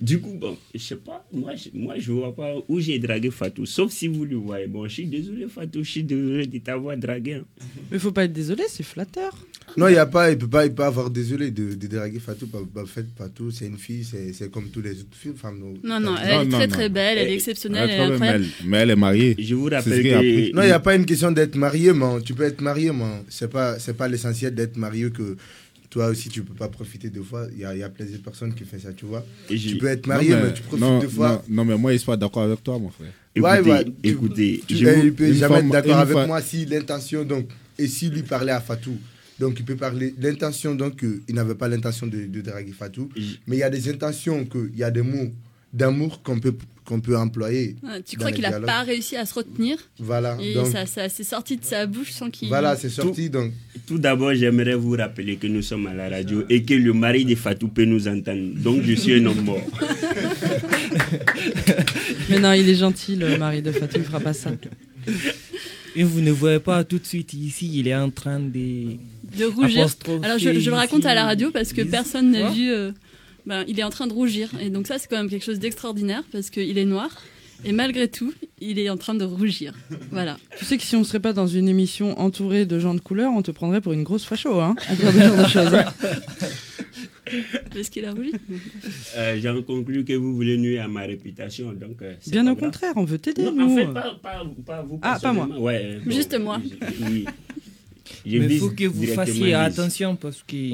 Du 0.00 0.20
coup, 0.20 0.34
bon, 0.34 0.56
je 0.74 0.78
sais 0.78 0.96
pas, 0.96 1.26
moi 1.32 1.54
je, 1.56 1.68
moi 1.72 1.94
je 1.98 2.12
vois 2.12 2.34
pas 2.34 2.52
où 2.68 2.80
j'ai 2.80 2.98
dragué 2.98 3.30
Fatou, 3.30 3.64
sauf 3.66 3.90
si 3.92 4.08
vous 4.08 4.24
le 4.26 4.36
voyez. 4.36 4.66
Bon, 4.66 4.86
je 4.86 4.92
suis 4.94 5.06
désolé 5.06 5.46
Fatou, 5.48 5.82
je 5.82 5.90
suis 5.90 6.02
désolé 6.04 6.46
de 6.46 6.58
t'avoir 6.58 6.96
dragué. 6.98 7.34
hein. 7.34 7.44
Mais 7.90 7.98
faut 7.98 8.12
pas 8.12 8.24
être 8.24 8.32
désolé, 8.32 8.64
c'est 8.68 8.82
flatteur. 8.82 9.32
Non, 9.76 9.86
il 9.86 9.94
y 9.94 9.98
a 9.98 10.04
pas, 10.06 10.32
il 10.32 10.36
peut 10.36 10.48
pas, 10.48 10.66
il 10.66 10.74
peut 10.74 10.82
avoir 10.82 11.10
désolé 11.10 11.50
de, 11.52 11.74
de 11.74 11.86
draguer 11.86 12.18
Fatou. 12.18 12.46
Pas, 12.48 12.58
pas 12.74 12.84
fait 12.86 13.06
Fatou, 13.16 13.50
c'est 13.52 13.66
une 13.66 13.78
fille, 13.78 14.04
c'est 14.04 14.32
c'est 14.32 14.50
comme 14.50 14.68
tous 14.68 14.82
les 14.82 15.00
autres 15.00 15.16
filles, 15.16 15.32
femmes. 15.36 15.60
Non, 15.82 16.00
non, 16.00 16.14
elle 16.22 16.46
est 16.46 16.50
très 16.50 16.68
très 16.68 16.88
belle, 16.88 17.18
elle 17.18 17.28
est 17.28 17.34
exceptionnelle, 17.34 17.88
elle 17.88 18.00
est 18.00 18.02
Elle 18.04 18.10
est 18.10 18.14
incroyable. 18.14 18.44
mais 18.44 18.50
elle- 18.64 18.68
mais 18.68 18.76
elle 18.78 18.90
est 18.90 18.96
mariée. 18.96 19.36
Je 19.38 19.54
vous 19.54 19.64
rappelle. 19.70 20.50
Non, 20.54 20.62
il 20.62 20.66
n'y 20.66 20.72
a 20.72 20.80
pas 20.80 20.94
une 20.96 21.06
question 21.06 21.30
d'être 21.32 21.54
marié, 21.56 21.92
mais 21.94 22.20
tu 22.24 22.34
peux 22.34 22.42
être 22.42 22.60
marié, 22.60 22.90
mais 22.92 23.22
c'est 23.28 23.48
pas, 23.50 23.78
c'est 23.78 23.96
pas 23.96 24.08
l'essentiel 24.08 24.54
d'être 24.54 24.76
marié 24.76 25.10
que 25.10 25.36
toi 25.90 26.06
aussi 26.06 26.28
tu 26.28 26.42
peux 26.42 26.54
pas 26.54 26.68
profiter 26.68 27.10
deux 27.10 27.22
fois. 27.22 27.46
Il 27.52 27.58
y 27.60 27.64
a, 27.64 27.74
y 27.76 27.82
a 27.82 27.88
plusieurs 27.88 28.20
personnes 28.22 28.54
qui 28.54 28.64
font 28.64 28.78
ça, 28.78 28.92
tu 28.92 29.04
vois. 29.06 29.24
Et 29.50 29.56
Tu 29.58 29.76
peux 29.76 29.88
être 29.88 30.06
marié, 30.06 30.30
Non, 30.30 30.40
mais, 30.44 30.52
tu 30.54 30.62
profites 30.62 30.80
non, 30.80 30.98
deux 31.00 31.08
fois. 31.08 31.42
Non, 31.48 31.56
non, 31.56 31.64
mais 31.64 31.76
moi, 31.76 31.92
je 31.92 31.96
suis 31.98 32.06
pas 32.06 32.16
d'accord 32.16 32.44
avec 32.44 32.62
toi, 32.62 32.78
mon 32.78 32.90
frère. 32.90 33.08
Ouais, 33.36 33.58
Écoutez, 33.58 33.70
ouais, 33.70 33.84
tu- 33.84 33.92
écoutez, 34.08 34.64
tu, 34.66 34.74
eh, 34.88 34.92
vous- 34.94 35.04
il 35.06 35.12
peut 35.14 35.32
jamais 35.32 35.54
femme- 35.56 35.66
être 35.66 35.72
d'accord 35.72 35.98
avec 35.98 36.14
femme- 36.16 36.26
moi 36.28 36.40
si 36.42 36.64
l'intention, 36.66 37.24
donc, 37.24 37.48
et 37.78 37.86
si 37.86 38.08
lui 38.08 38.22
parlait 38.22 38.52
à 38.52 38.60
Fatou. 38.60 38.96
Donc, 39.38 39.58
il 39.58 39.64
peut 39.64 39.76
parler 39.76 40.14
l'intention, 40.20 40.74
donc, 40.74 41.02
euh, 41.02 41.22
il 41.28 41.34
n'avait 41.34 41.54
pas 41.54 41.66
l'intention 41.68 42.06
de, 42.06 42.26
de 42.26 42.40
draguer 42.40 42.72
Fatou. 42.72 43.08
Mais 43.46 43.56
il 43.56 43.60
y 43.60 43.62
a 43.62 43.70
des 43.70 43.88
intentions, 43.88 44.44
que, 44.44 44.70
il 44.72 44.78
y 44.78 44.84
a 44.84 44.90
des 44.90 45.02
mots 45.02 45.30
d'amour 45.72 46.22
qu'on 46.22 46.38
peut, 46.40 46.54
qu'on 46.90 47.00
peut 47.00 47.16
employer. 47.16 47.76
Ah, 47.86 47.98
tu 48.04 48.16
crois 48.16 48.32
qu'il 48.32 48.44
a 48.44 48.48
dialogues. 48.48 48.66
pas 48.66 48.82
réussi 48.82 49.14
à 49.16 49.24
se 49.24 49.34
retenir 49.34 49.78
Voilà, 50.00 50.36
Et 50.42 50.54
donc- 50.54 50.66
ça, 50.66 50.86
ça 50.86 51.08
c'est 51.08 51.22
sorti 51.24 51.56
de 51.56 51.64
sa 51.64 51.86
bouche 51.86 52.10
sans 52.10 52.30
qu'il. 52.30 52.48
Voilà, 52.48 52.74
c'est 52.74 52.88
sorti, 52.90 53.30
donc. 53.30 53.52
Tout 53.86 53.98
d'abord, 53.98 54.34
j'aimerais 54.34 54.74
vous 54.74 54.90
rappeler 54.96 55.36
que 55.36 55.46
nous 55.46 55.62
sommes 55.62 55.86
à 55.86 55.94
la 55.94 56.08
radio 56.08 56.42
et 56.50 56.64
que 56.64 56.74
le 56.74 56.92
mari 56.92 57.24
de 57.24 57.36
Fatou 57.36 57.68
peut 57.68 57.84
nous 57.84 58.08
entendre. 58.08 58.54
Donc, 58.56 58.82
je 58.82 58.94
suis 58.94 59.14
un 59.14 59.24
homme 59.26 59.42
mort. 59.42 59.60
Mais 62.28 62.38
non, 62.38 62.52
il 62.52 62.68
est 62.68 62.74
gentil, 62.74 63.16
le 63.16 63.36
mari 63.38 63.62
de 63.62 63.72
Fatou, 63.72 63.98
il 63.98 64.04
fera 64.04 64.20
pas 64.20 64.32
ça. 64.32 64.50
Et 65.96 66.04
vous 66.04 66.20
ne 66.20 66.30
voyez 66.30 66.60
pas 66.60 66.84
tout 66.84 66.98
de 66.98 67.06
suite 67.06 67.32
ici, 67.34 67.70
il 67.74 67.88
est 67.88 67.94
en 67.94 68.10
train 68.10 68.38
de. 68.40 68.96
de 69.38 69.44
rougir. 69.44 69.86
Alors 70.22 70.38
je, 70.38 70.58
je 70.60 70.70
le 70.70 70.76
raconte 70.76 71.04
à 71.06 71.14
la 71.14 71.24
radio 71.24 71.50
parce 71.50 71.72
que 71.72 71.82
personne 71.82 72.30
n'a 72.32 72.50
vu. 72.50 72.70
euh, 72.70 72.92
ben, 73.46 73.64
il 73.68 73.78
est 73.78 73.84
en 73.84 73.90
train 73.90 74.06
de 74.06 74.12
rougir 74.12 74.50
et 74.60 74.70
donc 74.70 74.86
ça 74.86 74.98
c'est 74.98 75.08
quand 75.08 75.16
même 75.16 75.28
quelque 75.30 75.44
chose 75.44 75.58
d'extraordinaire 75.58 76.22
parce 76.32 76.50
qu'il 76.50 76.76
est 76.78 76.84
noir 76.84 77.10
et 77.64 77.72
malgré 77.72 78.08
tout 78.08 78.32
il 78.60 78.78
est 78.78 78.88
en 78.90 78.96
train 78.96 79.14
de 79.14 79.24
rougir. 79.24 79.74
Voilà. 80.10 80.36
Tu 80.58 80.64
sais 80.64 80.76
que 80.76 80.82
si 80.82 80.96
on 80.96 81.04
serait 81.04 81.20
pas 81.20 81.32
dans 81.32 81.46
une 81.46 81.68
émission 81.68 82.18
entourée 82.18 82.64
de 82.66 82.78
gens 82.78 82.94
de 82.94 83.00
couleur, 83.00 83.32
on 83.34 83.42
te 83.42 83.50
prendrait 83.50 83.80
pour 83.80 83.92
une 83.92 84.02
grosse 84.02 84.24
facho, 84.24 84.60
hein, 84.60 84.74
à 84.88 84.94
dire 84.94 85.12
ce 85.12 85.18
genre 85.18 85.36
de 85.36 85.48
choses. 85.48 85.84
Est-ce 87.76 87.90
qu'il 87.90 88.04
a 88.06 88.10
rougi 88.12 88.32
Euh, 89.16 89.38
J'en 89.40 89.62
conclus 89.62 90.04
que 90.04 90.14
vous 90.14 90.34
voulez 90.34 90.56
nuire 90.58 90.84
à 90.84 90.88
ma 90.88 91.02
réputation. 91.02 91.72
Donc, 91.72 92.02
euh, 92.02 92.14
Bien 92.26 92.42
au 92.42 92.54
grave. 92.56 92.58
contraire, 92.58 92.92
on 92.96 93.04
veut 93.04 93.18
t'aider, 93.18 93.42
Non, 93.44 93.52
nous. 93.52 93.72
En 93.72 93.76
fait, 93.76 93.86
pas, 93.86 94.18
pas, 94.20 94.42
pas 94.66 94.82
vous. 94.82 94.98
Ah, 95.02 95.18
pas 95.20 95.32
moi. 95.32 95.46
Ouais, 95.58 95.98
bon, 96.04 96.10
Juste 96.10 96.36
moi. 96.40 96.60
Oui. 97.02 97.24
Mais 98.26 98.30
il 98.46 98.58
faut 98.58 98.70
que 98.70 98.84
vous 98.84 99.06
fassiez 99.06 99.54
attention 99.54 100.16
parce 100.16 100.42
que 100.42 100.72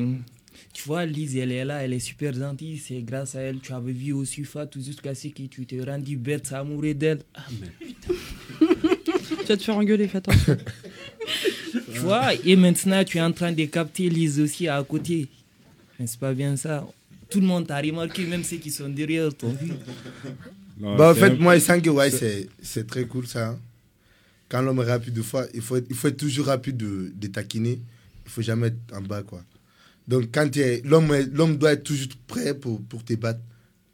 tu 0.72 0.82
vois, 0.84 1.04
Lise, 1.06 1.36
elle 1.36 1.52
est 1.52 1.64
là, 1.64 1.82
elle 1.84 1.92
est 1.92 1.98
super 1.98 2.32
gentille. 2.32 2.78
C'est 2.78 3.00
grâce 3.02 3.34
à 3.34 3.40
elle 3.40 3.58
tu 3.60 3.72
avais 3.72 3.92
vu 3.92 4.12
aussi 4.12 4.44
Fatou 4.44 4.80
jusqu'à 4.82 5.14
ce 5.14 5.28
que 5.28 5.42
tu 5.42 5.66
t'es 5.66 5.82
rendu 5.82 6.16
bête 6.16 6.52
amoureux 6.52 6.94
d'elle. 6.94 7.20
Ah, 7.34 7.44
mais 7.60 7.68
Tu 8.58 9.46
vas 9.48 9.56
te 9.56 9.62
faire 9.62 9.76
engueuler, 9.76 10.08
fais 10.08 10.18
attention. 10.18 10.56
Tu 11.92 11.98
vois, 12.00 12.34
et 12.44 12.56
maintenant 12.56 13.02
tu 13.04 13.18
es 13.18 13.22
en 13.22 13.32
train 13.32 13.52
de 13.52 13.64
capter 13.64 14.08
Lise 14.08 14.40
aussi 14.40 14.68
à 14.68 14.82
côté. 14.82 15.28
Mais 15.98 16.06
c'est 16.06 16.18
pas 16.20 16.34
bien 16.34 16.56
ça. 16.56 16.86
Tout 17.30 17.40
le 17.40 17.46
monde 17.46 17.66
t'a 17.66 17.78
remarqué, 17.80 18.24
même 18.24 18.44
ceux 18.44 18.56
qui 18.58 18.70
sont 18.70 18.88
derrière 18.88 19.34
t'ont 19.34 19.52
vu. 19.60 19.72
Bah, 20.78 21.10
en 21.10 21.14
fait, 21.14 21.36
moi, 21.38 21.56
je 21.58 21.62
sens 21.64 21.80
que 21.80 21.88
ouais, 21.90 22.10
c'est 22.10 22.48
c'est 22.62 22.86
très 22.86 23.04
cool 23.06 23.26
ça. 23.26 23.48
hein. 23.50 23.58
Quand 24.48 24.62
l'homme 24.62 24.78
est 24.80 24.84
rapide, 24.84 25.14
de 25.14 25.22
fois, 25.22 25.46
il 25.54 25.60
faut 25.62 25.76
être, 25.76 25.86
il 25.88 25.96
faut 25.96 26.08
être 26.08 26.16
toujours 26.18 26.46
rapide 26.46 26.76
de, 26.76 27.12
de 27.14 27.26
taquiner. 27.28 27.80
Il 28.26 28.30
faut 28.30 28.42
jamais 28.42 28.68
être 28.68 28.76
en 28.94 29.00
bas, 29.00 29.22
quoi. 29.22 29.42
Donc, 30.08 30.28
quand 30.32 30.48
l'homme 30.84 31.56
doit 31.56 31.72
être 31.72 31.82
toujours 31.84 32.08
prêt 32.26 32.54
pour, 32.54 32.82
pour 32.82 33.04
te 33.04 33.14
battre. 33.14 33.40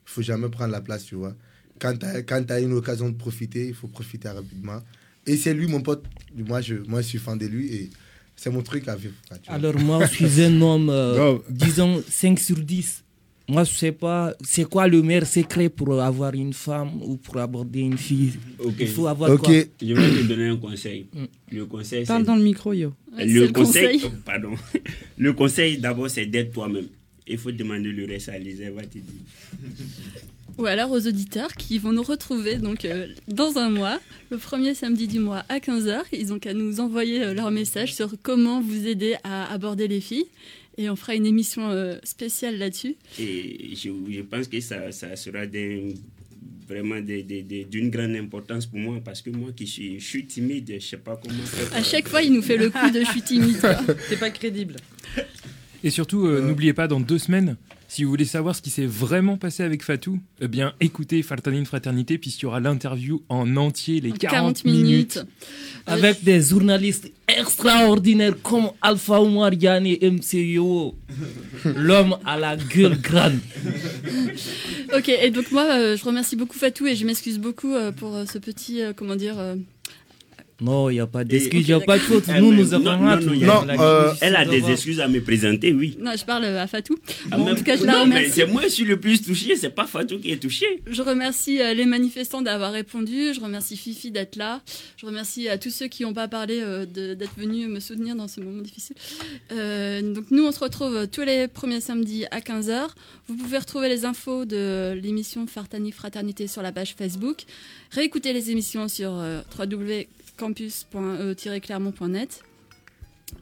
Il 0.06 0.10
faut 0.10 0.22
jamais 0.22 0.48
prendre 0.48 0.72
la 0.72 0.80
place, 0.80 1.04
tu 1.04 1.14
vois. 1.14 1.34
Quand 1.78 1.96
tu 1.96 2.52
as, 2.52 2.60
une 2.60 2.72
occasion 2.74 3.08
de 3.08 3.14
profiter, 3.16 3.68
il 3.68 3.74
faut 3.74 3.88
profiter 3.88 4.28
rapidement. 4.28 4.80
Et 5.26 5.36
c'est 5.36 5.54
lui, 5.54 5.66
mon 5.68 5.80
pote. 5.80 6.04
Moi 6.36 6.60
je, 6.60 6.74
moi, 6.86 7.00
je 7.00 7.06
suis 7.08 7.18
fan 7.18 7.38
de 7.38 7.46
lui 7.46 7.72
et 7.74 7.90
c'est 8.36 8.50
mon 8.50 8.62
truc 8.62 8.88
à 8.88 8.96
vivre. 8.96 9.14
Alors 9.46 9.78
moi, 9.78 10.04
je 10.06 10.12
suis 10.26 10.42
un 10.42 10.60
homme, 10.60 10.90
euh, 10.90 11.38
disons 11.48 12.02
5 12.08 12.38
sur 12.38 12.56
10. 12.58 13.04
Moi, 13.48 13.64
je 13.64 13.72
sais 13.72 13.92
pas, 13.92 14.32
c'est 14.42 14.64
quoi 14.64 14.86
le 14.88 15.02
meilleur 15.02 15.26
secret 15.26 15.68
pour 15.68 16.00
avoir 16.00 16.32
une 16.34 16.52
femme 16.52 17.02
ou 17.02 17.16
pour 17.16 17.38
aborder 17.38 17.80
une 17.80 17.98
fille? 17.98 18.32
Il 18.78 18.86
faut 18.88 19.06
avoir 19.08 19.36
quoi? 19.38 19.52
Je 19.52 19.92
vais 19.94 20.22
te 20.22 20.22
donner 20.28 20.48
un 20.48 20.56
conseil. 20.56 21.06
Le 21.50 21.66
conseil, 21.66 22.04
Parle 22.06 22.24
dans 22.24 22.36
le 22.36 22.42
micro, 22.42 22.72
yo. 22.72 22.92
Ouais, 23.16 23.26
Le 23.26 23.48
conseil, 23.48 23.98
conseil. 23.98 24.02
oh, 24.06 24.16
pardon. 24.24 24.54
Le 25.18 25.32
conseil 25.32 25.78
d'abord, 25.78 26.08
c'est 26.08 26.26
d'être 26.26 26.52
toi-même. 26.52 26.86
Il 27.26 27.36
faut 27.38 27.52
demander 27.52 27.90
le 27.92 28.06
reste 28.06 28.28
à 28.30 28.38
Lisa, 28.38 28.70
va 28.70 28.82
te 28.82 28.98
dire. 28.98 29.04
Ou 30.58 30.66
alors 30.66 30.90
aux 30.90 31.06
auditeurs 31.06 31.52
qui 31.54 31.78
vont 31.78 31.92
nous 31.92 32.02
retrouver 32.02 32.56
donc 32.56 32.84
euh, 32.84 33.06
dans 33.26 33.56
un 33.56 33.70
mois, 33.70 33.98
le 34.30 34.36
premier 34.36 34.74
samedi 34.74 35.08
du 35.08 35.18
mois 35.18 35.44
à 35.48 35.58
15h. 35.58 36.02
Ils 36.12 36.32
ont 36.32 36.38
qu'à 36.38 36.52
nous 36.52 36.78
envoyer 36.80 37.22
euh, 37.22 37.34
leur 37.34 37.50
message 37.50 37.94
sur 37.94 38.10
comment 38.22 38.60
vous 38.60 38.86
aider 38.86 39.14
à 39.24 39.50
aborder 39.52 39.88
les 39.88 40.00
filles. 40.00 40.26
Et 40.78 40.88
on 40.88 40.96
fera 40.96 41.14
une 41.14 41.26
émission 41.26 41.68
euh, 41.70 41.96
spéciale 42.02 42.58
là-dessus. 42.58 42.96
Et 43.18 43.74
je, 43.74 43.90
je 44.10 44.20
pense 44.22 44.48
que 44.48 44.60
ça, 44.60 44.90
ça 44.90 45.14
sera 45.16 45.40
vraiment 46.68 47.00
d'une 47.00 47.90
grande 47.90 48.16
importance 48.16 48.66
pour 48.66 48.78
moi 48.78 48.98
parce 49.04 49.20
que 49.20 49.30
moi 49.30 49.50
qui 49.54 49.66
suis, 49.66 50.00
je 50.00 50.04
suis 50.06 50.26
timide, 50.26 50.72
je 50.80 50.86
sais 50.86 50.96
pas 50.96 51.20
comment 51.22 51.42
faire. 51.44 51.74
À 51.76 51.82
chaque 51.82 52.08
fois, 52.08 52.22
il 52.22 52.32
nous 52.32 52.42
fait 52.42 52.56
le 52.56 52.70
coup 52.70 52.90
de 52.90 53.00
je 53.00 53.10
suis 53.10 53.22
timide. 53.22 53.60
T'es 54.08 54.16
pas 54.16 54.30
crédible. 54.30 54.76
Et 55.84 55.90
surtout, 55.90 56.26
euh, 56.26 56.40
n'oubliez 56.40 56.72
pas, 56.72 56.88
dans 56.88 57.00
deux 57.00 57.18
semaines, 57.18 57.56
si 57.92 58.04
vous 58.04 58.10
voulez 58.10 58.24
savoir 58.24 58.56
ce 58.56 58.62
qui 58.62 58.70
s'est 58.70 58.86
vraiment 58.86 59.36
passé 59.36 59.62
avec 59.62 59.82
Fatou, 59.82 60.18
eh 60.40 60.48
bien, 60.48 60.72
écoutez 60.80 61.22
Fartanine 61.22 61.66
Fraternité, 61.66 62.16
puisqu'il 62.16 62.44
y 62.44 62.46
aura 62.46 62.58
l'interview 62.58 63.22
en 63.28 63.54
entier, 63.58 64.00
les 64.00 64.12
40, 64.12 64.62
40 64.62 64.64
minutes. 64.64 65.22
Avec 65.84 66.24
des 66.24 66.40
journalistes 66.40 67.12
extraordinaires 67.28 68.36
comme 68.42 68.70
Alpha 68.80 69.20
Omar 69.20 69.52
Yann 69.52 69.86
et 69.86 70.10
MCO. 70.10 70.94
L'homme 71.66 72.16
à 72.24 72.38
la 72.38 72.56
gueule 72.56 72.98
grande. 72.98 73.40
Ok, 74.96 75.10
et 75.10 75.30
donc 75.30 75.52
moi, 75.52 75.66
euh, 75.70 75.94
je 75.94 76.02
remercie 76.02 76.36
beaucoup 76.36 76.56
Fatou 76.56 76.86
et 76.86 76.96
je 76.96 77.04
m'excuse 77.04 77.38
beaucoup 77.38 77.74
euh, 77.74 77.92
pour 77.92 78.16
euh, 78.16 78.24
ce 78.24 78.38
petit, 78.38 78.80
euh, 78.80 78.94
comment 78.96 79.16
dire... 79.16 79.36
Non, 80.62 80.88
il 80.90 80.94
n'y 80.94 81.00
a 81.00 81.06
pas 81.06 81.22
Et- 81.22 81.24
d'excuse, 81.24 81.60
il 81.60 81.66
n'y 81.66 81.72
a 81.72 81.80
pas 81.80 81.98
de 81.98 82.02
faute. 82.02 82.24
Eh, 82.28 82.40
Nous, 82.40 82.50
mais 82.52 82.62
nous 82.62 82.70
non, 82.78 82.86
avons 82.86 83.04
non, 83.04 83.16
non, 83.36 83.64
non, 83.66 83.80
euh, 83.82 84.12
Elle 84.20 84.36
a 84.36 84.44
des 84.44 84.70
excuses 84.70 85.00
à 85.00 85.08
me 85.08 85.20
présenter, 85.20 85.72
oui. 85.72 85.96
Non, 86.00 86.12
je 86.16 86.24
parle 86.24 86.44
euh, 86.44 86.62
à 86.62 86.66
Fatou. 86.66 86.96
Ah, 87.30 87.36
Bon, 87.36 87.50
en 87.50 87.54
tout 87.54 87.64
cas, 87.64 87.76
je 87.76 87.84
la 87.84 87.92
non, 87.92 88.06
mais 88.06 88.16
remercie. 88.16 88.32
c'est 88.34 88.46
moi 88.46 88.62
qui 88.62 88.70
suis 88.70 88.84
le 88.84 88.98
plus 89.00 89.20
touché, 89.22 89.56
c'est 89.56 89.70
pas 89.74 89.86
Fatou 89.86 90.18
qui 90.18 90.30
est 90.30 90.36
touché. 90.36 90.66
Je 90.86 91.02
remercie 91.02 91.60
euh, 91.60 91.74
les 91.74 91.84
manifestants 91.86 92.42
d'avoir 92.42 92.72
répondu. 92.72 93.34
Je 93.34 93.40
remercie 93.40 93.76
Fifi 93.76 94.10
d'être 94.10 94.36
là. 94.36 94.60
Je 94.96 95.06
remercie 95.06 95.48
à 95.48 95.58
tous 95.58 95.70
ceux 95.70 95.88
qui 95.88 96.04
n'ont 96.04 96.14
pas 96.14 96.28
parlé 96.28 96.60
euh, 96.62 96.86
d'être 96.86 97.36
venus 97.36 97.68
me 97.68 97.80
soutenir 97.80 98.14
dans 98.14 98.28
ce 98.28 98.40
moment 98.40 98.62
difficile. 98.62 98.94
Euh, 99.52 100.00
donc 100.14 100.26
nous, 100.30 100.44
on 100.44 100.52
se 100.52 100.60
retrouve 100.60 101.06
tous 101.08 101.22
les 101.22 101.48
premiers 101.48 101.80
samedis 101.80 102.24
à 102.30 102.40
15h. 102.40 102.88
Vous 103.28 103.34
pouvez 103.36 103.58
retrouver 103.58 103.88
les 103.88 104.04
infos 104.04 104.44
de 104.44 104.92
l'émission 105.02 105.46
Fartani 105.46 105.90
Fraternité 105.92 106.46
sur 106.46 106.62
la 106.62 106.72
page 106.72 106.94
Facebook. 106.96 107.38
Réécoutez 107.90 108.32
les 108.32 108.50
émissions 108.50 108.88
sur 108.88 109.12
euh, 109.14 109.40
www.campus.e-clermont.net. 110.40 112.42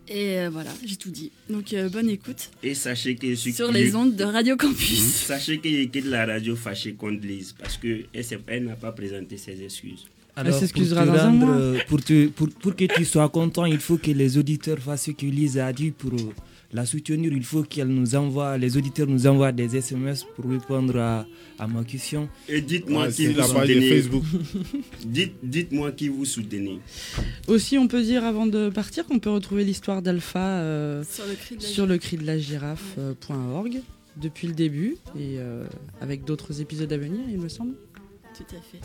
Et 0.08 0.38
euh, 0.38 0.50
voilà, 0.50 0.70
j'ai 0.84 0.94
tout 0.96 1.10
dit. 1.10 1.32
Donc 1.48 1.72
euh, 1.72 1.88
bonne 1.88 2.08
écoute 2.10 2.50
Et 2.62 2.74
sachez 2.74 3.16
que 3.16 3.34
ce 3.34 3.50
sur 3.50 3.68
qui- 3.68 3.74
les 3.74 3.94
ondes 3.96 4.14
de 4.14 4.22
Radio. 4.24 4.56
Campus. 4.56 5.00
Sachez 5.26 5.58
qu'il 5.58 5.80
y 5.80 5.82
a 5.82 5.86
que 5.86 5.98
de 5.98 6.10
la 6.10 6.26
radio 6.26 6.54
fâchée 6.54 6.92
contre 6.94 7.26
Lise 7.26 7.54
parce 7.58 7.76
que 7.76 8.04
SFN 8.14 8.66
n'a 8.66 8.76
pas 8.76 8.92
présenté 8.92 9.36
ses 9.36 9.60
excuses. 9.62 10.06
Alors, 10.36 10.56
pour, 10.58 10.68
te 10.70 10.94
rendre, 10.94 11.48
euh, 11.50 11.78
pour, 11.88 12.02
te- 12.04 12.28
pour, 12.28 12.48
pour 12.50 12.76
que 12.76 12.84
tu 12.84 13.04
sois 13.04 13.28
content, 13.28 13.64
il 13.66 13.80
faut 13.80 13.98
que 13.98 14.12
les 14.12 14.38
auditeurs 14.38 14.78
fassent 14.78 15.06
ce 15.06 15.10
que 15.10 15.26
Lise 15.26 15.58
a 15.58 15.72
dit 15.72 15.90
pour 15.90 16.12
euh, 16.14 16.32
la 16.72 16.86
soutenir, 16.86 17.32
il 17.32 17.42
faut 17.44 17.62
qu'elle 17.62 17.88
nous 17.88 18.14
envoie, 18.14 18.56
les 18.58 18.76
auditeurs 18.76 19.06
nous 19.08 19.26
envoient 19.26 19.52
des 19.52 19.76
SMS 19.76 20.24
pour 20.36 20.50
répondre 20.50 20.96
à, 20.98 21.26
à 21.58 21.66
ma 21.66 21.82
question. 21.84 22.28
Et 22.48 22.60
dites-moi 22.60 23.06
Ouais, 23.06 23.12
qui 23.12 23.26
vous 23.26 23.42
soutenez. 23.42 23.88
Facebook. 23.88 24.22
Dites, 25.04 25.34
dites-moi 25.42 25.92
qui 25.92 26.08
vous 26.08 26.24
soutenez. 26.24 26.78
Aussi, 27.48 27.76
on 27.78 27.88
peut 27.88 28.02
dire 28.02 28.24
avant 28.24 28.46
de 28.46 28.68
partir 28.70 29.04
qu'on 29.06 29.18
peut 29.18 29.30
retrouver 29.30 29.64
l'histoire 29.64 30.02
d'Alpha 30.02 30.38
euh, 30.60 31.02
Sur 31.04 31.26
le 31.26 31.34
cri 31.34 31.56
de 31.56 31.62
la 31.62 31.68
sur 31.68 31.86
le 31.86 31.98
cri 31.98 32.16
de 32.18 32.26
la 32.26 32.38
girafe.org 32.38 33.80
depuis 34.16 34.46
le 34.48 34.54
début 34.54 34.96
et 35.16 35.38
euh, 35.38 35.64
avec 36.00 36.24
d'autres 36.24 36.60
épisodes 36.60 36.92
à 36.92 36.98
venir, 36.98 37.20
il 37.28 37.38
me 37.38 37.48
semble. 37.48 37.74
Tout 38.36 38.44
à 38.56 38.60
fait. 38.60 38.80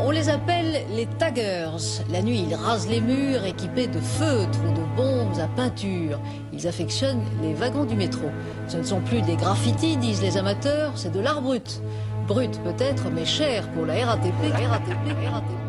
On 0.00 0.10
les 0.10 0.28
appelle 0.28 0.82
les 0.96 1.06
taggers. 1.06 2.02
La 2.10 2.20
nuit, 2.20 2.44
ils 2.48 2.54
rasent 2.54 2.88
les 2.88 3.00
murs 3.00 3.44
équipés 3.44 3.86
de 3.86 4.00
feutres 4.00 4.58
ou 4.66 4.72
de 4.72 4.96
bombes 4.96 5.38
à 5.38 5.46
peinture. 5.46 6.18
Ils 6.52 6.66
affectionnent 6.66 7.22
les 7.42 7.54
wagons 7.54 7.84
du 7.84 7.94
métro. 7.94 8.26
Ce 8.66 8.76
ne 8.76 8.82
sont 8.82 9.00
plus 9.00 9.22
des 9.22 9.36
graffitis, 9.36 9.96
disent 9.96 10.20
les 10.22 10.36
amateurs, 10.36 10.92
c'est 10.96 11.12
de 11.12 11.20
l'art 11.20 11.40
brut. 11.40 11.80
Brut 12.26 12.60
peut-être, 12.62 13.04
mais 13.12 13.24
cher 13.24 13.68
pour 13.72 13.86
la 13.86 13.94
RATP. 14.06 14.32
RATP, 14.52 15.32
RATP. 15.32 15.64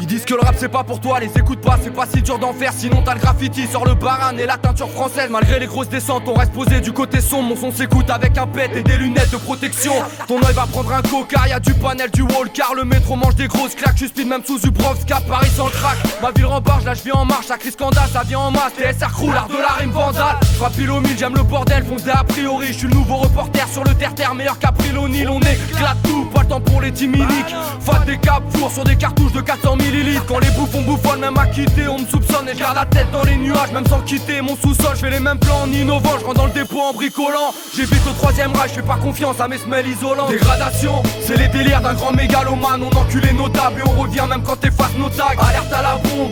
Ils 0.00 0.06
disent 0.06 0.24
que 0.24 0.34
le 0.34 0.40
rap 0.40 0.54
c'est 0.56 0.68
pas 0.68 0.84
pour 0.84 1.00
toi, 1.00 1.18
les 1.18 1.26
écoute 1.36 1.60
pas, 1.60 1.76
c'est 1.82 1.90
pas 1.90 2.06
si 2.06 2.22
dur 2.22 2.38
d'en 2.38 2.52
faire, 2.52 2.72
sinon 2.72 3.02
t'as 3.04 3.14
le 3.14 3.20
graffiti 3.20 3.66
sur 3.66 3.84
le 3.84 3.94
baran 3.94 4.36
et 4.38 4.46
la 4.46 4.56
teinture 4.56 4.88
française. 4.90 5.28
Malgré 5.30 5.58
les 5.58 5.66
grosses 5.66 5.88
descentes, 5.88 6.22
on 6.26 6.34
reste 6.34 6.52
posé 6.52 6.80
du 6.80 6.92
côté 6.92 7.20
sombre, 7.20 7.48
mon 7.50 7.56
son 7.56 7.72
s'écoute 7.72 8.08
avec 8.10 8.38
un 8.38 8.46
pet 8.46 8.70
et 8.74 8.82
des 8.82 8.96
lunettes 8.96 9.32
de 9.32 9.36
protection. 9.38 9.92
Ton 10.28 10.36
œil 10.36 10.54
va 10.54 10.66
prendre 10.66 10.92
un 10.92 11.02
coca, 11.02 11.48
y 11.48 11.52
a 11.52 11.58
du 11.58 11.74
panel, 11.74 12.10
du 12.10 12.22
wall, 12.22 12.50
car 12.54 12.74
le 12.74 12.84
métro 12.84 13.16
mange 13.16 13.34
des 13.34 13.48
grosses 13.48 13.74
claques, 13.74 13.96
je 13.96 14.06
speed 14.06 14.28
même 14.28 14.42
sous 14.44 14.58
cap 15.06 15.26
Paris 15.26 15.50
sans 15.56 15.68
crack. 15.68 15.98
Ma 16.22 16.30
ville 16.30 16.46
rembarge, 16.46 16.84
là 16.84 16.94
je 16.94 17.02
vis 17.02 17.12
en 17.12 17.24
marche, 17.24 17.48
la 17.48 17.58
crise 17.58 17.72
scandale, 17.72 18.08
ça 18.12 18.22
vient 18.22 18.38
en 18.38 18.50
masse, 18.52 18.74
TSR 18.76 19.12
crew, 19.12 19.32
l'art 19.32 19.48
de 19.48 19.56
la 19.56 19.74
rime 19.78 19.90
vandale. 19.90 20.36
Pile 20.76 20.90
au 20.92 21.00
mille, 21.00 21.18
j'aime 21.18 21.34
le 21.34 21.42
bordel, 21.42 21.84
fondé 21.84 22.10
a 22.12 22.22
priori, 22.22 22.68
je 22.68 22.72
suis 22.74 22.86
le 22.86 22.94
nouveau 22.94 23.16
reporter 23.16 23.66
sur 23.68 23.82
le 23.82 23.94
terre-terre, 23.94 24.34
meilleur 24.34 24.58
qu'April 24.58 24.96
O'Neil, 24.96 25.26
on 25.26 25.40
éclate 25.40 25.89
pas 26.32 26.42
le 26.42 26.48
temps 26.48 26.60
pour 26.60 26.80
les 26.80 26.92
timiniques. 26.92 27.54
Fat 27.80 28.04
des 28.06 28.18
four 28.58 28.70
sur 28.70 28.84
des 28.84 28.96
cartouches 28.96 29.32
de 29.32 29.40
400 29.40 29.76
millilitres. 29.76 30.24
Quand 30.26 30.38
les 30.38 30.50
bouffons 30.50 30.82
bouffonnent, 30.82 31.20
même 31.20 31.38
à 31.38 31.46
quitter, 31.46 31.88
on 31.88 31.98
me 31.98 32.06
soupçonne 32.06 32.48
et 32.48 32.54
je 32.54 32.58
garde 32.58 32.76
la 32.76 32.86
tête 32.86 33.10
dans 33.10 33.24
les 33.24 33.36
nuages, 33.36 33.72
même 33.72 33.86
sans 33.86 34.00
quitter 34.00 34.40
mon 34.40 34.56
sous-sol. 34.56 34.94
Je 34.94 35.00
fais 35.00 35.10
les 35.10 35.20
mêmes 35.20 35.38
plans 35.38 35.62
en 35.64 35.72
innovant, 35.72 36.18
je 36.18 36.24
rentre 36.24 36.38
dans 36.38 36.46
le 36.46 36.52
dépôt 36.52 36.80
en 36.80 36.92
bricolant. 36.92 37.54
J'évite 37.74 38.06
au 38.06 38.12
troisième 38.12 38.52
rage, 38.52 38.70
je 38.70 38.74
fais 38.76 38.82
pas 38.86 38.96
confiance 38.96 39.40
à 39.40 39.48
mes 39.48 39.58
semelles 39.58 39.88
isolants. 39.88 40.28
Dégradation, 40.28 41.02
c'est 41.22 41.36
les 41.36 41.48
délires 41.48 41.80
d'un 41.80 41.94
grand 41.94 42.12
mégalomane. 42.12 42.82
On 42.82 42.96
encule 42.96 43.22
les 43.22 43.32
notables 43.32 43.80
et 43.80 43.88
on 43.88 44.00
revient 44.00 44.26
même 44.28 44.42
quand 44.42 44.56
t'effaces 44.56 44.96
nos 44.98 45.08
tags. 45.08 45.36
Alerte 45.38 45.72
à 45.72 45.82
la 45.82 45.96
bombe, 45.96 46.30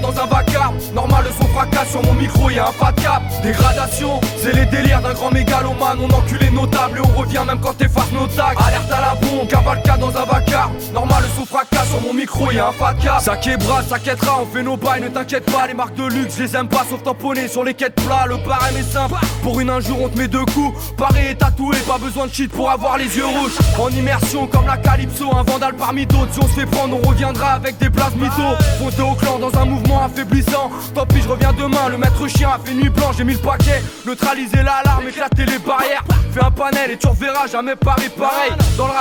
dans 0.00 0.20
un 0.20 0.26
vacarme. 0.26 0.76
Normal, 0.94 1.24
le 1.24 1.30
son 1.32 1.50
fracasse 1.52 1.90
sur 1.90 2.02
mon 2.02 2.14
micro, 2.14 2.50
y 2.50 2.58
a 2.58 2.68
un 2.68 2.72
fat 2.72 2.92
cap. 2.92 3.22
Dégradation, 3.42 4.20
c'est 4.40 4.52
les 4.52 4.66
délires 4.66 5.00
d'un 5.00 5.14
grand 5.14 5.30
mégalomane. 5.30 5.98
On 6.00 6.12
encule 6.14 6.38
les 6.40 6.50
notables 6.50 6.98
et 6.98 7.00
on 7.00 7.18
revient 7.18 7.42
même 7.46 7.60
quand 7.60 7.74
t'effaces 7.74 8.12
nos 8.12 8.26
tags. 8.26 8.54
Alerte 8.58 8.90
la 9.00 9.14
bombe, 9.14 9.48
cavalcade 9.48 10.00
dans 10.00 10.16
un 10.16 10.24
vacarme. 10.24 10.72
Normal, 10.92 11.22
le 11.22 11.28
son 11.38 11.46
fracasse 11.46 11.88
sur 11.88 12.00
mon 12.00 12.14
micro, 12.14 12.50
y 12.50 12.58
a 12.58 12.68
un 12.68 12.72
fat 12.72 12.94
cap. 13.02 13.20
Ça 13.20 13.36
québra, 13.36 13.82
ça 13.82 13.98
quêtera, 13.98 14.40
on 14.42 14.46
fait 14.46 14.62
nos 14.62 14.76
bails, 14.76 15.02
ne 15.02 15.08
t'inquiète 15.08 15.50
pas. 15.50 15.66
Les 15.66 15.74
marques 15.74 15.94
de 15.94 16.06
luxe, 16.06 16.34
je 16.36 16.44
les 16.44 16.56
aime 16.56 16.68
pas, 16.68 16.84
sauf 16.88 17.02
tamponner 17.02 17.48
sur 17.48 17.64
les 17.64 17.74
quêtes 17.74 17.94
plats. 17.94 18.26
Le 18.26 18.36
barème 18.36 18.76
est 18.76 18.92
simple, 18.92 19.14
pour 19.42 19.60
une 19.60 19.70
injure, 19.70 20.00
on 20.00 20.08
te 20.08 20.18
met 20.18 20.28
deux 20.28 20.44
coups. 20.46 20.94
Pareil 20.96 21.28
et 21.30 21.34
tatoué, 21.34 21.76
pas 21.86 21.98
besoin 21.98 22.26
de 22.26 22.32
cheat 22.32 22.50
pour 22.50 22.70
avoir 22.70 22.98
les 22.98 23.16
yeux 23.16 23.26
rouges. 23.26 23.56
En 23.78 23.88
immersion, 23.90 24.46
comme 24.46 24.66
la 24.66 24.76
Calypso, 24.76 25.26
un 25.34 25.42
vandale 25.42 25.74
parmi 25.74 26.06
d'autres. 26.06 26.32
Si 26.32 26.40
on 26.40 26.48
se 26.48 26.60
fait 26.60 26.66
prendre, 26.66 26.98
on 27.02 27.08
reviendra 27.08 27.52
avec 27.52 27.78
des 27.78 27.90
places 27.90 28.14
mythos. 28.14 28.56
Au 28.98 29.14
clan 29.14 29.38
dans 29.38 29.56
un 29.56 29.64
mouvement 29.64 30.04
affaiblissant. 30.04 30.70
Tant 30.94 31.06
pis, 31.06 31.22
je 31.22 31.28
reviens 31.28 31.52
demain. 31.52 31.88
Le 31.88 31.98
maître 31.98 32.26
chien 32.26 32.48
a 32.50 32.58
fait 32.58 32.74
nuit 32.74 32.88
blanche, 32.88 33.16
j'ai 33.18 33.24
mis 33.24 33.34
le 33.34 33.38
paquet. 33.38 33.82
Neutraliser 34.06 34.56
l'alarme, 34.56 35.06
éclater 35.08 35.44
les 35.44 35.58
barrières. 35.58 36.02
Fais 36.32 36.42
un 36.42 36.50
panel 36.50 36.90
et 36.90 36.96
tu 36.96 37.06
reverras 37.06 37.46
jamais 37.46 37.76
Paris 37.76 38.10
pareil. 38.18 38.50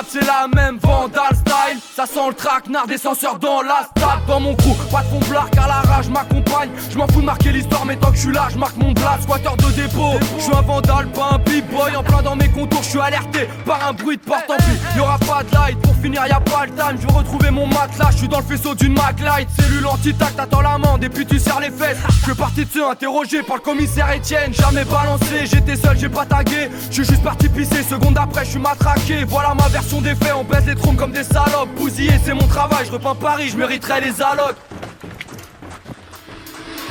C'est 0.09 0.25
la 0.25 0.47
même 0.53 0.77
vandale 0.77 1.35
style. 1.35 1.79
Ça 1.95 2.05
sent 2.05 2.27
le 2.27 2.33
traquenard 2.33 2.87
des 2.87 2.97
censeurs 2.97 3.39
dans 3.39 3.61
la 3.61 3.87
stade. 3.95 4.25
Dans 4.27 4.39
mon 4.39 4.55
crew, 4.55 4.75
pas 4.91 5.01
de 5.01 5.07
fond 5.07 5.19
blar 5.29 5.49
car 5.49 5.67
la 5.67 5.81
rage 5.81 6.09
m'accompagne. 6.09 6.69
Je 6.89 6.97
m'en 6.97 7.07
fous 7.07 7.21
de 7.21 7.25
marquer 7.25 7.51
l'histoire, 7.51 7.85
mais 7.85 7.95
tant 7.95 8.11
que 8.11 8.15
je 8.15 8.21
suis 8.21 8.33
là, 8.33 8.47
je 8.51 8.57
marque 8.57 8.77
mon 8.77 8.91
blast. 8.91 9.23
Squatter 9.23 9.49
de 9.57 9.71
dépôt, 9.71 10.13
je 10.37 10.43
suis 10.43 10.53
un 10.53 10.61
vandale, 10.61 11.07
pas 11.07 11.29
un 11.33 11.37
big-boy. 11.39 11.95
En 11.95 12.03
plein 12.03 12.21
dans 12.21 12.35
mes 12.35 12.49
contours, 12.49 12.83
je 12.83 12.89
suis 12.89 12.99
alerté 12.99 13.47
par 13.65 13.87
un 13.87 13.93
bruit 13.93 14.17
de 14.17 14.21
porte 14.21 14.49
en 14.49 14.57
plus. 14.57 14.79
Y'aura 14.95 15.17
pas 15.19 15.43
de 15.43 15.53
light, 15.55 15.81
pour 15.81 15.95
finir, 15.95 16.25
y 16.27 16.31
a 16.31 16.39
pas 16.39 16.65
le 16.65 16.71
time. 16.71 16.97
Je 16.99 17.07
veux 17.07 17.13
retrouver 17.13 17.51
mon 17.51 17.67
matelas, 17.67 18.11
je 18.11 18.17
suis 18.17 18.27
dans 18.27 18.39
le 18.39 18.45
faisceau 18.45 18.75
d'une 18.75 18.93
Mac 18.93 19.19
Light. 19.21 19.49
Cellule 19.59 19.85
anti-tac, 19.87 20.35
t'attends 20.35 20.61
l'amende 20.61 21.03
et 21.03 21.09
puis 21.09 21.25
tu 21.25 21.39
serres 21.39 21.59
les 21.59 21.71
fesses. 21.71 21.97
Je 22.09 22.25
fais 22.25 22.35
partie 22.35 22.65
de 22.65 22.71
ceux 22.71 22.87
interrogés 22.87 23.43
par 23.43 23.57
le 23.57 23.61
commissaire 23.61 24.07
Etienne. 24.15 24.53
Jamais 24.53 24.85
balancé, 24.85 25.45
j'étais 25.45 25.75
seul, 25.75 25.97
j'ai 25.97 26.09
pas 26.09 26.25
tagué. 26.25 26.69
Je 26.89 26.93
suis 26.93 27.05
juste 27.05 27.23
parti 27.23 27.49
pisser, 27.49 27.83
seconde 27.83 28.17
après, 28.17 28.45
je 28.45 28.51
suis 28.51 28.59
matraqué. 28.59 29.23
Voilà 29.25 29.53
ma 29.53 29.67
version 29.77 30.01
des 30.01 30.15
faits, 30.15 30.33
on 30.35 30.43
baisse 30.43 30.65
les 30.65 30.73
trompes 30.73 30.97
comme 30.97 31.11
des 31.11 31.23
salopes. 31.23 31.69
Bousillé, 31.77 32.13
c'est 32.25 32.33
mon 32.33 32.47
travail, 32.47 32.83
je 32.87 32.91
repeins 32.91 33.13
Paris, 33.13 33.49
je 33.49 33.57
mériterais 33.57 34.01
les 34.01 34.21
allocs. 34.21 34.55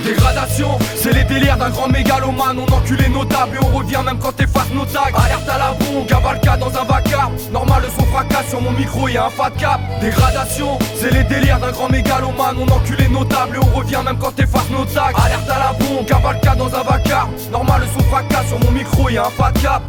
Dégradation, 0.05 0.78
c'est 0.95 1.12
les 1.12 1.24
délires 1.24 1.57
d'un 1.57 1.70
grand 1.70 1.89
mégalomane. 1.89 2.59
On 2.61 2.72
encule 2.72 2.99
les 2.99 3.09
notables 3.09 3.57
et 3.57 3.64
on 3.64 3.76
revient 3.76 4.03
même 4.05 4.20
quand 4.20 4.30
t'effaces 4.30 4.70
nos 4.72 4.84
tags. 4.84 5.11
Alerte 5.24 5.49
à 5.49 5.59
la 5.59 5.72
bombe, 5.72 6.07
cavalcade 6.07 6.61
dans 6.61 6.68
un 6.80 6.84
vacarme. 6.84 7.34
Normal, 7.51 7.82
le 7.82 7.89
son 7.89 8.07
fracasse 8.12 8.51
sur 8.51 8.61
mon 8.61 8.70
micro, 8.70 9.09
y 9.09 9.16
a 9.16 9.26
un 9.26 9.30
fat 9.30 9.51
cap. 9.59 9.80
Dégradation, 10.01 10.78
c'est 11.01 11.11
les 11.12 11.24
délires 11.24 11.59
d'un 11.59 11.72
grand 11.72 11.89
mégalomane. 11.89 12.57
On 12.57 12.70
encule 12.70 12.99
les 12.99 13.09
notables 13.09 13.57
et 13.57 13.59
on 13.59 13.76
revient 13.76 14.03
même 14.05 14.18
quand 14.18 14.30
t'effaces 14.30 14.70
nos 14.70 14.84
tags. 14.84 15.11
Alerte 15.24 15.51
à 15.51 15.59
la 15.59 15.72
bombe, 15.72 16.07
cavalcade 16.07 16.59
dans 16.59 16.72
un 16.72 16.84
vacarme. 16.84 17.30
Normal, 17.51 17.80
le 17.80 17.87
son 17.99 18.09
fracasse 18.09 18.47
sur 18.47 18.61
mon 18.61 18.70
micro, 18.70 19.09
y 19.09 19.18
a 19.18 19.26
un 19.26 19.30
fat 19.30 19.53
cap. 19.61 19.82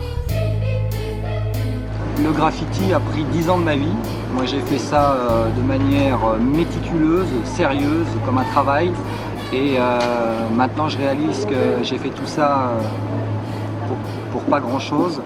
Le 2.23 2.31
graffiti 2.31 2.93
a 2.93 2.99
pris 2.99 3.23
10 3.25 3.49
ans 3.51 3.59
de 3.59 3.63
ma 3.63 3.75
vie. 3.75 3.95
Moi 4.33 4.45
j'ai 4.45 4.59
fait 4.61 4.79
ça 4.79 5.13
euh, 5.13 5.49
de 5.49 5.61
manière 5.61 6.19
euh, 6.25 6.37
méticuleuse, 6.39 7.27
sérieuse, 7.45 8.07
comme 8.25 8.39
un 8.39 8.43
travail. 8.45 8.91
Et 9.53 9.75
euh, 9.77 9.99
maintenant 10.55 10.89
je 10.89 10.97
réalise 10.97 11.45
que 11.45 11.83
j'ai 11.83 11.97
fait 11.99 12.09
tout 12.09 12.25
ça 12.25 12.71
pour, 14.31 14.41
pas 14.41 14.59
grand 14.59 14.79
chose, 14.79 15.21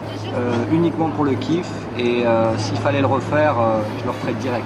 uniquement 0.72 1.10
pour 1.10 1.26
le 1.26 1.34
kiff. 1.34 1.70
Et 1.98 2.26
euh, 2.26 2.58
s'il 2.58 2.78
fallait 2.78 3.02
le 3.02 3.08
refaire, 3.08 3.56
je 4.00 4.04
le 4.04 4.10
referais 4.10 4.34
direct. 4.34 4.66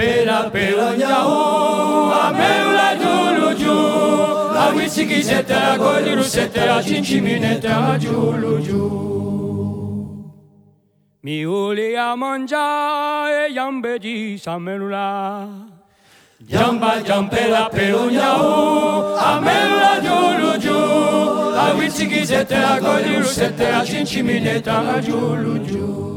Pela 0.00 0.48
pela 0.48 0.96
nyau 0.96 2.08
amerula 2.24 2.88
juluju 3.02 3.74
La 4.54 4.72
wisiki 4.76 5.20
setera 5.22 5.76
goliru 5.76 6.24
setera 6.24 6.82
chinchimineta 6.82 7.98
juluju 8.00 8.80
Miuli 11.22 11.88
amanja 11.98 12.64
e 13.28 13.52
yambeji 13.52 14.38
samerula 14.38 15.48
Jamba 16.48 16.92
jampela 17.04 17.68
pelo 17.68 18.04
nyau 18.10 19.18
amerula 19.30 19.94
juluju 20.06 20.78
La 21.56 21.74
wisiki 21.78 22.24
setera 22.24 22.80
goliru 22.80 23.24
setera 23.24 23.84
chinchimineta 23.84 24.78
juluju 25.08 26.09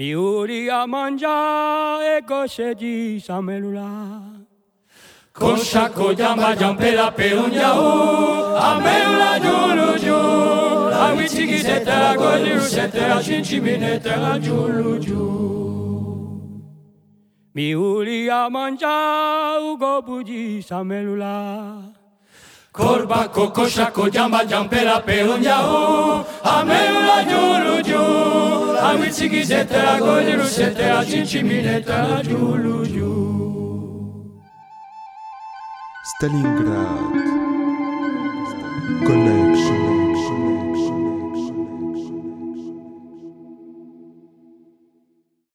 Mi 0.00 0.14
uri 0.14 0.66
a 0.70 0.86
mangia 0.86 2.00
e 2.00 2.74
di 2.74 3.20
samelula. 3.20 4.32
Cosa 5.30 5.90
co 5.90 6.14
jamba 6.14 6.56
jampe 6.56 6.94
la 6.94 7.10
pe 7.10 7.34
un 7.34 7.50
jau, 7.50 8.56
a 8.56 8.80
me 8.80 8.98
la 9.20 9.38
giulu 9.38 9.98
giu. 9.98 10.88
La 10.88 11.12
vici 11.12 11.44
chi 11.46 11.58
se 11.58 11.82
te 11.82 11.96
la 12.02 12.14
gogliu, 12.16 12.60
se 12.60 12.88
te 12.88 13.06
la 13.08 13.20
cinci 13.20 13.60
mine. 13.60 14.00
Mi 17.52 17.74
uri 17.74 18.30
a 18.30 18.48
mangia 18.48 19.58
u 19.60 20.22
di 20.22 20.62
samelula. 20.62 21.89
Korba 22.72 23.28
kokosha 23.28 23.86
kojamba 23.86 24.44
jampela 24.44 25.00
peonya 25.06 25.58
o 25.62 26.24
amela 26.44 27.18
juru 27.30 27.82
ju 27.82 28.02
amitsiki 28.88 29.42
zetela 29.44 29.98
goliru 29.98 30.46
setela 30.56 31.04
chinchimineta 31.04 32.22
julu 32.22 32.86
ju 32.86 33.10
Stalingrad. 36.10 37.14
Connection. 39.06 39.89